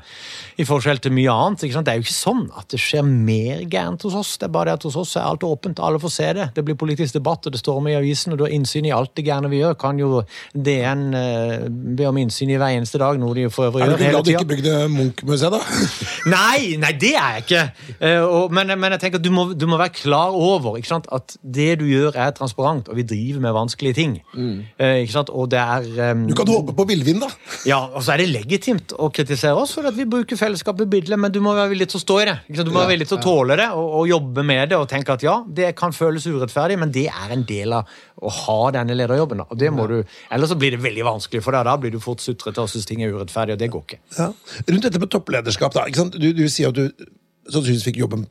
i 0.62 0.68
forskjell 0.68 1.02
til 1.04 1.14
mye 1.16 1.34
annet, 1.34 1.66
ikke 1.68 1.78
sant? 1.78 1.90
det 1.90 1.96
er 1.96 2.00
jo 2.00 2.06
ikke 2.08 2.16
sånn 2.16 2.46
at 2.56 2.70
det 2.72 2.80
skjer 2.80 3.04
mer 3.04 3.66
gærent 3.68 4.06
hos 4.08 4.16
oss. 4.16 4.36
Det 4.40 4.48
er 4.48 4.54
bare 4.56 4.72
det 4.72 4.78
at 4.80 4.88
hos 4.88 4.98
oss 5.02 5.16
er 5.20 5.28
alt 5.28 5.44
åpent, 5.44 5.82
alle 5.84 6.00
får 6.02 6.14
se 6.16 6.30
det. 6.40 6.48
Det 6.56 6.64
blir 6.68 6.80
politisk 6.80 7.18
debatt, 7.18 7.46
og 7.46 7.56
det 7.56 7.62
står 7.62 7.82
om 7.82 7.92
i 7.92 7.98
avisen, 8.00 8.32
og 8.32 8.40
du 8.40 8.46
har 8.48 8.56
innsyn 8.56 8.88
i 8.88 8.96
alt 8.96 9.12
det 9.20 9.28
gærne 9.28 9.52
vi 9.52 9.60
gjør. 9.60 9.76
Kan 9.82 10.00
jo 10.00 10.24
DN 10.56 11.06
eh, 11.20 11.68
be 12.00 12.08
om 12.08 12.22
innsyn 12.24 12.56
i 12.56 12.60
hver 12.62 12.78
eneste 12.78 13.02
dag, 13.02 13.20
noe 13.20 13.36
de 13.36 13.50
for 13.52 13.70
øvrig 13.70 13.84
Er 13.84 13.92
du 13.92 13.98
tida. 14.00 14.08
Er 14.08 14.16
du 14.16 14.16
glad 14.16 14.26
du 14.30 14.34
ikke 14.38 14.52
bygde 14.56 14.80
Munch-museet, 14.96 15.52
da? 15.52 15.62
Nei, 16.36 16.76
nei, 16.80 16.94
det 17.00 17.14
er 17.20 17.36
jeg 17.36 17.46
ikke. 17.46 17.64
Uh, 18.00 18.24
og, 18.24 18.54
men, 18.56 18.72
men 18.80 18.96
jeg 18.96 19.04
tenker 19.04 19.20
at 19.20 19.26
du 19.26 19.32
må, 19.34 19.46
du 19.54 19.65
må 19.70 19.78
være 19.80 19.94
klar 19.96 20.36
over 20.36 20.78
ikke 20.80 20.90
sant? 20.90 21.08
at 21.16 21.36
det 21.42 21.80
du 21.80 21.86
gjør, 21.88 22.16
er 22.20 22.32
transparent, 22.36 22.90
og 22.92 22.98
vi 23.00 23.06
driver 23.08 23.42
med 23.44 23.56
vanskelige 23.56 23.98
ting. 23.98 24.16
Eh, 24.36 25.02
ikke 25.04 25.14
sant? 25.14 25.30
Og 25.30 25.50
det 25.52 25.60
er 25.62 26.12
um, 26.14 26.26
Du 26.30 26.36
kan 26.38 26.50
håpe 26.50 26.76
på 26.76 26.86
villvin, 26.90 27.22
da. 27.24 27.30
ja, 27.70 27.80
og 27.88 28.04
så 28.04 28.16
er 28.16 28.24
det 28.24 28.30
legitimt 28.34 28.96
å 28.98 29.10
kritisere 29.14 29.56
oss 29.60 29.76
for 29.78 29.88
at 29.90 29.96
vi 29.98 30.08
bruker 30.10 30.40
fellesskapet 30.40 30.90
billig, 30.92 31.18
men 31.20 31.34
du 31.34 31.42
må 31.44 31.54
være 31.58 31.74
villig 31.74 31.90
til 31.92 32.02
å 32.02 32.04
stå 32.06 32.20
i 32.22 32.28
det. 32.32 32.38
Ikke 32.48 32.60
sant? 32.62 32.70
Du 32.70 32.76
må 32.76 32.84
være 32.84 32.94
villig 32.96 33.10
til 33.12 33.20
å 33.20 33.24
tåle 33.26 33.60
det 33.60 33.70
og, 33.76 33.88
og 34.02 34.10
jobbe 34.10 34.46
med 34.48 34.72
det 34.74 34.80
og 34.80 34.88
tenke 34.92 35.16
at 35.16 35.26
ja, 35.26 35.38
det 35.48 35.74
kan 35.80 35.96
føles 35.96 36.28
urettferdig, 36.28 36.80
men 36.82 36.94
det 36.96 37.08
er 37.12 37.36
en 37.36 37.46
del 37.48 37.76
av 37.80 37.92
å 38.22 38.32
ha 38.32 38.60
denne 38.76 38.96
lederjobben. 38.98 39.44
da. 39.44 39.48
Og 39.52 39.60
det 39.60 39.72
må 39.76 39.88
du, 39.92 39.98
Ellers 40.34 40.52
så 40.54 40.58
blir 40.60 40.76
det 40.76 40.82
veldig 40.84 41.04
vanskelig, 41.06 41.44
for 41.44 41.56
deg. 41.56 41.68
da 41.68 41.76
blir 41.82 41.94
du 41.94 42.00
fort 42.04 42.24
sutrete 42.24 42.64
og 42.64 42.72
syns 42.72 42.88
ting 42.88 43.04
er 43.04 43.14
urettferdig, 43.14 43.58
og 43.58 43.62
det 43.62 43.72
går 43.74 43.86
ikke. 43.88 44.02
Ja. 44.18 44.30
Rundt 44.70 44.88
dette 44.88 45.02
med 45.02 45.12
topplederskap, 45.12 45.76
da. 45.76 45.86
Ikke 45.90 46.04
sant? 46.06 46.18
Du, 46.22 46.30
du 46.36 46.46
sier 46.52 46.72
at 46.72 46.78
du 46.80 47.10
sannsynligvis 47.46 47.86
fikk 47.90 48.00
jobben 48.02 48.26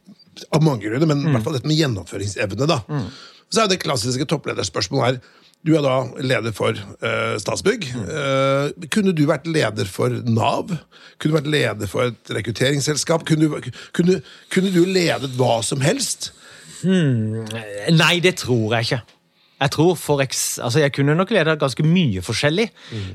av 0.54 0.64
mange 0.64 0.86
grunner, 0.86 1.08
men 1.10 1.22
i 1.24 1.32
hvert 1.34 1.46
fall 1.46 1.56
dette 1.58 1.70
med 1.70 1.78
gjennomføringsevne. 1.78 2.68
da. 2.70 2.82
Så 3.52 3.64
er 3.64 3.70
det 3.70 3.82
klassiske 3.82 4.26
topplederspørsmålet 4.30 5.06
her. 5.06 5.40
Du 5.64 5.72
er 5.78 5.84
da 5.84 5.96
leder 6.20 6.52
for 6.52 6.76
uh, 6.76 7.36
Statsbygg. 7.40 7.86
Uh, 8.04 8.86
kunne 8.92 9.14
du 9.16 9.24
vært 9.30 9.46
leder 9.48 9.88
for 9.88 10.12
Nav? 10.28 10.74
Kunne 11.16 11.32
du 11.32 11.38
vært 11.38 11.52
leder 11.54 11.88
for 11.88 12.10
et 12.10 12.32
rekrutteringsselskap? 12.36 13.24
Kunne 13.28 13.48
du, 13.48 13.70
kunne, 13.96 14.18
kunne 14.52 14.72
du 14.74 14.82
ledet 14.84 15.32
hva 15.38 15.62
som 15.64 15.80
helst? 15.84 16.34
Nei, 17.96 18.14
det 18.20 18.36
tror 18.42 18.76
jeg 18.76 18.90
ikke. 18.90 19.02
Jeg 19.64 19.72
tror 19.72 19.94
for 19.96 20.20
eks, 20.20 20.42
altså 20.60 20.82
jeg 20.82 20.92
kunne 20.92 21.14
nok 21.16 21.30
leda 21.32 21.54
ganske 21.56 21.84
mye 21.86 22.20
forskjellig, 22.26 22.66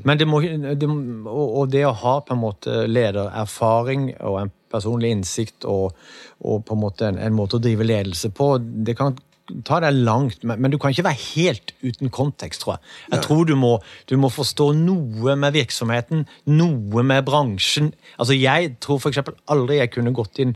men 0.08 0.18
det 0.18 0.26
må, 0.26 0.40
det, 0.42 0.88
og, 0.88 1.48
og 1.60 1.68
det 1.70 1.84
å 1.86 1.92
ha 1.94 2.16
på 2.26 2.34
en 2.34 2.42
måte 2.42 2.86
ledererfaring 2.90 4.08
og 4.26 4.38
en 4.40 4.54
personlig 4.72 5.14
innsikt 5.16 5.68
og, 5.70 5.98
og 6.46 6.62
på 6.68 6.76
en 6.76 6.84
måte 6.84 7.10
en, 7.10 7.20
en 7.22 7.36
måte 7.36 7.58
å 7.58 7.64
drive 7.64 7.88
ledelse 7.88 8.32
på, 8.36 8.54
det 8.60 8.98
kan 9.00 9.18
ta 9.66 9.80
deg 9.82 9.98
langt, 10.06 10.44
men, 10.46 10.60
men 10.62 10.72
du 10.72 10.78
kan 10.82 10.94
ikke 10.94 11.08
være 11.08 11.22
helt 11.36 11.74
uten 11.82 12.12
kontekst, 12.14 12.64
tror 12.64 12.76
jeg. 12.76 12.92
Jeg 13.16 13.24
tror 13.26 13.48
du 13.50 13.56
må, 13.58 13.72
du 14.10 14.16
må 14.22 14.30
forstå 14.34 14.72
noe 14.78 15.36
med 15.40 15.56
virksomheten, 15.58 16.28
noe 16.54 17.06
med 17.06 17.26
bransjen. 17.28 17.94
Altså 18.18 18.38
Jeg 18.38 18.76
tror 18.84 19.02
eksempel 19.10 19.40
aldri 19.50 19.80
jeg 19.82 19.94
kunne 19.96 20.14
gått 20.16 20.42
inn 20.44 20.54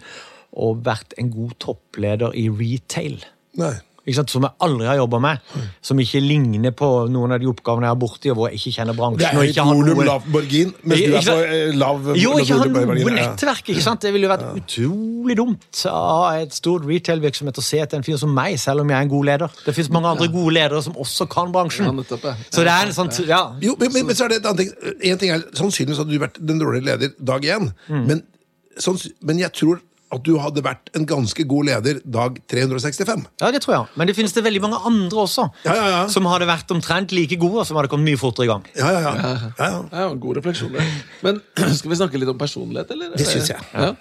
og 0.54 0.84
vært 0.86 1.16
en 1.18 1.32
god 1.34 1.58
toppleder 1.64 2.36
i 2.38 2.46
retail 2.54 3.18
Nei. 3.58 3.74
Ikke 4.04 4.16
sant, 4.18 4.32
som 4.34 4.44
jeg 4.44 4.52
aldri 4.66 4.86
har 4.90 4.98
jobba 5.00 5.20
med. 5.24 5.40
Som 5.82 6.00
ikke 6.04 6.20
ligner 6.20 6.74
på 6.76 6.88
noen 7.10 7.32
av 7.32 7.40
de 7.40 7.48
oppgavene 7.48 7.88
jeg 7.88 7.94
har 7.94 8.00
borti, 8.02 8.32
og 8.34 8.36
hvor 8.36 8.50
jeg 8.52 8.60
ikke 8.60 8.74
kjenner 8.76 8.94
Det 8.94 9.00
bransjen. 9.00 9.30
er 9.30 9.38
høyt 9.40 9.60
volum, 9.70 10.02
lav 10.10 10.26
margin, 10.34 10.74
mens 10.84 11.00
du 11.06 11.14
er 11.16 11.28
på 11.30 11.36
eh, 11.46 11.72
lav 11.80 12.10
Jo, 12.20 12.34
ikke 12.42 12.58
ha 12.60 12.66
noe 12.68 13.14
nettverk. 13.16 13.70
ikke 13.72 13.86
sant? 13.86 14.02
Det 14.04 14.12
ville 14.12 14.28
jo 14.28 14.34
vært 14.34 14.44
utrolig 14.60 15.38
dumt 15.40 15.84
av 15.88 16.42
et 16.42 16.54
stort 16.58 16.84
retail-virksomhet 16.90 17.62
å 17.62 17.64
se 17.64 17.80
etter 17.80 17.98
en 18.02 18.04
fyr 18.04 18.18
som 18.20 18.34
meg, 18.36 18.58
selv 18.60 18.84
om 18.84 18.92
jeg 18.92 18.98
er 19.00 19.08
en 19.08 19.14
god 19.16 19.26
leder. 19.32 19.56
Det 19.66 19.76
fins 19.78 19.90
mange 19.96 20.12
andre 20.12 20.28
gode 20.34 20.54
ledere 20.58 20.84
som 20.84 20.94
også 21.00 21.30
kan 21.32 21.54
bransjen. 21.56 21.88
Ja. 22.04 22.36
Så 22.52 22.66
det 22.68 22.74
er 22.76 22.90
en 22.90 22.94
sånn, 22.96 23.12
ja. 23.30 23.42
Jo, 23.64 23.78
men, 23.80 23.94
men, 23.96 24.06
men 24.12 24.16
så 24.20 24.26
er 24.28 24.36
det 24.36 24.42
et 24.44 24.52
annet 24.52 24.66
ting. 24.66 24.94
En 25.14 25.18
ting 25.24 25.32
er, 25.32 25.48
Sannsynligvis 25.56 26.04
hadde 26.04 26.12
du 26.12 26.20
vært 26.20 26.38
den 26.44 26.60
dårlige 26.60 26.86
leder 26.92 27.16
dag 27.24 27.44
én, 27.56 27.72
Mm. 27.88 28.06
men, 28.08 28.22
sånn, 28.80 28.98
men 29.22 29.40
jeg 29.40 29.52
tror 29.56 29.80
at 30.14 30.24
du 30.26 30.34
hadde 30.42 30.64
vært 30.66 30.92
en 30.98 31.06
ganske 31.10 31.46
god 31.50 31.66
leder 31.70 32.00
dag 32.06 32.38
365. 32.52 33.26
Ja, 33.42 33.52
det 33.56 33.62
tror 33.66 33.76
jeg. 33.76 33.88
Men 34.00 34.10
det 34.10 34.16
finnes 34.18 34.36
det 34.36 34.44
veldig 34.46 34.62
mange 34.66 34.82
andre 34.90 35.24
også 35.26 35.48
Ja, 35.66 35.74
ja, 35.78 35.88
ja. 35.96 36.04
som 36.14 36.28
hadde 36.32 36.48
vært 36.50 36.70
omtrent 36.76 37.12
like 37.16 37.38
gode, 37.42 37.64
og 37.64 37.68
som 37.70 37.78
hadde 37.80 37.90
kommet 37.92 38.12
mye 38.14 38.22
fortere 38.22 38.46
i 38.48 38.52
gang. 38.54 38.68
Ja, 38.78 38.92
ja, 38.94 39.02
ja. 39.02 39.16
ja, 39.18 39.34
ja. 39.60 39.82
Det 39.90 40.00
er 40.00 40.08
en 40.12 40.22
god 40.24 40.40
refleksjon. 40.42 40.78
Men 41.26 41.42
skal 41.80 41.90
vi 41.96 42.00
snakke 42.00 42.22
litt 42.22 42.32
om 42.34 42.40
personlighet, 42.42 42.94
eller? 42.96 43.16
Det 43.18 43.28
synes 43.28 43.52
jeg. 43.56 43.68
Ja. 43.74 43.92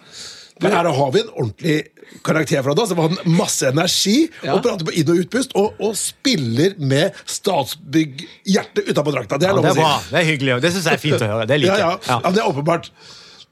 Men 0.62 0.75
her 0.77 0.87
har 0.94 1.09
vi 1.14 1.22
en 1.25 1.31
ordentlig 1.33 1.77
karakter 2.22 2.61
fra 2.62 2.75
deg, 2.77 2.87
som 2.90 2.98
har 3.01 3.14
masse 3.27 3.66
energi, 3.72 4.29
Ja. 4.44 4.53
og 4.55 4.61
prater 4.62 4.85
på 4.87 4.92
inn- 5.01 5.09
og 5.11 5.22
utpust, 5.25 5.55
og, 5.59 5.81
og 5.83 5.96
spiller 5.98 6.77
med 6.79 7.16
Statsbygg-hjertet 7.27 8.90
utapå 8.92 9.14
drakta. 9.14 9.38
Det 9.40 9.48
er 9.48 9.51
Ja, 9.51 9.57
lov 9.57 9.64
å 9.70 9.72
si. 9.75 9.81
bra. 9.81 9.94
Det 10.11 10.20
er 10.20 10.29
hyggelig, 10.29 10.61
det 10.62 10.72
syns 10.75 10.85
jeg 10.90 10.94
er 11.01 11.03
fint 11.03 11.25
å 11.25 11.31
høre. 11.33 11.46
Det 11.48 11.59
liker 11.59 11.72
liker 11.72 11.85
ja. 11.85 11.90
jeg. 11.96 12.09
ja, 12.12 12.18
men 12.25 12.37
det 12.37 12.42
er 12.44 12.53
åpenbart. 12.53 12.90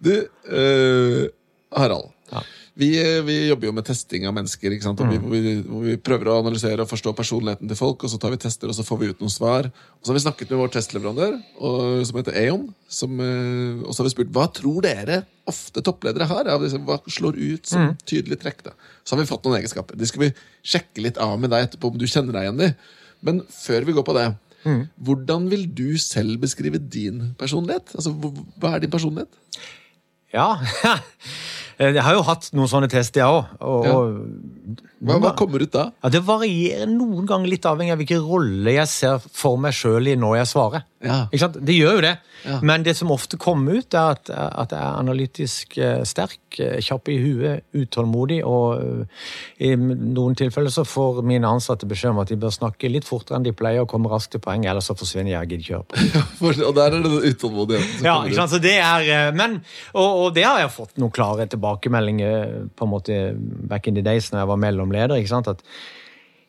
Du, 0.01 0.13
eh, 0.61 1.29
Harald. 1.77 2.11
Ja. 2.31 2.43
Vi, 2.81 2.89
eh, 3.01 3.21
vi 3.27 3.37
jobber 3.49 3.69
jo 3.69 3.73
med 3.77 3.85
testing 3.85 4.25
av 4.29 4.35
mennesker, 4.37 4.73
ikke 4.73 4.87
sant? 4.87 5.01
Og 5.03 5.11
vi, 5.11 5.19
hvor, 5.21 5.33
vi, 5.35 5.55
vi 5.91 5.97
prøver 6.01 6.31
å 6.31 6.37
analysere 6.41 6.85
og 6.85 6.91
forstå 6.91 7.13
personligheten 7.19 7.69
til 7.71 7.79
folk, 7.79 8.05
og 8.07 8.13
så 8.13 8.21
tar 8.23 8.33
vi 8.35 8.39
tester, 8.41 8.71
og 8.71 8.77
så 8.77 8.87
får 8.87 9.01
vi 9.01 9.11
ut 9.11 9.25
noen 9.25 9.33
svar. 9.35 9.69
Og 9.99 10.07
så 10.07 10.13
har 10.13 10.19
vi 10.21 10.23
snakket 10.25 10.53
med 10.55 10.63
vår 10.63 10.73
testleverandør, 10.77 11.37
og, 11.59 11.81
som 12.09 12.21
heter 12.21 12.39
Aon, 12.45 12.69
som, 13.01 13.19
eh, 13.25 13.83
og 13.83 13.91
så 13.93 14.03
har 14.03 14.09
vi 14.09 14.15
spurt 14.15 14.35
hva 14.37 14.47
tror 14.61 14.87
dere 14.87 15.23
ofte 15.51 15.83
toppledere 15.85 16.29
har? 16.31 16.53
Av 16.55 16.63
disse, 16.63 16.79
hva 16.87 17.01
slår 17.11 17.41
ut 17.41 17.73
som 17.73 17.97
tydelig 18.07 18.39
trekk? 18.45 18.63
da? 18.71 18.77
Så 19.03 19.17
har 19.17 19.25
vi 19.25 19.31
fått 19.33 19.49
noen 19.49 19.59
egenskaper. 19.59 19.99
De 19.99 20.09
skal 20.09 20.29
vi 20.29 20.33
sjekke 20.63 21.05
litt 21.05 21.19
av 21.21 21.35
med 21.43 21.51
deg 21.53 21.67
etterpå, 21.67 21.91
om 21.91 21.99
du 21.99 22.07
kjenner 22.07 22.39
deg 22.39 22.47
igjen 22.47 22.65
i. 22.71 22.73
Men 23.27 23.43
før 23.53 23.85
vi 23.89 23.97
går 23.99 24.07
på 24.07 24.17
det, 24.17 24.29
hvordan 25.01 25.49
vil 25.51 25.67
du 25.73 25.99
selv 26.01 26.39
beskrive 26.43 26.79
din 26.93 27.31
personlighet? 27.41 27.95
Altså, 27.97 28.13
Hva 28.61 28.75
er 28.77 28.85
din 28.85 28.93
personlighet? 28.93 29.33
Ja. 30.33 30.53
Jeg 31.81 32.03
har 32.05 32.13
jo 32.13 32.23
hatt 32.29 32.51
noen 32.53 32.69
sånne 32.69 32.89
tester, 32.93 33.23
jeg 33.23 33.29
òg. 33.29 33.45
Og, 33.65 33.85
Ja. 33.87 33.95
og 33.97 34.19
Hva, 35.01 35.19
hva 35.23 35.35
kommer 35.39 35.63
ut 35.65 35.73
da? 35.73 35.87
Ja, 36.05 36.11
Det 36.13 36.23
varierer 36.27 36.91
noen 36.91 37.27
ganger 37.29 37.49
litt 37.53 37.67
avhengig 37.69 37.95
av 37.95 38.03
hvilken 38.03 38.25
rolle 38.27 38.77
jeg 38.77 38.89
ser 38.93 39.19
for 39.33 39.57
meg 39.61 39.73
sjøl 39.77 40.13
i 40.13 40.17
når 40.21 40.41
jeg 40.43 40.51
svarer. 40.55 40.87
Ja. 41.01 41.23
Det 41.33 41.73
gjør 41.73 41.95
jo 41.97 42.01
det. 42.05 42.17
Ja. 42.45 42.59
Men 42.65 42.83
det 42.85 42.93
som 42.97 43.11
ofte 43.13 43.37
kommer 43.41 43.79
ut, 43.81 43.95
er 43.97 44.15
at, 44.17 44.29
at 44.33 44.73
jeg 44.73 44.81
er 44.81 44.99
analytisk 45.01 45.77
eh, 45.81 46.03
sterk, 46.09 46.39
eh, 46.61 46.79
kjapp 46.85 47.09
i 47.13 47.17
huet, 47.21 47.65
utålmodig, 47.77 48.39
og 48.49 48.81
eh, 48.81 49.25
i 49.69 49.71
noen 49.77 50.37
tilfeller 50.37 50.73
så 50.73 50.85
får 50.89 51.21
mine 51.29 51.49
ansatte 51.49 51.89
beskjed 51.89 52.13
om 52.15 52.21
at 52.23 52.33
de 52.33 52.39
bør 52.41 52.53
snakke 52.53 52.89
litt 52.93 53.09
fortere 53.09 53.37
enn 53.41 53.45
de 53.49 53.53
pleier, 53.57 53.83
og 53.85 53.89
komme 53.93 54.09
raskt 54.13 54.33
til 54.37 54.43
poeng, 54.45 54.65
ellers 54.69 54.89
så 54.89 54.97
forsvinner 54.97 55.35
jeg 55.35 55.41
og 55.41 55.53
gidder 55.55 55.65
ikke 55.65 55.81
høre 55.81 55.89
på. 55.89 56.53
Og 56.71 56.75
der 56.77 56.87
er 56.87 56.97
det 56.97 57.03
den 57.09 57.29
utålmodigheten 57.33 58.05
Ja, 58.05 58.15
kommer 58.19 58.29
ikke 58.29 58.37
ut. 58.37 58.41
sant? 58.41 58.55
Så 58.57 58.61
det 58.65 58.77
er, 58.81 59.33
men, 59.37 59.59
og, 59.95 60.09
og 60.27 60.35
det 60.37 60.45
har 60.49 60.61
jeg 60.65 60.73
fått 60.77 60.97
noen 61.01 61.13
klare 61.17 61.49
tilbakemeldinger 61.53 62.69
på 62.77 62.89
en 62.89 62.93
måte 62.93 63.19
back 63.71 63.89
in 63.89 63.97
the 63.97 64.05
days 64.05 64.29
når 64.33 64.43
jeg 64.45 64.50
var 64.51 64.61
mellomleder. 64.67 65.17
ikke 65.23 65.33
sant? 65.37 65.49
At 65.55 65.65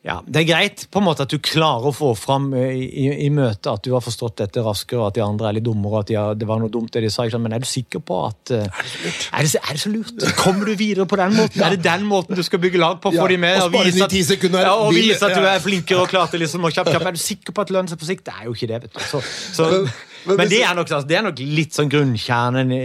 ja, 0.02 0.16
Det 0.26 0.40
er 0.42 0.46
greit 0.50 0.88
på 0.90 0.98
en 0.98 1.06
måte 1.06 1.22
at 1.28 1.30
du 1.30 1.38
klarer 1.38 1.92
å 1.92 1.94
få 1.94 2.08
fram 2.18 2.48
eh, 2.58 2.72
i, 2.74 2.86
i, 3.04 3.10
i 3.28 3.30
møtet 3.30 3.68
at 3.70 3.84
du 3.86 3.92
har 3.94 4.02
forstått 4.02 4.40
dette 4.42 4.64
raskere, 4.66 4.98
og 4.98 5.12
at 5.12 5.20
de 5.20 5.22
andre 5.22 5.52
er 5.52 5.58
litt 5.60 5.66
dummere, 5.68 5.92
og 5.94 6.00
at 6.00 6.10
de 6.10 6.16
har, 6.18 6.40
det 6.42 6.48
var 6.50 6.58
noe 6.64 6.74
dumt 6.74 6.90
det 6.96 7.04
de 7.06 7.12
sa. 7.14 7.28
Men 7.38 7.54
er 7.54 7.62
du 7.62 7.68
sikker 7.70 8.02
på 8.02 8.18
at 8.32 8.50
eh, 8.58 8.66
Er 8.66 9.46
det, 9.46 9.52
så- 9.54 9.62
er 9.62 9.78
det 9.78 9.84
så 9.84 9.92
lurt? 9.94 10.26
Kommer 10.42 10.66
du 10.66 10.74
videre 10.80 11.06
på 11.06 11.20
den 11.22 11.38
måten? 11.38 11.62
Er 11.62 11.76
det 11.78 11.84
den 11.86 12.08
måten 12.10 12.34
du 12.36 12.42
skal 12.48 12.64
bygge 12.66 12.82
lag 12.82 12.98
på? 13.04 13.14
Ja, 13.14 13.28
de 13.30 13.38
med, 13.38 13.62
og 13.62 13.70
og 13.70 13.86
vise 13.86 14.08
at, 14.10 14.18
ja, 14.66 14.74
og 14.74 14.90
vise 14.98 15.22
at 15.30 15.38
du 15.38 15.46
er 15.54 15.62
flinkere 15.70 16.02
og 16.02 16.10
klar 16.10 16.34
til 16.34 16.42
liksom 16.48 16.66
å 16.66 16.74
kjapp, 16.74 16.90
kjapp. 16.96 17.06
Er 17.12 17.20
du 17.20 17.22
sikker 17.22 17.54
på 17.54 17.62
at 17.62 17.70
det 17.70 17.78
lønner 17.78 17.94
seg 17.94 18.02
på 18.02 18.10
sikt? 18.10 18.26
Det 18.26 18.34
er 18.42 18.50
jo 18.50 18.58
ikke 18.58 18.72
det, 18.74 18.82
vet 18.88 18.98
du. 18.98 19.04
Så, 19.06 19.22
så, 19.54 19.70
Men- 20.26 20.38
men, 20.38 20.50
det, 20.50 20.62
er 20.62 20.76
nok, 20.78 20.90
altså, 20.92 21.08
det 21.08 21.18
er 21.18 21.24
nok 21.26 21.40
litt 21.40 21.74
sånn 21.74 21.90
grunnkjernen 21.90 22.72
i, 22.76 22.82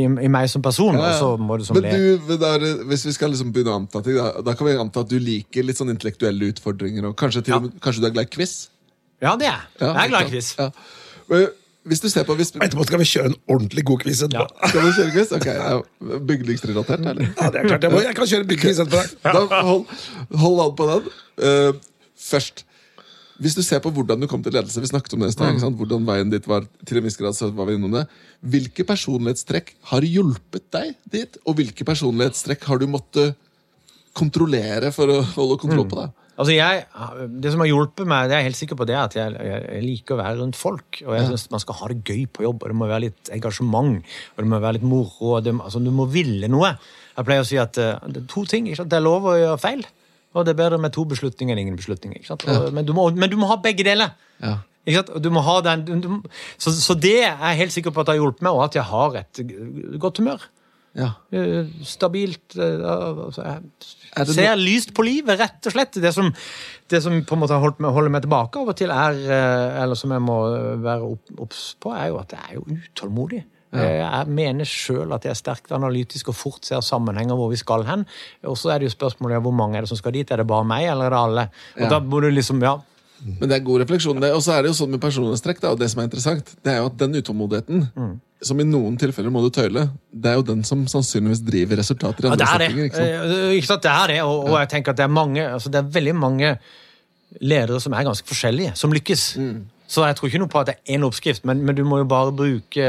i, 0.00 0.02
i 0.24 0.28
meg 0.32 0.48
som 0.48 0.62
person. 0.64 0.96
Ja, 0.96 1.10
ja. 1.10 1.12
Og 1.12 1.20
så 1.20 1.30
må 1.40 1.58
du 1.60 1.64
som 1.68 1.76
Men 1.76 1.90
du, 1.92 2.34
er 2.38 2.58
det- 2.62 2.86
hvis 2.88 3.04
vi 3.06 3.12
skal 3.12 3.30
liksom 3.34 3.52
begynne 3.52 3.74
å 3.74 3.80
anta 3.82 4.02
ting, 4.02 4.16
da, 4.16 4.32
da 4.40 4.54
kan 4.56 4.66
vi 4.66 4.76
anta 4.80 5.00
at 5.04 5.08
du 5.12 5.18
liker 5.20 5.66
litt 5.66 5.76
sånn 5.76 5.92
intellektuelle 5.92 6.48
utfordringer. 6.54 7.10
Og 7.10 7.16
kanskje, 7.20 7.44
til, 7.44 7.54
ja. 7.54 7.80
kanskje 7.84 8.00
du 8.00 8.06
er 8.08 8.14
glad 8.16 8.30
i 8.30 8.34
quiz? 8.36 8.54
Ja, 9.20 9.36
det 9.36 9.50
er 9.50 9.52
jeg. 9.52 9.66
Ja, 9.82 9.90
Jeg 9.92 10.04
er 10.04 10.08
glad 10.14 10.22
i 10.28 10.30
quiz. 10.36 10.54
Ja. 10.58 10.70
Men 11.28 11.48
Hvis 11.90 12.00
du 12.04 12.08
ser 12.12 12.24
på 12.28 12.34
hvis, 12.36 12.50
Etterpå 12.60 12.84
skal 12.84 13.00
vi 13.00 13.04
kjøre 13.08 13.30
en 13.30 13.36
ordentlig 13.48 13.84
god 13.88 14.02
quiz 14.02 14.20
etterpå. 14.22 14.48
Ja. 14.52 14.68
Skal 14.68 14.82
vi 14.84 14.90
kjøre 14.98 15.12
quiz? 15.14 15.30
Ok, 15.32 16.18
Bygningsrelatert, 16.28 17.00
eller? 17.00 17.30
Ja, 17.40 17.50
det 17.50 17.62
er 17.62 17.68
klart. 17.70 17.82
Jeg, 17.86 17.92
må, 17.94 18.02
jeg 18.04 18.16
kan 18.18 18.28
kjøre 18.28 18.44
en 18.44 18.60
quiz 18.60 18.80
etterpå. 18.84 19.00
Da, 19.24 19.62
hold, 19.64 19.86
hold 20.42 20.60
an 20.66 20.74
på 20.76 20.88
den. 20.90 21.08
Uh, 21.40 21.72
først. 22.20 22.64
Hvis 23.40 23.56
du 23.56 23.62
ser 23.64 23.80
på 23.80 23.92
hvordan 23.96 24.20
du 24.20 24.28
kom 24.28 24.42
til 24.44 24.52
ledelse, 24.52 24.82
vi 24.82 24.90
snakket 24.90 25.14
om 25.16 25.24
det 25.24 25.30
i 25.30 25.34
sted, 25.34 25.54
ikke 25.54 25.62
sant? 25.62 25.78
hvordan 25.80 26.04
veien 26.08 26.32
ditt 26.32 26.48
var, 26.50 26.66
til 26.84 27.00
en 27.00 27.06
viss 27.06 27.16
grad 27.16 27.36
så 27.36 27.48
var 27.56 27.70
vi 27.70 27.78
innom 27.78 27.94
det. 27.96 28.04
Hvilke 28.52 28.84
personlighetstrekk 28.88 29.72
har 29.92 30.04
hjulpet 30.04 30.66
deg 30.76 30.96
dit, 31.14 31.38
og 31.48 31.56
hvilke 31.56 31.86
personlighetstrekk 31.88 32.66
har 32.68 32.82
du 32.82 32.88
måttet 32.92 33.38
kontrollere 34.16 34.90
for 34.92 35.08
å 35.08 35.20
holde 35.38 35.60
kontroll 35.62 35.88
på 35.88 36.02
deg? 36.02 36.16
Altså 36.40 36.54
jeg, 36.54 36.84
Det 37.42 37.52
som 37.52 37.60
har 37.60 37.68
hjulpet 37.68 38.08
meg, 38.08 38.28
det 38.28 38.36
er 38.36 38.42
jeg 38.42 38.48
helt 38.48 38.58
sikker 38.60 38.78
på, 38.80 38.86
det 38.88 38.96
er 38.96 39.02
at 39.02 39.16
jeg, 39.16 39.34
jeg, 39.44 39.82
liker 39.84 40.16
å 40.16 40.20
være 40.22 40.38
rundt 40.40 40.56
folk. 40.56 41.00
Og 41.04 41.12
jeg 41.16 41.26
synes 41.28 41.46
man 41.52 41.62
skal 41.64 41.76
ha 41.80 41.90
det 41.92 42.00
gøy 42.00 42.22
på 42.32 42.46
jobb, 42.46 42.62
og 42.62 42.72
det 42.72 42.78
må 42.80 42.88
være 42.88 43.04
litt 43.08 43.32
engasjement. 43.36 44.00
Og 44.36 44.40
det 44.40 44.48
må 44.48 44.60
være 44.62 44.78
litt 44.78 44.88
moro. 44.88 45.34
og 45.34 45.44
det, 45.44 45.52
altså, 45.56 45.82
Du 45.84 45.92
må 45.92 46.08
ville 46.12 46.48
noe. 46.48 46.72
Jeg 47.16 47.28
pleier 47.28 47.44
å 47.44 47.48
si 47.48 47.60
at 47.60 47.76
uh, 47.80 48.00
det 48.08 48.22
er 48.22 48.28
to 48.32 48.46
ting. 48.48 48.70
Ikke? 48.72 48.88
Det 48.88 48.96
er 48.96 49.04
lov 49.04 49.28
å 49.28 49.36
gjøre 49.36 49.60
feil. 49.60 49.84
Og 50.34 50.46
det 50.46 50.54
er 50.54 50.60
bedre 50.62 50.78
med 50.78 50.94
to 50.94 51.04
beslutninger 51.10 51.56
enn 51.56 51.64
ingen 51.64 51.78
beslutninger. 51.78 52.22
Og, 52.30 52.68
men, 52.74 52.86
du 52.86 52.94
må, 52.94 53.08
men 53.10 53.30
du 53.32 53.36
må 53.40 53.48
ha 53.50 53.58
begge 53.62 53.86
deler. 53.86 54.14
Den, 54.86 55.82
du, 55.84 55.96
du, 56.04 56.08
så, 56.58 56.72
så 56.72 56.94
det 56.96 57.18
er 57.24 57.34
jeg 57.34 57.60
helt 57.64 57.74
sikker 57.74 57.94
på 57.94 58.02
at 58.02 58.08
det 58.08 58.16
har 58.16 58.22
hjulpet 58.22 58.46
meg, 58.46 58.54
og 58.56 58.64
at 58.68 58.78
jeg 58.78 58.86
har 58.88 59.18
et 59.20 59.42
godt 60.00 60.22
humør. 60.22 60.46
Ja. 60.98 61.12
Eh, 61.30 61.68
Stabilt 61.86 62.56
eh, 62.58 62.80
altså, 62.82 63.44
Jeg 63.44 64.16
Er 64.16 64.24
ser 64.24 64.56
lyst 64.58 64.94
på 64.94 65.04
livet, 65.06 65.38
rett 65.38 65.68
og 65.68 65.74
slett. 65.74 66.00
Det 66.02 66.10
som, 66.14 66.32
det 66.90 67.02
som 67.04 67.14
på 67.22 67.36
en 67.36 67.42
måte 67.44 67.58
meg, 67.78 67.92
holder 67.94 68.10
meg 68.10 68.24
tilbake 68.24 68.58
av 68.58 68.72
og 68.72 68.78
til, 68.78 68.90
er, 68.90 69.20
eh, 69.22 69.82
eller 69.84 69.98
som 69.98 70.14
jeg 70.14 70.24
må 70.24 70.40
være 70.82 71.12
obs 71.38 71.62
på, 71.82 71.94
er 71.94 72.10
jo 72.10 72.18
at 72.22 72.34
jeg 72.34 72.42
er 72.48 72.58
jo 72.58 72.66
utålmodig. 72.66 73.44
Eh, 73.72 74.00
Jeg 74.02 74.26
mener 74.26 74.64
sjøl 74.66 75.12
at 75.14 75.22
jeg 75.22 75.30
er 75.30 75.38
sterkt 75.38 75.70
analytisk 75.72 76.28
og 76.28 76.34
fort 76.34 76.64
ser 76.66 76.80
sammenhenger 76.82 77.36
hvor 77.38 77.50
vi 77.52 77.56
skal 77.60 77.84
hen. 77.86 78.04
Og 78.44 78.56
så 78.58 78.72
er 78.74 78.78
det 78.82 78.88
jo 78.90 78.96
spørsmålet 78.98 79.36
ja, 79.38 79.40
hvor 79.44 79.54
mange 79.54 79.76
er 79.78 79.82
det 79.86 79.88
som 79.92 79.96
skal 80.00 80.12
dit. 80.12 80.30
Er 80.30 80.42
det 80.42 80.46
bare 80.50 80.64
meg, 80.66 80.88
eller 80.90 81.06
er 81.06 81.10
det 81.10 81.18
alle? 81.20 81.44
Og 81.76 81.82
Ja. 81.84 81.88
da 81.88 82.00
må 82.00 82.20
du 82.20 82.30
liksom, 82.30 82.60
ja, 82.62 82.78
Men 83.38 83.48
det 83.50 83.60
er 83.60 83.64
god 83.64 83.80
refleksjon. 83.82 84.18
det. 84.20 84.32
Og 84.32 84.40
så 84.42 84.52
er 84.56 84.62
det 84.62 84.70
jo 84.72 84.78
sånn 84.84 84.90
med 84.90 85.00
personlighetstrekk, 85.00 85.62
og 85.70 85.78
det 85.78 85.90
som 85.90 86.00
er 86.00 86.04
interessant, 86.08 86.54
det 86.64 86.72
er 86.72 86.78
jo 86.78 86.86
at 86.86 86.96
den 86.96 87.12
utålmodigheten, 87.14 88.18
som 88.42 88.58
i 88.60 88.64
noen 88.64 88.96
tilfeller 88.96 89.28
må 89.30 89.42
du 89.44 89.50
tøyle, 89.50 89.90
det 90.10 90.30
er 90.30 90.34
jo 90.36 90.42
den 90.42 90.64
som 90.64 90.86
sannsynligvis 90.86 91.44
driver 91.44 91.76
resultater 91.76 92.24
i 92.24 92.26
Ja, 92.26 92.32
andre 92.32 92.46
det. 92.58 92.70
settinger. 92.70 92.84
ikke 92.88 92.96
sant? 92.96 93.08
Eh, 93.36 93.56
Ikke 93.60 93.66
sant? 93.66 93.82
Det 93.82 93.90
er 93.92 94.06
det, 94.08 94.20
og, 94.22 94.44
og 94.48 94.58
jeg 94.58 94.68
tenker 94.70 94.90
at 94.90 94.96
det 94.96 95.04
er 95.04 95.08
mange, 95.12 95.42
altså 95.52 95.68
det 95.70 95.78
er 95.84 95.90
veldig 96.00 96.14
mange 96.16 96.58
ledere 97.40 97.78
som 97.80 97.92
er 97.92 98.04
ganske 98.08 98.26
forskjellige, 98.26 98.72
som 98.76 98.90
lykkes. 98.90 99.36
Mm. 99.36 99.60
Så 99.90 100.04
jeg 100.06 100.14
tror 100.20 100.28
ikke 100.30 100.38
noe 100.38 100.50
på 100.52 100.60
at 100.60 100.68
det 100.70 100.74
er 100.78 100.94
én 100.94 101.02
oppskrift, 101.02 101.42
men, 101.48 101.64
men 101.66 101.74
du 101.74 101.80
må 101.88 101.96
jo 101.98 102.04
bare 102.06 102.30
bruke 102.30 102.84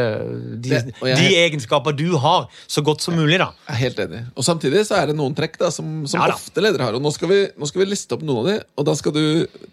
de, 0.62 0.70
Det- 0.70 0.94
og 1.02 1.08
jeg- 1.10 1.18
de 1.18 1.30
egenskaper 1.48 1.96
du 1.98 2.12
har, 2.22 2.46
så 2.70 2.84
godt 2.86 3.02
som 3.02 3.16
mulig, 3.18 3.40
da. 3.42 3.48
Jeg 3.68 3.74
er 3.74 3.80
helt 3.82 4.00
enig. 4.06 4.22
Og 4.38 4.46
samtidig 4.46 4.84
så 4.86 5.00
er 5.02 5.08
det 5.10 5.16
noen 5.18 5.34
trekk 5.36 5.58
da, 5.58 5.72
som, 5.74 6.06
som 6.06 6.22
Ja 6.22 6.28
da. 6.30 6.38
ofte 6.38 6.62
ledere 6.62 6.86
har. 6.86 6.94
Og 6.94 7.02
nå 7.02 7.12
skal, 7.16 7.28
vi, 7.34 7.42
nå 7.58 7.66
skal 7.72 7.82
vi 7.84 7.90
liste 7.90 8.14
opp 8.14 8.22
noen 8.22 8.44
av 8.46 8.52
de, 8.52 8.56
og 8.78 8.86
da 8.86 8.94
skal 9.02 9.12
du 9.18 9.24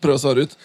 prøve 0.00 0.16
å 0.16 0.24
svare 0.24 0.48
ut 0.48 0.56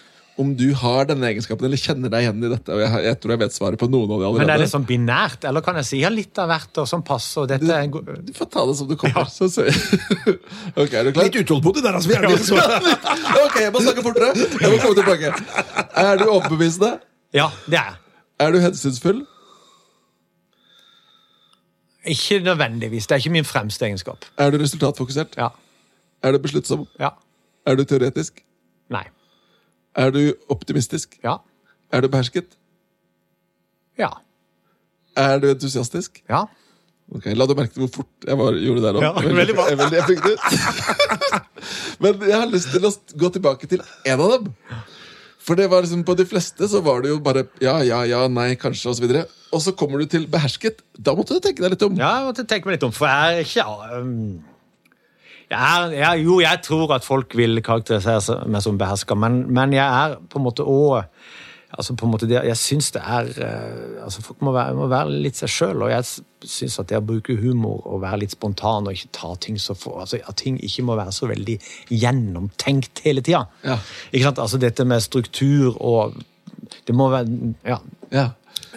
om 0.41 0.55
du 0.57 0.71
har 0.73 1.05
denne 1.05 1.27
egenskapen, 1.29 1.65
eller 1.67 1.77
kjenner 1.77 2.09
deg 2.09 2.23
igjen 2.25 2.39
i 2.41 2.49
dette. 2.49 2.73
Og 2.73 2.79
jeg, 2.81 3.01
jeg 3.05 3.17
tror 3.21 3.33
jeg 3.35 3.39
vet 3.43 3.53
svaret 3.53 3.77
på 3.81 3.85
noen 3.91 4.09
av 4.09 4.17
de 4.21 4.25
allerede. 4.25 4.39
Men 4.41 4.49
det 4.49 4.55
er 4.55 4.61
litt 4.63 4.71
sånn 4.71 4.87
binært, 4.89 5.45
eller 5.45 5.61
kan 5.65 5.77
jeg 5.77 5.85
si 5.91 5.99
ja, 6.01 6.09
litt 6.09 6.39
av 6.41 6.49
hvert 6.49 6.79
og 6.81 6.87
som 6.89 7.03
passer, 7.05 7.43
og 7.43 7.51
dette 7.51 7.77
god 7.93 8.09
Du 8.25 8.31
får 8.37 8.49
ta 8.55 8.63
det 8.69 8.75
som 8.79 8.89
det 8.89 8.97
kommer. 9.03 9.29
Så 9.29 9.49
ser 9.53 9.69
ok, 10.81 10.89
er 10.89 11.05
du 11.05 11.11
klar? 11.13 11.27
Litt 11.29 11.37
utålmodig 11.43 11.83
der, 11.85 11.99
altså. 11.99 12.09
Vi 12.09 12.17
er 12.17 12.27
litt 12.31 12.47
så- 12.47 12.57
ok, 13.45 13.59
jeg 13.61 13.75
må 13.77 13.83
snakke 13.85 14.05
fortere. 14.09 14.33
Jeg 14.33 14.73
må 14.73 14.81
komme 14.81 14.97
tilbake. 15.03 15.35
Er 16.01 16.17
du 16.17 16.25
overbevisende? 16.29 16.95
Ja, 17.37 17.51
det 17.69 17.77
er 17.83 17.91
jeg. 17.93 17.99
Er 18.47 18.51
du 18.57 18.61
hensynsfull? 18.65 19.21
Ikke 22.09 22.39
nødvendigvis. 22.43 23.05
Det 23.07 23.15
er 23.15 23.21
ikke 23.21 23.31
min 23.37 23.45
fremste 23.47 23.85
egenskap. 23.85 24.25
Er 24.37 24.49
du 24.51 24.57
resultatfokusert? 24.59 25.37
Ja. 25.39 25.53
Er 26.23 26.31
du 26.35 26.41
besluttsom? 26.43 26.87
Ja. 26.99 27.13
Er 27.69 27.77
du 27.79 27.83
teoretisk? 27.87 28.41
Nei. 28.91 29.05
Er 29.95 30.11
du 30.13 30.21
optimistisk? 30.49 31.17
Ja. 31.23 31.37
Er 31.93 32.01
du 32.01 32.09
behersket? 32.09 32.55
Ja. 33.99 34.09
Er 35.17 35.39
du 35.39 35.49
entusiastisk? 35.51 36.23
Ja. 36.29 36.45
Ok, 37.13 37.27
La 37.37 37.45
du 37.45 37.53
merke 37.57 37.75
til 37.75 37.83
hvor 37.85 37.91
fort 37.99 38.25
jeg 38.25 38.37
var, 38.39 38.55
gjorde 38.57 38.81
det 38.81 38.93
der 38.95 39.03
Ja, 39.03 39.11
også? 39.13 39.33
veldig 39.37 39.55
bra. 39.57 39.65
veldig 39.83 39.99
effektivt. 39.99 40.39
Men 42.03 42.23
jeg 42.25 42.39
har 42.39 42.49
lyst 42.49 42.71
til 42.73 42.87
å 42.87 42.91
gå 43.21 43.29
tilbake 43.35 43.69
til 43.69 43.83
en 44.09 44.23
av 44.23 44.31
dem. 44.37 44.47
For 45.43 45.59
det 45.59 45.67
var 45.69 45.83
liksom 45.83 46.05
på 46.07 46.15
de 46.15 46.25
fleste 46.25 46.69
så 46.71 46.79
var 46.81 47.03
det 47.03 47.11
jo 47.11 47.19
bare 47.23 47.43
ja, 47.61 47.75
ja, 47.83 47.99
ja, 48.07 48.21
nei, 48.31 48.53
kanskje, 48.55 48.93
osv. 48.95 49.05
Og, 49.05 49.17
så 49.19 49.57
og 49.57 49.61
så 49.65 49.73
kommer 49.77 49.99
du 50.01 50.07
til 50.09 50.25
behersket. 50.31 50.79
Da 50.95 51.13
måtte 51.17 51.35
du 51.37 51.43
tenke 51.43 51.61
deg 51.65 51.75
litt 51.75 51.83
om. 51.85 51.97
Ja, 51.99 52.13
jeg 52.21 52.29
måtte 52.31 52.47
tenke 52.49 52.69
meg 52.69 52.77
litt 52.79 52.87
om, 52.87 52.95
for 52.95 53.11
jeg 53.11 53.43
er 53.43 53.43
ikke 53.43 53.67
um, 53.99 54.39
jeg 55.49 55.59
er, 55.59 55.91
jeg, 55.99 56.25
Jo, 56.25 56.39
jeg 56.43 56.61
tror 56.65 56.95
at 56.95 57.05
folk 57.05 57.35
vil 57.37 57.61
karakterisere 57.65 58.43
meg 58.49 58.63
som 58.65 58.77
beherska, 58.79 59.15
men, 59.15 59.43
men 59.53 59.73
jeg 59.75 59.85
er 59.85 60.19
på 60.29 60.39
en 60.39 60.47
måte 60.47 60.65
òg 60.65 61.03
altså 61.73 61.95
på 61.97 62.05
en 62.05 62.11
måte 62.13 62.27
det, 62.29 62.37
Jeg 62.45 62.57
syns 62.59 62.91
det 62.93 63.01
er 63.01 63.29
eh, 63.41 64.03
altså 64.05 64.21
Folk 64.21 64.43
må 64.45 64.53
være, 64.53 64.75
må 64.77 64.87
være 64.91 65.15
litt 65.25 65.39
seg 65.39 65.49
sjøl, 65.49 65.85
og 65.85 65.89
jeg 65.89 66.05
syns 66.49 66.77
at 66.81 66.91
det 66.91 66.99
å 66.99 67.05
bruke 67.05 67.35
humor 67.39 67.81
og 67.89 68.03
være 68.03 68.23
litt 68.23 68.35
spontan 68.35 68.85
og 68.87 68.93
ikke 68.93 69.13
ta 69.17 69.31
ting 69.41 69.57
så 69.61 69.75
for, 69.77 70.03
altså 70.03 70.19
At 70.21 70.37
ting 70.43 70.59
ikke 70.63 70.85
må 70.85 70.97
være 70.99 71.15
så 71.15 71.29
veldig 71.31 71.57
gjennomtenkt 71.89 73.01
hele 73.07 73.23
tida. 73.25 73.45
Ja. 73.65 73.79
Ikke 74.11 74.27
sant? 74.29 74.43
Altså 74.43 74.61
dette 74.61 74.85
med 74.85 75.03
struktur 75.03 75.79
og 75.81 76.19
Det 76.87 76.95
må 76.95 77.09
være 77.09 77.53
Ja. 77.65 77.79
Ja, 78.13 78.27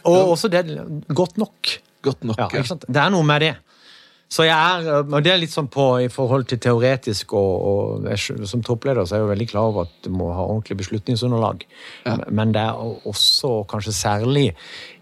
Og 0.04 0.32
også 0.32 0.48
det 0.48 0.64
godt 1.12 1.36
nok. 1.36 1.76
Godt 2.02 2.24
nok. 2.24 2.38
Ja? 2.40 2.62
Det 2.88 3.00
er 3.02 3.10
noe 3.12 3.26
med 3.26 3.42
det. 3.44 3.54
Så 4.26 4.42
jeg 4.42 4.54
er, 4.58 5.04
og 5.04 5.20
det 5.22 5.30
er 5.30 5.38
litt 5.38 5.52
sånn 5.54 5.68
på 5.70 5.84
i 6.02 6.08
forhold 6.10 6.48
til 6.50 6.58
teoretisk, 6.58 7.30
og, 7.38 7.50
og 7.70 8.06
jeg, 8.10 8.38
som 8.50 8.62
toppleder 8.66 9.06
så 9.06 9.14
er 9.14 9.20
jeg 9.20 9.24
jo 9.24 9.30
veldig 9.30 9.48
klar 9.52 9.68
over 9.70 9.86
at 9.86 9.92
du 10.02 10.08
må 10.10 10.32
ha 10.34 10.42
ordentlig 10.48 10.80
beslutningsunderlag. 10.80 11.62
Men 12.34 12.54
det 12.56 12.64
er 12.64 12.80
også, 13.06 13.60
kanskje 13.70 13.94
særlig, 13.94 14.48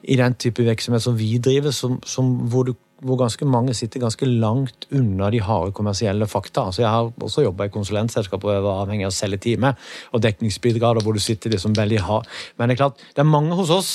i 0.05 0.19
den 0.21 0.37
type 0.37 0.67
virksomhet 0.67 1.07
som 1.07 1.17
vi 1.17 1.39
driver, 1.41 1.73
som, 1.73 1.97
som 2.05 2.35
hvor, 2.53 2.69
du, 2.69 2.75
hvor 3.01 3.17
ganske 3.23 3.49
mange 3.49 3.73
sitter 3.77 4.03
ganske 4.03 4.29
langt 4.29 4.85
unna 4.93 5.31
de 5.33 5.41
harde 5.41 5.73
kommersielle 5.73 6.29
fakta. 6.29 6.67
Altså 6.69 6.85
jeg 6.85 6.93
har 6.93 7.09
også 7.25 7.47
jobba 7.47 7.71
i 7.71 7.73
konsulentselskaper 7.73 8.59
jeg 8.59 8.67
var 8.69 8.83
avhengig 8.83 9.09
av 9.09 9.15
å 9.15 9.17
selge 9.23 9.41
time 9.47 9.73
og 10.13 10.21
dekningsbidrag, 10.27 11.01
hvor 11.01 11.17
du 11.17 11.25
sitter 11.25 11.57
liksom 11.57 11.73
veldig 11.81 12.05
hard. 12.05 12.29
Men 12.59 12.69
det 12.69 12.77
er 12.77 12.83
klart, 12.85 13.09
det 13.17 13.25
er 13.25 13.33
mange 13.33 13.57
hos 13.57 13.73
oss 13.73 13.95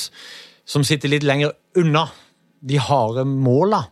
som 0.65 0.82
sitter 0.86 1.13
litt 1.13 1.26
lenger 1.26 1.54
unna 1.78 2.08
de 2.65 2.82
harde 2.82 3.30
måla. 3.30 3.86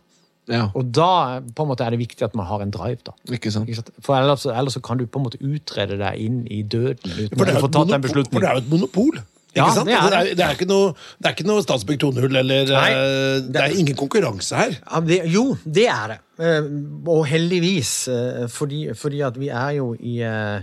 Ja, 0.48 0.70
Og 0.74 0.86
da 0.96 1.40
på 1.54 1.64
en 1.64 1.68
måte 1.68 1.84
er 1.84 1.92
det 1.92 1.98
viktig 2.00 2.24
at 2.24 2.34
man 2.38 2.46
har 2.48 2.62
en 2.64 2.70
drive. 2.72 3.02
da. 3.04 3.12
ikke 3.36 3.50
sant? 3.52 3.68
Ikke 3.68 3.82
sant? 3.82 3.90
For 4.00 4.16
ellers, 4.16 4.46
ellers 4.48 4.78
kan 4.82 4.96
du 4.98 5.04
på 5.06 5.20
en 5.20 5.26
måte 5.28 5.40
utrede 5.44 5.98
deg 6.00 6.22
inn 6.24 6.38
i 6.48 6.62
døden 6.62 7.10
uten 7.18 7.36
For 7.38 7.44
å 7.52 7.60
få 7.66 7.68
tatt 7.74 7.92
en 7.92 8.00
monopol. 8.00 8.24
For 8.32 8.40
det 8.40 8.48
er 8.48 8.54
jo 8.56 8.62
et 8.64 8.70
monopol. 8.72 9.18
Ikke 9.18 9.64
Ja, 9.64 9.66
sant? 9.74 9.88
det 9.88 9.94
er 9.94 9.98
Altså, 9.98 10.10
det, 10.10 10.18
det. 10.24 10.30
er, 10.32 10.34
det, 10.38 10.44
er 10.46 10.56
ikke 10.58 10.68
noe, 10.68 10.88
det 11.18 11.28
er 11.30 11.34
ikke 11.36 11.46
noe 11.48 11.62
Statsbygg 11.64 12.00
2.0 12.04 12.36
eller 12.42 12.68
Nei, 12.68 12.88
det, 12.94 13.52
Det 13.54 13.62
er 13.62 13.76
ingen 13.80 13.96
konkurranse 13.96 14.56
her. 14.60 14.74
Ja, 14.84 15.00
det, 15.00 15.18
jo, 15.32 15.44
det 15.64 15.86
er 15.88 16.12
det. 16.14 16.18
Eh, 16.38 16.68
Og 17.08 17.22
heldigvis, 17.26 17.92
eh, 18.12 18.44
fordi, 18.52 18.82
fordi 18.94 19.20
at 19.28 19.38
vi 19.40 19.48
er 19.48 19.70
jo 19.80 19.94
i 19.98 20.18
eh, 20.20 20.60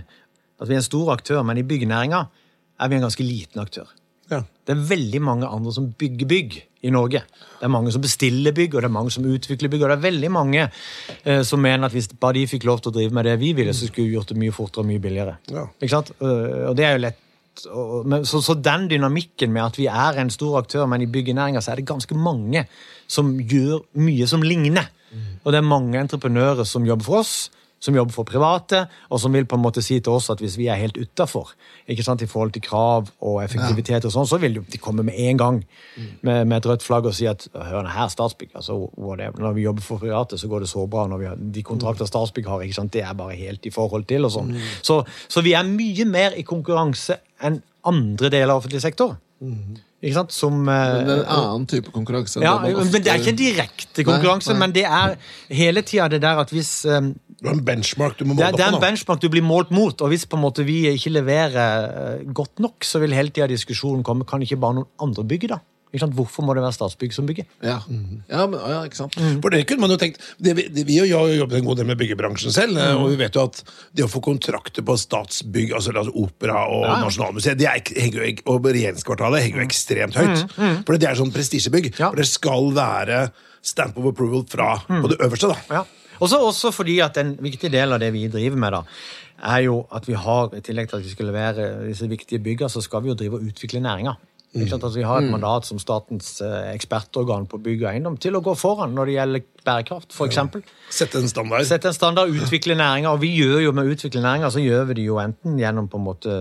At 0.60 0.68
vi 0.70 0.74
er 0.74 0.80
en 0.82 0.86
stor 0.86 1.12
aktør, 1.12 1.42
men 1.44 1.58
i 1.58 1.66
byggenæringa 1.66 2.24
er 2.80 2.88
vi 2.88 2.96
en 2.98 3.02
ganske 3.06 3.24
liten 3.26 3.60
aktør. 3.60 3.86
Ja. 4.30 4.42
Det 4.66 4.74
er 4.74 4.86
veldig 4.88 5.20
mange 5.22 5.46
andre 5.46 5.72
som 5.72 5.90
bygger 5.98 6.26
bygg 6.30 6.56
i 6.86 6.92
Norge. 6.94 7.22
Det 7.56 7.66
er 7.66 7.72
mange 7.72 7.92
som 7.94 8.04
bestiller 8.04 8.54
bygg, 8.56 8.74
og 8.74 8.84
det 8.84 8.88
er 8.88 8.96
mange 8.96 9.12
som 9.14 9.26
utvikler 9.26 9.72
bygg. 9.72 9.84
Og 9.84 9.92
det 9.92 9.96
er 9.96 10.06
veldig 10.06 10.32
mange 10.32 10.64
eh, 10.66 11.42
som 11.46 11.62
mener 11.62 11.88
at 11.88 11.96
hvis 11.96 12.10
bare 12.14 12.38
de 12.38 12.48
fikk 12.50 12.66
lov 12.68 12.82
til 12.82 12.92
å 12.92 12.96
drive 12.98 13.16
med 13.16 13.28
det 13.28 13.36
vi 13.42 13.52
ville, 13.56 13.74
så 13.74 13.88
skulle 13.88 14.08
vi 14.08 14.18
gjort 14.18 14.32
det 14.32 14.40
mye 14.40 14.54
fortere 14.54 14.84
og 14.84 14.90
mye 14.90 15.02
billigere. 15.02 15.38
Ja. 15.52 15.66
Ikke 15.80 15.94
sant? 15.94 16.12
Eh, 16.20 16.66
og 16.70 16.76
det 16.78 16.88
er 16.88 16.96
jo 16.96 17.04
lett. 17.06 17.22
så, 18.28 18.40
så 18.44 18.54
den 18.60 18.88
dynamikken 18.90 19.52
med 19.52 19.64
at 19.64 19.78
vi 19.80 19.86
er 19.88 20.20
en 20.20 20.30
stor 20.30 20.58
aktør, 20.60 20.86
men 20.86 21.02
i 21.02 21.10
byggenæringa 21.10 21.62
så 21.64 21.72
er 21.72 21.80
det 21.80 21.88
ganske 21.88 22.14
mange 22.14 22.66
som 23.08 23.36
gjør 23.40 23.86
mye 23.96 24.26
som 24.28 24.42
ligner. 24.42 24.90
Og 25.44 25.52
det 25.54 25.60
er 25.60 25.64
mange 25.64 26.00
entreprenører 26.00 26.66
som 26.68 26.84
jobber 26.84 27.06
for 27.06 27.22
oss, 27.22 27.34
som 27.86 27.94
jobber 27.96 28.14
for 28.16 28.26
private, 28.28 28.82
og 29.10 29.20
som 29.22 29.34
vil 29.36 29.46
på 29.48 29.56
en 29.58 29.62
måte 29.62 29.82
si 29.84 29.98
til 30.02 30.16
oss 30.18 30.28
at 30.34 30.42
hvis 30.42 30.56
vi 30.58 30.66
er 30.72 30.80
helt 30.80 30.98
utafor 30.98 31.52
i 31.88 31.96
forhold 32.26 32.52
til 32.56 32.62
krav 32.62 33.08
og 33.22 33.42
effektivitet, 33.44 34.04
og 34.08 34.12
sånn, 34.14 34.26
så 34.28 34.38
vil 34.42 34.58
de 34.60 34.78
komme 34.82 35.04
med 35.06 35.14
en 35.16 35.38
gang 35.38 35.60
med, 36.22 36.46
med 36.46 36.56
et 36.58 36.66
rødt 36.66 36.82
flagg 36.82 37.06
og 37.06 37.14
si 37.14 37.26
at 37.30 37.46
hør 37.54 37.86
nå 37.86 37.92
her, 37.94 38.08
Statsbygg, 38.12 38.50
altså, 38.54 38.76
whatever. 38.98 39.38
når 39.40 39.52
vi 39.56 39.62
jobber 39.66 39.82
for 39.86 39.98
private, 40.02 40.38
så 40.38 40.48
går 40.50 40.64
det 40.66 40.68
så 40.72 40.86
bra. 40.90 41.06
når 41.06 41.18
vi 41.22 41.26
har, 41.30 41.36
De 41.36 41.62
kontrakter 41.62 42.06
Statsbygg 42.10 42.46
har, 42.50 42.60
ikke 42.66 42.74
sant? 42.80 42.92
det 42.92 43.02
er 43.06 43.14
bare 43.14 43.36
helt 43.36 43.66
i 43.66 43.70
forhold 43.70 44.04
til. 44.10 44.24
og 44.24 44.32
sånn. 44.32 44.54
Så, 44.82 45.04
så 45.28 45.42
vi 45.46 45.54
er 45.54 45.62
mye 45.68 46.04
mer 46.08 46.36
i 46.36 46.42
konkurranse 46.46 47.20
enn 47.44 47.60
andre 47.86 48.30
deler 48.32 48.54
av 48.54 48.62
offentlig 48.62 48.80
sektor. 48.82 49.16
Ikke 50.02 50.14
sant? 50.16 50.32
Som, 50.32 50.62
eh, 50.68 50.74
Men 50.96 51.06
det 51.08 51.14
er 51.16 51.20
en 51.22 51.30
annen 51.36 51.66
type 51.68 51.92
konkurranse. 51.92 52.40
ja, 52.42 52.54
ofte- 52.58 52.92
men 52.92 53.02
Det 53.02 53.12
er 53.12 53.18
ikke 53.20 53.32
en 53.34 53.36
direkte 53.40 54.04
konkurranse, 54.04 54.48
Nei, 54.52 54.58
nei. 54.58 54.66
men 54.66 54.72
det 54.72 54.84
er 54.84 55.16
hele 55.54 55.82
tida 55.82 56.08
det 56.08 56.20
der 56.22 56.38
at 56.40 56.50
hvis 56.50 56.84
eh, 56.84 57.00
Du 57.46 57.52
har 57.52 57.56
en 57.60 57.64
benchmark 57.70 58.18
du 58.18 58.24
må 58.26 58.34
det 58.34 58.42
måle 58.42 58.48
er, 58.50 58.58
det 58.58 58.66
er 58.66 58.74
på. 58.74 58.80
en 58.80 58.84
benchmark 58.88 59.22
du 59.22 59.28
blir 59.32 59.46
målt 59.46 59.70
mot, 59.74 59.94
og 60.02 60.12
hvis 60.12 60.26
på 60.26 60.36
en 60.38 60.44
måte 60.44 60.66
vi 60.66 60.82
ikke 60.90 61.14
leverer 61.14 61.86
eh, 61.86 62.26
godt 62.34 62.60
nok, 62.66 62.82
så 62.84 63.00
vil 63.02 63.14
hele 63.16 63.30
tida 63.32 63.48
diskusjonen 63.54 64.04
komme 64.06 64.26
kan 64.28 64.42
ikke 64.42 64.58
bare 64.60 64.80
noen 64.82 64.92
andre 65.06 65.24
bygge, 65.24 65.54
da? 65.54 65.62
Ikke 65.94 66.02
sant? 66.02 66.16
Hvorfor 66.18 66.42
må 66.44 66.52
det 66.52 66.60
være 66.64 66.74
Statsbygg 66.74 67.12
som 67.14 67.28
bygger? 67.28 67.46
Ja, 67.64 67.76
ja, 67.86 68.42
men, 68.50 68.58
ja 68.58 68.80
ikke 68.84 68.98
sant? 68.98 69.14
For 69.40 69.54
det 69.54 69.62
kunne 69.70 69.84
man 69.84 69.92
jo 69.94 69.96
tenkt 70.00 70.18
det, 70.42 70.52
vi- 70.58 70.66
det, 70.68 70.82
Vi 70.84 70.98
har 70.98 71.06
jo 71.06 71.38
jobbet 71.38 71.60
en 71.60 71.64
god 71.64 71.78
del 71.78 71.86
med 71.86 71.96
byggebransjen 72.02 72.52
selv, 72.52 72.74
mm. 72.76 72.98
og 73.00 73.12
vi 73.14 73.20
vet 73.22 73.38
jo 73.38 73.44
at 73.46 73.62
det 73.96 74.04
å 74.04 74.10
få 74.10 74.20
kontrakter 74.26 74.84
på 74.84 74.96
Statsbygg, 74.98 75.72
altså, 75.78 75.94
altså 75.94 76.12
Opera 76.18 76.66
og 76.68 76.84
Nasjonalmuseet, 77.06 77.56
det 77.62 77.70
er, 77.70 77.80
henger 78.02 78.18
jo, 78.26 78.34
og 78.52 78.66
regjeringskvartalet 78.66 79.46
henger 79.46 79.62
jo 79.62 79.68
ekstremt 79.70 80.18
høyt. 80.18 80.56
For 80.84 80.98
det 80.98 81.08
er 81.08 81.20
sånn 81.22 81.32
prestisjebygg. 81.32 81.92
Ja. 81.94 82.10
For 82.10 82.18
det 82.20 82.28
skal 82.28 82.68
være 82.76 83.22
stamp 83.66 83.96
of 84.02 84.10
approval 84.10 84.44
fra 84.50 84.74
på 84.90 85.14
det 85.14 85.22
øverste, 85.22 85.54
da. 85.54 85.84
Ja. 86.16 86.22
Også, 86.24 86.40
også 86.40 86.72
fordi 86.74 86.98
at 87.04 87.18
en 87.22 87.36
viktig 87.44 87.70
del 87.72 87.92
av 87.92 88.02
det 88.02 88.12
vi 88.16 88.26
driver 88.32 88.60
med, 88.60 88.76
da, 88.76 88.82
er 89.56 89.66
jo 89.66 89.82
at 89.94 90.08
vi 90.08 90.16
har, 90.16 90.54
i 90.56 90.64
tillegg 90.64 90.88
til 90.90 91.00
at 91.00 91.04
vi 91.04 91.12
skal 91.12 91.30
levere 91.30 91.68
disse 91.86 92.08
viktige 92.08 92.42
byggene, 92.42 92.72
så 92.72 92.80
skal 92.84 93.04
vi 93.04 93.12
jo 93.12 93.18
drive 93.18 93.40
og 93.40 93.52
utvikle 93.52 93.84
næringa. 93.84 94.16
Mm. 94.56 94.72
Altså, 94.72 94.94
vi 94.94 95.04
har 95.04 95.20
et 95.20 95.30
mandat 95.30 95.66
som 95.68 95.78
statens 95.78 96.40
eh, 96.40 96.70
ekspertorgan 96.72 97.44
på 97.50 97.58
bygg 97.60 97.82
og 97.84 97.90
eiendom 97.90 98.16
til 98.20 98.38
å 98.38 98.40
gå 98.44 98.54
foran 98.56 98.94
når 98.96 99.10
det 99.10 99.16
gjelder 99.16 99.44
bærekraft, 99.66 100.14
f.eks. 100.16 100.38
Sette 100.96 101.20
en 101.20 101.28
standard. 101.28 101.66
Sette 101.68 101.90
en 101.90 101.96
standard, 101.96 102.32
utvikle 102.32 102.78
næringa. 102.78 103.12
Og 103.12 103.20
vi 103.20 103.34
gjør 103.36 103.66
jo 103.66 103.74
med 103.76 103.90
utvikle 103.92 104.22
næringa, 104.24 104.50
så 104.54 104.62
gjør 104.62 104.86
vi 104.90 105.00
det 105.00 105.08
jo 105.10 105.18
enten 105.20 105.58
gjennom 105.60 105.90
på 105.92 106.00
en 106.00 106.06
måte 106.06 106.38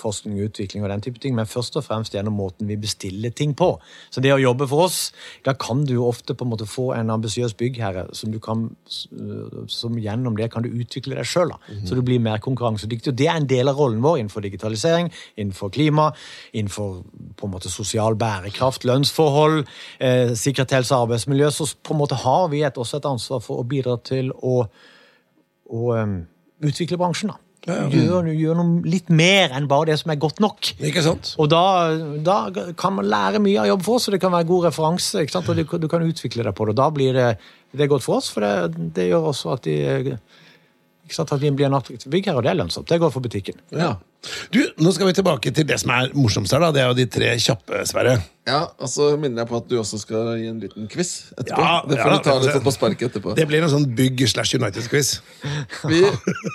forskning 0.00 0.36
og 0.38 0.50
utvikling 0.50 0.84
og 0.84 0.90
den 0.92 1.04
type 1.04 1.20
ting, 1.22 1.34
men 1.36 1.48
først 1.48 1.76
og 1.78 1.86
fremst 1.86 2.14
gjennom 2.14 2.36
måten 2.36 2.68
vi 2.68 2.76
bestiller 2.80 3.32
ting 3.34 3.54
på. 3.56 3.72
Så 4.10 4.22
det 4.24 4.34
å 4.34 4.40
jobbe 4.40 4.68
for 4.68 4.86
oss, 4.86 5.12
da 5.46 5.56
kan 5.56 5.84
du 5.88 5.94
jo 5.96 6.08
ofte 6.08 6.36
på 6.36 6.44
en 6.44 6.52
måte 6.52 6.68
få 6.68 6.90
en 6.96 7.12
ambisiøs 7.14 7.56
byggherre 7.58 8.08
som 8.16 8.32
du 8.32 8.40
kan 8.42 8.68
som 9.72 9.96
gjennom 10.00 10.36
det 10.36 10.48
kan 10.52 10.64
du 10.64 10.70
utvikle 10.70 11.16
deg 11.16 11.28
sjøl, 11.28 11.52
så 11.86 11.96
du 11.96 12.02
blir 12.04 12.20
mer 12.22 12.40
konkurransedyktig. 12.44 13.12
Og 13.12 13.18
det 13.18 13.28
er 13.30 13.40
en 13.40 13.48
del 13.48 13.70
av 13.70 13.78
rollen 13.78 14.02
vår 14.04 14.20
innenfor 14.20 14.44
digitalisering, 14.44 15.10
innenfor 15.36 15.72
klima, 15.74 16.10
innenfor 16.52 17.00
på 17.36 17.48
en 17.48 17.54
måte 17.54 17.72
sosial 17.72 18.18
bærekraft, 18.18 18.86
lønnsforhold, 18.88 19.64
eh, 20.00 20.34
sikkerhet, 20.34 20.76
helse 20.78 20.94
og 20.94 21.06
arbeidsmiljø. 21.06 21.50
Så 21.50 21.70
på 21.82 21.94
en 21.94 22.02
måte 22.02 22.20
har 22.22 22.48
vi 22.52 22.62
et, 22.62 22.78
også 22.78 23.00
et 23.00 23.10
ansvar 23.10 23.42
for 23.44 23.62
å 23.62 23.68
bidra 23.68 23.96
til 24.04 24.32
å, 24.32 24.66
å 25.70 25.82
um, 25.96 26.20
utvikle 26.64 27.00
bransjen. 27.00 27.32
da. 27.32 27.45
Gjør, 27.66 28.28
gjør 28.30 28.58
noe 28.60 28.86
litt 28.86 29.08
mer 29.10 29.54
enn 29.56 29.66
bare 29.66 29.90
det 29.90 29.96
som 29.98 30.12
er 30.14 30.20
godt 30.22 30.38
nok. 30.44 30.68
Ikke 30.86 31.02
sant? 31.02 31.32
Og 31.42 31.48
da, 31.50 31.62
da 32.22 32.36
kan 32.78 32.94
man 32.94 33.08
lære 33.10 33.40
mye 33.42 33.58
av 33.64 33.70
jobb 33.72 33.82
for 33.82 33.98
oss, 33.98 34.06
og 34.06 34.14
det 34.14 34.20
kan 34.22 34.34
være 34.34 34.46
god 34.46 34.68
referanse. 34.68 35.24
ikke 35.24 35.34
sant? 35.34 35.50
Og 35.50 35.58
du, 35.58 35.64
du 35.82 35.88
kan 35.90 36.06
utvikle 36.06 36.46
deg 36.46 36.54
på 36.54 36.68
det. 36.68 36.76
Og 36.76 36.78
Da 36.78 36.88
blir 36.94 37.16
det, 37.16 37.28
det 37.74 37.86
er 37.86 37.90
godt 37.90 38.06
for 38.06 38.20
oss, 38.20 38.30
for 38.30 38.46
det, 38.46 38.90
det 38.94 39.08
gjør 39.10 39.32
også 39.32 39.56
at, 39.56 39.66
de? 39.66 40.14
At 41.06 41.40
vi 41.40 41.50
blir 41.54 41.68
en 41.68 41.78
attraktiv 41.78 42.10
byggherre, 42.10 42.40
og 42.40 42.46
det 42.46 42.50
er 42.52 42.60
lønnsomt. 42.60 42.88
Det 42.88 43.00
går 43.00 43.12
for 43.14 43.24
butikken. 43.24 43.58
Ja. 43.70 43.96
Du, 44.50 44.58
Nå 44.82 44.90
skal 44.94 45.06
vi 45.06 45.14
tilbake 45.16 45.52
til 45.54 45.66
det 45.68 45.76
som 45.78 45.92
er 45.94 46.08
morsomst 46.16 46.54
her. 46.54 46.62
da 46.62 46.72
Det 46.74 46.82
er 46.82 46.88
jo 46.90 46.96
de 46.98 47.06
tre 47.06 47.28
kjappe, 47.38 47.82
Sverre. 47.86 48.16
ja, 48.46 48.60
og 48.78 48.88
så 48.90 49.16
minner 49.18 49.42
jeg 49.42 49.50
på 49.50 49.56
at 49.56 49.68
du 49.70 49.76
også 49.78 50.00
skal 50.02 50.32
gi 50.40 50.48
en 50.50 50.58
liten 50.62 50.88
quiz 50.90 51.32
etterpå. 51.36 51.62
Ja, 51.62 51.80
det 51.86 51.98
får 52.00 52.10
ja, 52.10 52.16
du 52.16 52.26
ta 52.26 52.36
litt 52.42 52.56
sånn 52.56 52.64
på 52.66 52.74
sparket 52.74 53.08
etterpå. 53.10 53.34
Det 53.38 53.46
blir 53.46 53.62
en 53.62 53.72
sånn 53.72 53.86
bygg 53.98 54.22
slash 54.30 54.58
United-quiz. 54.58 55.12
Vi 55.86 56.02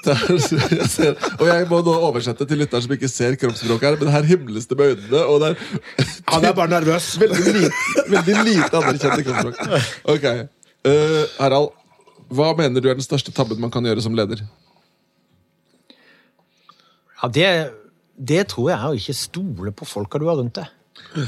tar, 0.05 0.23
jeg 0.81 0.89
ser, 0.91 1.17
og 1.37 1.45
jeg 1.47 1.67
må 1.71 1.81
nå 1.87 1.97
oversette 2.11 2.47
til 2.47 2.63
lytteren 2.63 2.85
som 2.87 2.95
ikke 2.95 3.11
ser 3.11 3.39
kroppsspråket 3.39 3.89
her, 3.89 3.99
men 4.03 4.15
her 4.15 4.29
himles 4.33 4.67
det 4.67 4.79
med 4.79 4.95
øynene, 4.95 5.25
og 5.25 5.43
det 5.43 5.51
er 5.51 6.15
Han 6.31 6.47
er 6.47 6.55
bare 6.57 6.75
nervøs. 6.75 7.13
veldig 7.23 7.55
lite, 7.59 8.07
veldig 8.07 8.39
lite 8.47 8.83
anerkjente 8.83 9.27
kroppsspråk. 9.27 9.93
Ok, 10.15 10.27
uh, 10.87 11.23
Harald, 11.39 11.75
hva 12.31 12.51
mener 12.57 12.81
du 12.81 12.89
er 12.89 12.97
den 12.97 13.05
største 13.05 13.33
tabben 13.35 13.59
man 13.61 13.71
kan 13.73 13.85
gjøre 13.85 14.03
som 14.03 14.15
leder? 14.15 14.43
Ja, 17.21 17.29
det, 17.29 17.47
det 18.15 18.45
tror 18.53 18.71
jeg 18.71 18.79
er 18.79 18.87
å 18.89 18.97
ikke 18.97 19.17
stole 19.17 19.73
på 19.75 19.87
folka 19.89 20.21
du 20.21 20.27
har 20.29 20.39
rundt 20.39 20.57
deg. 20.57 21.27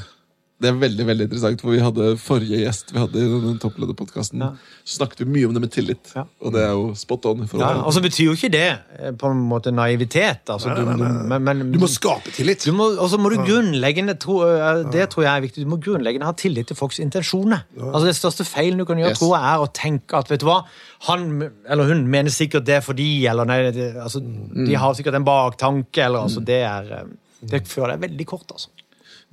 Det 0.62 0.70
er 0.70 0.76
veldig 0.80 1.06
veldig 1.08 1.26
interessant, 1.26 1.60
for 1.60 1.74
vi 1.74 1.80
hadde 1.84 2.06
forrige 2.22 2.60
gjest 2.62 2.93
vi 2.93 2.99
hadde 3.01 3.20
i 3.20 3.26
den 3.43 3.58
topplederpodkasten. 3.60 4.43
Så 4.86 4.99
snakket 4.99 5.24
vi 5.24 5.26
mye 5.34 5.47
om 5.49 5.56
det 5.56 5.62
med 5.66 5.72
tillit, 5.74 6.12
Ja. 6.16 6.24
og 6.39 6.54
det 6.54 6.62
er 6.62 6.70
jo 6.72 6.93
spot 6.95 7.26
on. 7.26 7.41
Ja, 7.60 7.72
og 7.84 7.91
så 7.91 7.99
betyr 8.06 8.30
jo 8.30 8.36
ikke 8.38 8.51
det 8.54 8.70
eh, 8.99 9.12
på 9.12 9.32
en 9.34 9.41
måte 9.49 9.74
naivitet. 9.76 10.47
Altså, 10.47 10.72
du, 10.78 10.86
du, 10.86 11.04
men, 11.28 11.43
men, 11.43 11.72
Du 11.74 11.80
må 11.82 11.89
skape 11.91 12.32
tillit. 12.32 12.64
Og 12.70 13.10
så 13.12 13.20
må 13.20 13.34
du 13.34 13.41
grunnleggende 13.43 14.16
tro, 14.22 14.38
eh, 14.47 14.84
Det 14.93 15.10
tror 15.12 15.26
jeg 15.26 15.34
er 15.34 15.41
viktig. 15.47 15.66
Du 15.66 15.70
må 15.74 15.82
grunnleggende 15.84 16.30
ha 16.30 16.36
tillit 16.38 16.68
til 16.72 16.80
folks 16.80 16.99
intensjoner. 17.04 17.66
Altså 17.89 18.06
Det 18.08 18.16
største 18.16 18.45
feilen 18.47 18.80
du 18.80 18.86
kan 18.86 18.97
gjøre, 19.01 19.10
Yes. 19.18 19.20
tror 19.20 19.36
jeg, 19.36 19.43
er 19.43 19.66
å 19.66 19.72
tenke 19.74 20.18
at 20.22 20.30
vet 20.32 20.39
du 20.39 20.45
hva, 20.47 20.62
han 21.10 21.51
eller 21.68 21.89
hun 21.91 22.08
mener 22.08 22.32
sikkert 22.32 22.64
det 22.70 22.80
fordi 22.86 23.26
eller 23.28 23.43
nei, 23.49 23.72
det, 23.76 23.95
altså, 23.99 24.22
De 24.22 24.76
har 24.80 24.93
sikkert 24.95 25.16
en 25.20 25.26
baktanke, 25.28 26.06
eller 26.06 26.24
altså 26.30 26.39
Det 26.45 26.62
er 26.64 26.93
eh, 27.01 27.04
Det 27.43 27.66
fører 27.68 27.97
deg 27.97 28.08
veldig 28.08 28.26
kort, 28.30 28.47
altså. 28.54 28.70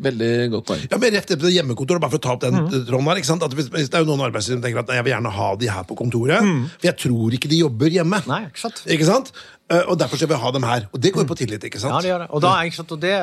Veldig 0.01 0.31
godt 0.55 0.67
poeng. 0.71 0.85
Ja, 0.91 0.97
men 0.97 1.13
rett 1.13 1.31
etter 1.35 1.53
hjemmekontoret, 1.53 2.01
bare 2.01 2.11
for 2.15 2.21
å 2.21 2.25
ta 2.25 2.33
opp 2.33 2.41
den 2.47 2.57
tråden 2.89 3.09
her, 3.11 3.21
ikke 3.21 3.29
sant? 3.29 3.43
At 3.45 3.53
hvis, 3.57 3.69
det 3.69 3.93
er 3.93 4.05
jo 4.05 4.09
noen 4.09 4.23
arbeidsgivere 4.31 4.57
som 4.61 4.65
tenker 4.65 4.81
at 4.81 4.89
«Nei, 4.89 4.97
jeg 5.01 5.05
vil 5.09 5.13
gjerne 5.15 5.33
ha 5.37 5.49
de 5.61 5.69
her 5.75 5.85
på 5.91 5.97
kontoret, 5.99 6.51
for 6.81 6.89
jeg 6.89 6.97
tror 7.05 7.37
ikke 7.37 7.51
de 7.53 7.59
jobber 7.61 7.93
hjemme. 7.93 8.23
Nei, 8.31 8.43
ikke 8.49 8.63
sant? 8.65 8.81
Ikke 8.89 9.09
sant? 9.09 9.33
Eh, 9.71 9.85
Og 9.87 9.99
derfor 10.01 10.17
skal 10.17 10.33
vi 10.33 10.41
ha 10.41 10.51
dem 10.57 10.65
her. 10.67 10.89
Og 10.93 11.01
det 11.05 11.13
går 11.15 11.29
på 11.29 11.37
tillit, 11.43 11.63
ikke 11.69 11.79
sant? 11.83 11.93
Ja, 11.93 12.01
det 12.01 12.13
gjør 12.15 12.25
det. 12.25 12.31
Og, 12.33 12.41
da, 12.47 12.55
ikke 12.65 12.81
sant, 12.81 12.93
og 12.97 13.01
det, 13.05 13.15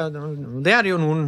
det 0.67 0.73
er 0.77 0.85
det 0.85 0.93
jo 0.93 0.99
noen 1.01 1.25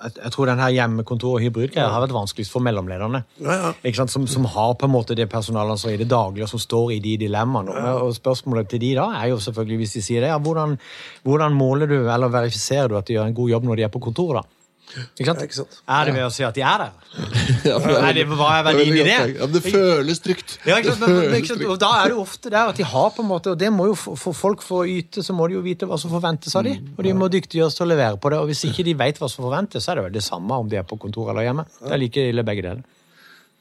jeg, 0.00 0.32
tror 0.32 0.48
den 0.50 0.62
her 0.62 0.72
hjemmekontor- 0.74 1.36
og 1.36 1.42
hybridgreia 1.44 1.88
har 1.92 2.04
vært 2.04 2.14
vanskeligst 2.16 2.52
for 2.54 2.64
mellomlederne. 2.64 3.22
Ja, 3.40 3.56
ja. 3.56 3.72
Ikke 3.84 4.00
sant? 4.02 4.12
Som, 4.12 4.26
som 4.30 4.46
har 4.48 4.74
på 4.80 4.88
en 4.88 4.94
måte 4.94 5.16
det 5.18 5.28
personalansvaret 5.32 5.98
i 5.98 6.04
det 6.04 6.10
daglige, 6.10 6.48
som 6.50 6.62
står 6.62 6.94
i 6.96 7.00
de 7.04 7.16
dilemmaene. 7.24 7.74
Og 8.04 8.14
spørsmålet 8.16 8.70
til 8.72 8.82
de 8.84 8.94
da 8.98 9.10
er 9.20 9.32
jo 9.32 9.40
selvfølgelig, 9.42 9.82
hvis 9.82 9.98
de 9.98 10.04
sier 10.04 10.24
det, 10.24 10.32
ja, 10.32 10.38
hvordan, 10.38 10.78
hvordan 11.26 11.56
måler 11.56 11.90
du 11.90 11.98
eller 12.00 12.32
verifiserer 12.32 12.88
du 12.88 12.96
at 12.98 13.08
de 13.08 13.18
gjør 13.18 13.28
en 13.30 13.36
god 13.36 13.54
jobb 13.56 13.68
når 13.68 13.80
de 13.80 13.86
er 13.88 13.92
på 13.92 14.02
kontoret? 14.08 14.40
da? 14.40 14.59
Ikke 14.90 15.26
sant? 15.28 15.40
Ja, 15.40 15.46
ikke 15.46 15.56
sant? 15.58 15.76
Er 15.96 16.08
det 16.08 16.14
ved 16.16 16.24
å 16.26 16.30
si 16.34 16.44
at 16.46 16.56
de 16.56 16.62
er 16.66 16.82
der? 16.84 16.92
Ja, 17.70 17.76
er, 17.76 17.96
er 18.08 18.16
det- 18.16 18.24
hva 18.30 18.48
er 18.58 18.64
verdien 18.66 18.96
i 18.96 19.04
det? 19.06 19.16
Ja, 19.36 19.46
men 19.46 19.54
det 19.54 19.62
føles 19.64 20.22
trygt. 20.24 20.56
Ja, 20.66 20.78
ikke 20.80 20.94
sant? 20.94 21.04
Det 21.06 21.16
Men, 21.30 21.34
ikke 21.38 21.50
sant? 21.52 21.64
Og 21.74 21.80
da 21.82 21.90
er 22.00 22.10
det 22.10 22.16
jo 22.16 22.22
ofte 22.24 22.52
der 22.52 22.72
at 22.72 22.80
de 22.80 22.86
har 22.92 23.10
på 23.16 23.24
en 23.24 23.28
måte, 23.30 23.54
og 23.54 23.58
det 23.60 23.72
må 23.74 23.90
jo 23.90 23.98
for, 23.98 24.20
for 24.20 24.36
folk 24.36 24.64
få 24.64 24.84
yte, 24.90 25.24
så 25.26 25.36
må 25.36 25.48
de 25.50 25.58
jo 25.58 25.64
vite 25.66 25.88
hva 25.90 25.98
som 26.00 26.12
forventes 26.14 26.56
av 26.58 26.66
dem. 26.66 26.92
Og 26.96 27.04
de 27.06 27.14
må 27.16 27.28
dyktiggjøres 27.32 27.76
til 27.78 27.86
å 27.86 27.90
levere 27.92 28.20
på 28.22 28.32
det. 28.32 28.40
Og 28.40 28.50
hvis 28.52 28.64
ikke 28.70 28.86
de 28.86 28.96
vet 29.02 29.20
hva 29.20 29.28
som 29.30 29.44
forventes, 29.46 29.84
så 29.84 29.92
er 29.92 30.00
det 30.00 30.08
vel 30.08 30.16
det 30.18 30.24
samme 30.26 30.62
om 30.64 30.70
de 30.70 30.80
er 30.80 30.88
på 30.88 30.98
kontor 31.00 31.30
eller 31.34 31.46
hjemme. 31.48 31.66
Det 31.82 31.94
er 31.94 32.02
like 32.02 32.26
ille 32.32 32.46
begge 32.46 32.66
deler. 32.66 32.82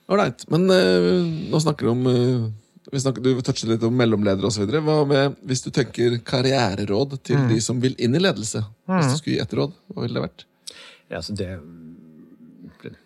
Ålreit. 0.10 0.48
Men 0.50 0.66
uh, 0.72 1.22
nå 1.54 1.62
snakker 1.62 1.86
du 1.86 1.94
om 1.94 2.10
uh 2.10 2.50
vi 2.92 3.00
snakker, 3.00 3.22
Du 3.22 3.42
touchet 3.46 3.70
litt 3.70 3.84
om 3.86 3.94
mellomledere 3.94 4.50
osv. 4.50 4.66
Hva 4.82 5.00
med 5.08 5.36
hvis 5.46 5.62
du 5.66 5.70
tenker 5.74 6.18
karriereråd 6.26 7.20
til 7.28 7.44
de 7.52 7.60
som 7.62 7.78
vil 7.82 7.94
inn 8.02 8.18
i 8.18 8.22
ledelse? 8.24 8.64
Hvis 8.90 9.12
du 9.12 9.18
skulle 9.20 9.36
gi 9.38 9.44
et 9.44 9.54
råd, 9.60 9.76
hva 9.94 10.06
ville 10.06 10.18
det 10.18 10.24
vært? 10.26 10.46
Ja, 11.10 11.22
altså 11.22 11.34
det, 11.36 11.48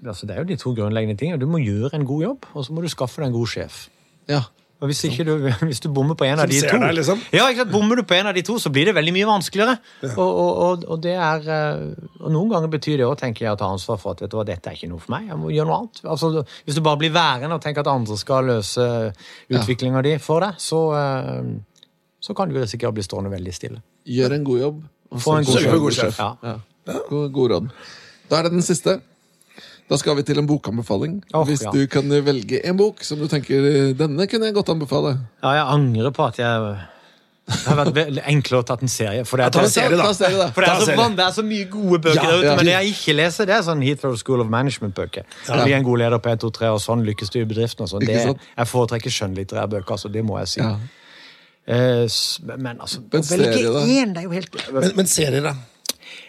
altså 0.06 0.28
det 0.28 0.36
er 0.36 0.44
jo 0.44 0.50
de 0.50 0.60
to 0.60 0.74
grunnleggende 0.76 1.16
tingene. 1.20 1.40
Du 1.42 1.48
må 1.50 1.62
gjøre 1.64 1.96
en 1.96 2.06
god 2.08 2.28
jobb, 2.28 2.50
og 2.54 2.66
så 2.66 2.76
må 2.76 2.84
du 2.84 2.92
skaffe 2.92 3.24
deg 3.24 3.32
en 3.32 3.38
god 3.38 3.54
sjef. 3.54 3.88
Ja. 4.30 4.44
Og 4.84 4.90
hvis, 4.92 5.00
ikke 5.08 5.24
du, 5.24 5.32
hvis 5.70 5.80
du 5.80 5.88
bommer 5.96 6.18
på 6.20 6.26
en 6.28 6.42
av 6.44 6.50
de 6.52 6.58
to 6.60 6.76
deg, 6.76 6.90
liksom. 6.98 7.22
Ja, 7.32 7.46
ikke 7.48 7.64
sant? 7.64 7.72
Bommer 7.72 8.02
du 8.02 8.04
på 8.08 8.18
en 8.18 8.28
av 8.28 8.36
de 8.36 8.42
to, 8.44 8.58
så 8.60 8.68
blir 8.74 8.90
det 8.90 8.96
veldig 8.98 9.14
mye 9.16 9.30
vanskeligere. 9.30 9.78
Og, 10.10 10.18
og, 10.20 10.50
og, 10.66 10.84
og, 10.84 10.98
det 11.06 11.14
er, 11.16 11.46
eh, 11.56 12.10
og 12.20 12.34
noen 12.36 12.52
ganger 12.52 12.74
betyr 12.74 13.00
det 13.00 13.06
òg, 13.08 13.16
tenker 13.22 13.46
jeg, 13.46 13.56
å 13.56 13.60
ta 13.62 13.70
ansvar 13.72 14.02
for 14.02 14.18
at 14.18 14.26
vet 14.26 14.34
du 14.34 14.36
hva, 14.36 14.44
dette 14.50 14.68
er 14.68 14.76
ikke 14.76 14.92
noe 14.92 15.00
for 15.00 15.16
meg. 15.16 15.30
Jeg 15.32 15.40
må 15.40 15.54
gjøre 15.56 15.70
noe 15.70 15.78
annet. 15.86 16.04
Altså, 16.04 16.44
hvis 16.68 16.76
du 16.76 16.84
bare 16.84 17.00
blir 17.00 17.16
værende 17.16 17.56
og 17.56 17.64
tenker 17.64 17.86
at 17.86 17.94
andre 17.94 18.20
skal 18.20 18.52
løse 18.52 18.90
utviklinga 19.56 20.04
di 20.04 20.18
for 20.26 20.44
deg, 20.44 20.60
så, 20.60 20.82
eh, 21.00 21.88
så 22.28 22.36
kan 22.36 22.52
du 22.52 22.60
risikere 22.60 22.92
å 22.92 22.98
bli 23.00 23.08
stående 23.08 23.32
veldig 23.32 23.56
stille. 23.56 23.80
Gjør 24.20 24.36
en 24.36 24.48
god 24.52 24.64
jobb. 24.66 24.84
Få 25.14 25.40
en 25.40 25.48
god 25.48 25.62
Sørg 25.62 25.72
for 25.72 25.86
god 25.86 26.00
sjef. 26.02 26.20
Ja. 26.20 26.58
Ja. 26.88 27.00
God, 27.10 27.52
råd. 27.52 27.74
Da 28.30 28.40
er 28.40 28.48
det 28.48 28.56
den 28.56 28.66
siste. 28.66 29.00
Da 29.90 30.00
skal 30.00 30.16
vi 30.18 30.24
til 30.26 30.40
en 30.40 30.48
bokanbefaling. 30.48 31.20
Oh, 31.36 31.44
Hvis 31.48 31.66
ja. 31.66 31.72
du 31.74 31.84
kan 31.92 32.08
velge 32.10 32.62
en 32.66 32.80
bok 32.80 33.04
som 33.04 33.20
du 33.20 33.28
tenker 33.32 33.94
denne 34.00 34.28
kunne 34.32 34.50
jeg 34.50 34.56
godt 34.56 34.72
anbefale. 34.74 35.18
ja, 35.44 35.54
jeg 35.60 35.70
angrer 35.76 36.16
på 36.16 36.26
at 36.26 36.40
jeg 36.40 36.74
Det 37.44 37.68
har 37.68 37.76
vært 37.76 37.98
enklere 38.24 38.62
å 38.62 38.64
ta 38.64 38.78
en 38.80 38.88
serie. 38.88 39.26
For 39.28 39.38
det, 39.38 39.50
er, 39.52 39.68
så, 39.68 41.42
er 41.44 41.44
mye 41.44 41.66
gode 41.68 42.00
bøker 42.06 42.16
Ja, 42.16 42.30
der 42.30 42.38
ute, 42.38 42.46
ja. 42.48 42.56
men 42.56 42.70
det 42.70 42.76
jeg 42.78 42.94
ikke 42.94 43.16
leser, 43.18 43.50
det 43.50 43.58
er 43.58 43.66
sånn 43.68 43.84
Heathrow 43.84 44.16
School 44.16 44.40
of 44.46 44.48
Management-bøker. 44.54 45.28
Bli 45.52 45.76
en 45.76 45.84
god 45.84 46.00
leder 46.06 46.24
på 46.24 46.32
1, 46.32 46.40
2, 46.46 46.52
3, 46.56 46.72
og 46.72 46.80
sånn 46.80 47.04
lykkes 47.04 47.34
du 47.36 47.42
i 47.42 47.46
bedriften. 47.50 47.84
Og 47.84 47.92
sånn. 47.92 48.08
Det, 48.08 48.16
jeg 48.24 48.72
foretrekker 48.72 49.12
skjønnlitterære 49.12 49.74
bøker, 49.76 49.98
altså, 49.98 50.14
det 50.16 50.24
må 50.24 50.40
jeg 50.40 50.54
si. 50.54 50.64
Ja. 50.64 50.78
Eh, 51.68 52.08
men 52.56 52.80
altså, 52.80 53.04
å 53.04 53.12
Men 53.12 53.28
velge 53.28 53.84
én, 53.84 54.16
det 54.16 54.24
er 54.24 54.26
jo 54.26 54.34
helt 54.34 54.58
Men, 54.76 54.90
men 54.98 55.08
serier, 55.08 55.44
da? 55.46 55.54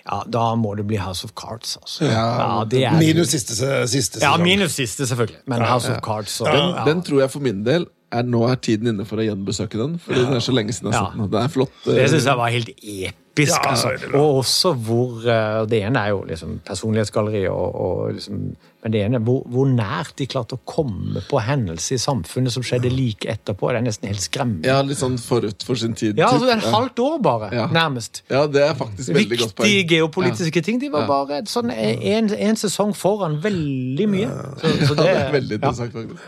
Ja, 0.05 0.20
da 0.32 0.45
må 0.61 0.74
det 0.78 0.87
bli 0.89 0.99
House 1.01 1.24
of 1.24 1.32
Cards, 1.39 1.76
altså. 1.80 2.05
Ja, 2.09 2.64
det 2.70 2.85
er 2.85 2.99
Minus 2.99 3.35
siste, 3.35 3.55
siste 3.89 4.20
sesong. 4.20 4.24
Ja, 4.26 4.37
minus 4.43 4.76
siste, 4.78 5.07
selvfølgelig. 5.07 5.43
Men 5.51 5.64
House 5.64 5.93
of 5.93 6.03
Cards 6.05 6.41
og 6.41 6.51
Den, 6.53 6.70
ja. 6.74 6.85
den 6.89 7.03
tror 7.03 7.20
jeg 7.24 7.30
for 7.30 7.41
min 7.45 7.64
del 7.66 7.87
er 8.12 8.22
nå 8.22 8.44
er 8.50 8.57
tiden 8.62 8.86
inne 8.92 9.05
for 9.05 9.16
å 9.18 9.24
gjenbesøke 9.26 9.76
den. 9.80 9.98
Fordi 9.98 10.20
den 10.24 10.34
er 10.34 10.40
så 10.44 10.52
lenge 10.55 10.72
siden 10.72 10.92
jeg 10.92 10.98
har 11.00 11.07
Ja. 11.07 11.11
sett 11.11 11.18
den. 11.18 11.30
Det 11.30 11.40
er 11.44 11.48
flott. 11.48 11.70
eh, 11.88 11.94
Det 11.94 12.11
syns 12.11 12.24
jeg 12.24 12.36
var 12.36 12.50
helt 12.50 12.68
episk. 12.68 13.64
Ja, 13.64 13.70
altså. 13.72 13.88
Og 14.14 14.44
også 14.44 14.70
hvor 14.78 15.26
eh, 15.26 15.64
Det 15.66 15.80
ene 15.82 15.98
er 15.98 16.09
jo 16.11 16.20
liksom 16.28 16.61
personlighetsgalleri, 16.64 17.48
og, 17.50 17.74
og 17.74 18.12
liksom, 18.14 18.55
men 18.84 18.92
det 18.92 19.00
ene 19.02 19.18
hvor, 19.18 19.42
hvor 19.50 19.66
nært 19.66 20.12
de 20.20 20.26
klarte 20.30 20.55
å 20.55 20.61
komme 20.64 21.22
på 21.28 21.40
hendelser 21.42 21.96
i 21.96 21.98
samfunnet 21.98 22.52
som 22.52 22.62
skjedde 22.62 22.92
like 22.94 23.26
etterpå. 23.26 23.72
Det 23.72 23.80
er 23.80 23.86
nesten 23.88 24.07
helt 24.12 24.20
skremmende. 24.22 24.66
Ja, 24.70 24.82
litt 24.82 24.98
sånn 24.98 25.18
forut 25.18 25.64
for 25.66 25.74
sin 25.74 25.94
tid. 25.98 26.16
Ja, 26.20 26.28
altså 26.30 26.52
En 26.52 26.61
halvt 26.61 26.98
år 27.02 27.18
bare, 27.22 27.50
Ja. 27.52 27.66
nærmest. 27.66 28.22
Ja, 28.30 28.46
det 28.46 28.62
er 28.62 28.74
faktisk 28.74 29.11
veldig 29.16 29.38
godt 29.40 29.55
poeng. 29.57 29.66
Viktige 29.72 29.88
geopolitiske 29.98 30.62
ting. 30.62 30.78
De 30.78 30.88
var 30.90 31.00
Ja. 31.00 31.07
bare 31.09 31.42
sånn 31.50 31.72
en, 31.74 32.30
en 32.32 32.55
sesong 32.57 32.94
foran 32.94 33.40
veldig 33.42 34.09
mye. 34.09 34.28
Så, 34.61 34.68
så 34.86 34.94
Ja, 34.94 34.94
det, 34.94 34.96
det 34.96 35.16
er 35.16 35.32
veldig 35.40 35.55
interessant, 35.59 35.92
faktisk. 35.92 36.20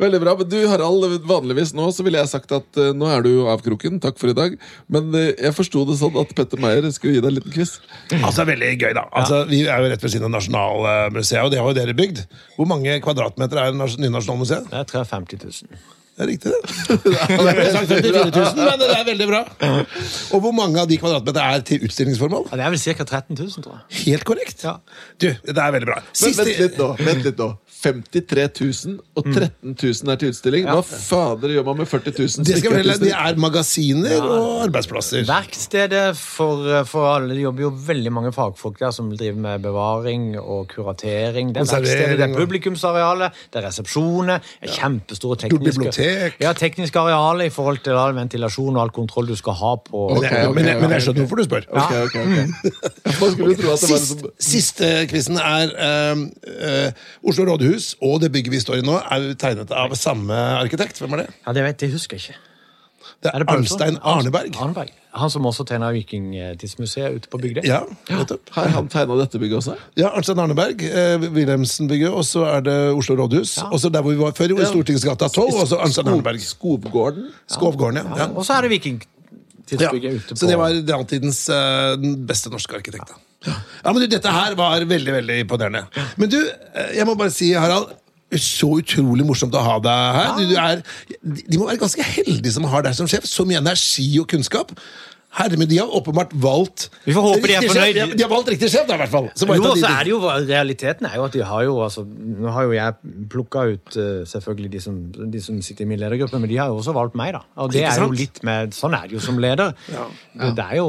Veldig 0.00 0.20
bra. 0.20 0.34
Men 0.36 0.48
du, 0.52 0.56
Harald, 0.68 1.06
vanligvis 1.24 1.72
nå 1.76 1.86
så 1.94 2.04
ville 2.04 2.20
jeg 2.20 2.28
sagt 2.28 2.52
at 2.52 2.80
eh, 2.80 2.92
nå 2.96 3.08
er 3.08 3.24
du 3.24 3.30
av 3.48 3.62
kroken. 3.64 3.96
Takk 4.02 4.18
for 4.20 4.32
i 4.32 4.36
dag. 4.36 4.56
Men 4.92 5.08
eh, 5.16 5.32
jeg 5.32 5.56
forsto 5.56 5.86
det 5.88 5.96
sånn 6.02 6.18
at 6.20 6.34
Petter 6.36 6.60
Meyer 6.60 6.84
skulle 6.92 7.16
gi 7.16 7.22
deg 7.24 7.30
en 7.32 7.38
liten 7.38 7.54
quiz. 7.54 7.78
Altså, 8.20 8.44
veldig 8.48 8.72
gøy, 8.76 8.92
da. 8.98 9.06
Altså, 9.16 9.42
Vi 9.48 9.62
er 9.64 9.80
jo 9.84 9.92
rett 9.92 10.04
ved 10.04 10.12
siden 10.12 10.28
av 10.28 10.36
Nasjonalmuseet, 10.36 11.44
og 11.46 11.52
det 11.54 11.62
har 11.62 11.70
jo 11.72 11.78
dere 11.80 11.96
bygd. 11.96 12.24
Hvor 12.58 12.68
mange 12.68 12.98
kvadratmeter 13.04 13.62
er 13.62 13.72
Nynasjonalmuseet? 13.72 14.04
nye 14.04 14.16
Nasjonalmuseet? 14.18 14.72
det 14.72 14.82
er 14.84 14.90
53 14.92 15.40
000. 15.64 15.86
Det 16.16 16.24
er 16.24 16.30
riktig, 16.30 16.48
det. 16.48 16.60
det 17.04 17.52
er 17.52 17.72
sagt 17.74 17.90
54 17.90 18.30
000, 18.32 18.62
men 18.62 18.78
det 18.80 18.86
er 18.94 19.02
veldig 19.04 19.26
bra. 19.28 19.42
Og 20.32 20.40
hvor 20.40 20.54
mange 20.56 20.80
av 20.80 20.88
de 20.88 20.96
kvadratmeterne 20.96 21.58
er 21.58 21.66
til 21.68 21.84
utstillingsformål? 21.84 22.48
Ja, 22.48 22.56
det 22.56 22.64
er 22.64 22.72
vel 22.72 22.80
ca. 22.80 23.04
13 23.04 23.36
000, 23.36 23.66
tror 23.66 23.76
jeg. 23.76 24.00
Helt 24.06 24.24
korrekt. 24.24 24.64
Ja. 24.64 24.78
Du, 25.20 25.28
det 25.28 25.60
er 25.60 25.76
veldig 25.76 25.90
bra. 25.90 26.00
Men 26.22 26.36
vent 26.40 26.62
litt 26.64 26.80
nå. 26.80 26.90
vent 27.04 27.28
litt 27.28 27.44
nå 27.44 27.50
53 27.86 28.46
000 28.86 29.00
og 29.18 29.26
13 29.28 29.74
000 29.76 30.12
er 30.12 30.20
til 30.20 30.32
utstilling. 30.32 30.66
Hva 30.66 30.82
fader 30.82 31.52
gjør 31.52 31.66
man 31.68 31.80
med 31.82 31.90
40 31.90 32.14
000? 32.16 32.30
som 32.32 32.46
Det 32.46 32.56
er 32.56 32.88
det 33.02 33.12
er 33.12 33.40
magasiner 33.40 34.24
og 34.24 34.62
arbeidsplasser. 34.66 35.26
Verkstedet 35.28 36.04
for, 36.18 36.64
for 36.88 37.10
alle. 37.12 37.34
Det 37.36 37.44
jobber 37.44 37.66
jo 37.66 37.72
veldig 37.90 38.12
mange 38.16 38.32
fagfolk 38.34 38.80
der 38.80 38.94
som 38.96 39.10
driver 39.12 39.38
med 39.44 39.66
bevaring 39.66 40.28
og 40.40 40.70
kuratering. 40.72 41.52
Det 41.54 41.62
er 41.62 41.70
verkstedet, 41.74 42.18
det 42.18 42.28
er 42.30 42.36
publikumsarealet, 42.38 43.44
det 43.52 43.60
er 43.60 43.68
resepsjoner, 43.68 44.52
er 44.62 44.74
kjempestore 44.78 45.40
tekniske 45.44 45.92
bibliotek. 46.06 46.38
Ja, 46.42 46.52
teknisk 46.56 46.96
areal 47.00 47.42
i 47.44 47.50
forhold 47.52 47.82
til 47.84 47.98
all 47.98 48.14
ventilasjon 48.16 48.76
og 48.76 48.82
all 48.84 48.92
kontroll 48.94 49.28
du 49.30 49.36
skal 49.38 49.56
ha 49.58 49.72
på 49.84 50.06
Men 50.14 50.26
jeg, 50.26 50.48
ok, 50.48 50.54
men, 50.56 50.70
jeg, 50.70 50.80
men 50.82 50.94
jeg 50.96 51.06
skjønner 51.06 51.26
hvorfor 51.26 51.36
du 51.36 51.44
spør. 51.46 51.62
Ja. 51.74 51.84
det 53.66 53.78
Sist, 53.86 54.26
siste 54.42 54.90
quizen 55.10 55.38
er 55.42 55.72
ehm, 55.86 56.26
uh, 56.46 57.28
Oslo 57.28 57.46
rådhus 57.50 57.94
og 58.00 58.20
det 58.22 58.32
bygget 58.34 58.54
vi 58.56 58.60
står 58.62 58.80
i 58.80 58.86
nå, 58.86 58.98
er 58.98 59.32
tegnet 59.40 59.72
av 59.74 59.94
samme 59.98 60.36
arkitekt. 60.60 61.00
Hvem 61.02 61.18
er 61.18 61.24
det? 61.24 61.30
Ja, 61.46 61.56
det 61.56 61.66
vet 61.66 61.86
jeg, 61.86 61.96
husker 61.96 62.18
jeg 62.18 62.28
ikke. 62.28 62.42
Det 63.24 63.32
er 63.32 63.42
det 63.42 63.48
Arnstein 63.50 63.98
Arneberg. 64.04 64.56
Arneberg. 64.60 64.90
Han 65.16 65.30
som 65.32 65.46
også 65.48 65.64
tegna 65.66 65.88
Vikingtidsmuseet 65.94 67.16
ute 67.16 67.30
på 67.32 67.40
Bygdøy. 67.40 67.62
Ja, 67.64 67.80
nettopp. 68.10 68.50
Har 68.52 68.68
han 68.74 68.90
tegna 68.92 69.16
dette 69.22 69.40
bygget 69.40 69.62
også? 69.62 69.76
Ja, 69.96 70.10
Arnstein 70.12 70.42
Arneberg, 70.42 70.84
eh, 70.84 71.24
Wilhelmsen-bygget, 71.32 72.12
og 72.12 72.26
så 72.28 72.44
er 72.50 72.66
det 72.66 72.76
Oslo 72.92 73.16
rådhus. 73.22 73.56
Og 73.70 73.80
så 73.80 73.88
der 73.92 74.04
hvor 74.04 74.12
vi 74.12 74.20
var 74.20 74.36
før, 74.36 74.52
jo, 74.52 74.60
i 74.60 74.68
Stortingsgata 74.68 75.30
12, 75.32 75.60
og 75.62 75.68
så 75.72 75.80
Arnstein 75.80 76.12
Arneberg. 76.12 76.40
Skovgården? 76.44 77.30
Skovgården, 77.48 78.02
ja. 78.02 78.24
ja. 78.24 78.28
Og 78.34 78.44
så 78.44 78.58
er 78.58 78.68
det 78.68 78.74
Ja, 78.76 78.76
Vikingtidsbygget 78.76 80.18
ute 80.20 80.34
på 80.34 80.38
så 80.38 80.46
det 80.46 80.58
var 80.60 80.76
datidens 80.86 81.48
eh, 81.48 81.96
den 82.02 82.18
beste 82.28 82.52
norske 82.52 82.76
arkitekt. 82.76 83.16
Ja, 83.46 83.92
men 83.92 84.02
du, 84.02 84.06
Dette 84.10 84.32
her 84.32 84.54
var 84.58 84.84
veldig 84.84 85.12
veldig 85.20 85.38
imponerende. 85.44 85.86
Men 86.16 86.30
du, 86.30 86.38
eh, 86.44 86.92
jeg 86.98 87.06
må 87.08 87.16
bare 87.18 87.32
si, 87.34 87.52
Harald, 87.56 87.94
så 88.34 88.68
utrolig 88.80 89.26
morsomt 89.26 89.54
å 89.54 89.62
ha 89.62 89.76
deg 89.82 90.16
her. 90.18 90.30
Du, 90.38 90.46
du 90.50 90.56
er, 90.58 90.80
de 91.22 91.58
må 91.60 91.68
være 91.68 91.78
ganske 91.84 92.02
heldige 92.02 92.56
som 92.56 92.66
har 92.72 92.82
deg 92.86 92.96
som 92.98 93.06
sjef. 93.10 93.28
Så 93.30 93.46
mye 93.46 93.60
energi 93.62 94.08
og 94.18 94.26
kunnskap. 94.32 94.74
Herre 95.36 95.58
min, 95.60 95.68
De 95.68 95.78
har 95.78 95.90
åpenbart 95.92 96.30
valgt 96.40 96.86
Vi 97.04 97.12
får 97.12 97.24
håpe 97.26 97.48
de 97.50 97.56
er 97.58 97.66
fornøyd. 97.68 97.98
De 97.98 98.16
De 98.16 98.24
har 98.24 98.30
valgt 98.30 98.50
riktig 98.54 98.70
sjef, 98.72 98.86
da, 98.88 98.96
i 98.96 99.02
hvert 99.02 99.12
fall. 99.12 99.26
Jo, 99.36 99.72
så 99.76 99.90
er 99.90 100.06
det 100.08 100.12
jo, 100.14 100.20
Realiteten 100.48 101.08
er 101.10 101.18
jo 101.18 101.26
at 101.28 101.34
de 101.36 101.42
har 101.44 101.66
jo 101.66 101.74
altså, 101.84 102.06
Nå 102.06 102.54
har 102.54 102.68
jo 102.68 102.76
jeg 102.76 103.12
plukka 103.32 103.66
ut 103.74 103.98
eh, 104.00 104.22
selvfølgelig 104.30 104.70
de 104.72 104.80
som, 104.86 105.00
de 105.36 105.42
som 105.44 105.58
sitter 105.62 105.84
i 105.84 105.90
min 105.92 106.00
ledergruppe, 106.00 106.40
men 106.40 106.50
de 106.50 106.56
har 106.60 106.72
jo 106.72 106.80
også 106.80 106.94
valgt 106.96 107.18
meg. 107.20 107.34
da 107.36 107.44
Og 107.62 107.74
det 107.74 107.84
er 107.84 108.00
jo 108.00 108.08
litt 108.16 108.40
med 108.48 108.72
Sånn 108.76 108.96
er 108.96 109.10
det 109.10 109.18
jo 109.18 109.24
som 109.26 109.38
leder. 109.42 109.76
Ja. 109.92 110.08
Det, 110.32 110.54
det 110.56 110.68
er 110.70 110.80
jo 110.80 110.88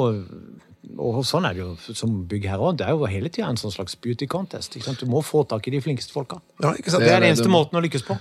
og 0.95 1.19
sånn 1.27 1.45
er 1.49 1.57
det 1.57 1.63
jo 1.65 1.95
som 1.97 2.13
byggherre 2.29 2.69
òg. 2.69 2.79
Det 2.79 2.87
er 2.87 2.95
jo 2.95 3.09
hele 3.11 3.29
tida 3.33 3.49
en 3.51 3.59
sånn 3.59 3.73
slags 3.73 3.97
beauty 3.99 4.27
contest. 4.31 4.77
Ikke 4.77 4.87
sant? 4.87 5.03
Du 5.03 5.11
må 5.11 5.21
få 5.25 5.43
tak 5.49 5.67
i 5.67 5.75
de 5.75 5.83
flinkeste 5.83 6.15
folka. 6.15 6.39
Ja, 6.63 6.73
ikke 6.77 6.93
sant? 6.93 7.03
Det 7.03 7.11
er 7.11 7.21
den 7.21 7.33
eneste 7.33 7.49
det... 7.49 7.53
måten 7.53 7.79
å 7.79 7.83
lykkes 7.83 8.07
på. 8.07 8.17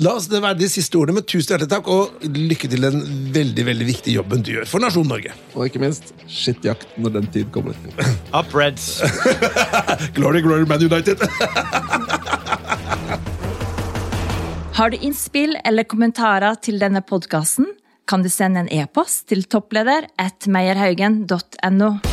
La 0.00 0.14
oss 0.16 0.24
det 0.32 0.38
være 0.40 0.56
de 0.56 0.70
siste 0.72 0.96
ordene, 0.96 1.18
men 1.18 1.24
tusen 1.28 1.52
hjertelig 1.52 1.68
takk, 1.68 1.88
og 1.92 2.22
lykke 2.24 2.68
til 2.72 2.80
den 2.86 3.02
veldig 3.34 3.64
veldig 3.66 3.88
viktige 3.90 4.14
jobben 4.16 4.40
du 4.40 4.54
gjør 4.54 4.70
for 4.70 4.80
nasjonen 4.80 5.12
Norge. 5.12 5.34
Og 5.52 5.66
ikke 5.68 5.82
minst 5.82 6.14
skittjakt 6.32 6.94
når 6.96 7.18
den 7.18 7.28
tid 7.34 7.50
kommer. 7.52 7.76
Up 8.38 8.56
Reds! 8.56 9.02
Glory, 10.16 10.40
glory, 10.40 10.64
Man 10.64 10.80
United! 10.80 11.20
Har 14.72 14.88
du 14.88 14.96
innspill 15.04 15.58
eller 15.60 15.84
kommentarer 15.84 16.56
til 16.64 16.80
denne 16.80 17.04
podkasten, 17.04 17.68
kan 18.08 18.24
du 18.24 18.30
sende 18.32 18.64
en 18.64 18.72
e-post 18.72 19.28
til 19.32 19.46
toppleder 19.48 20.08
at 20.20 20.48
meierhaugen.no. 20.50 22.11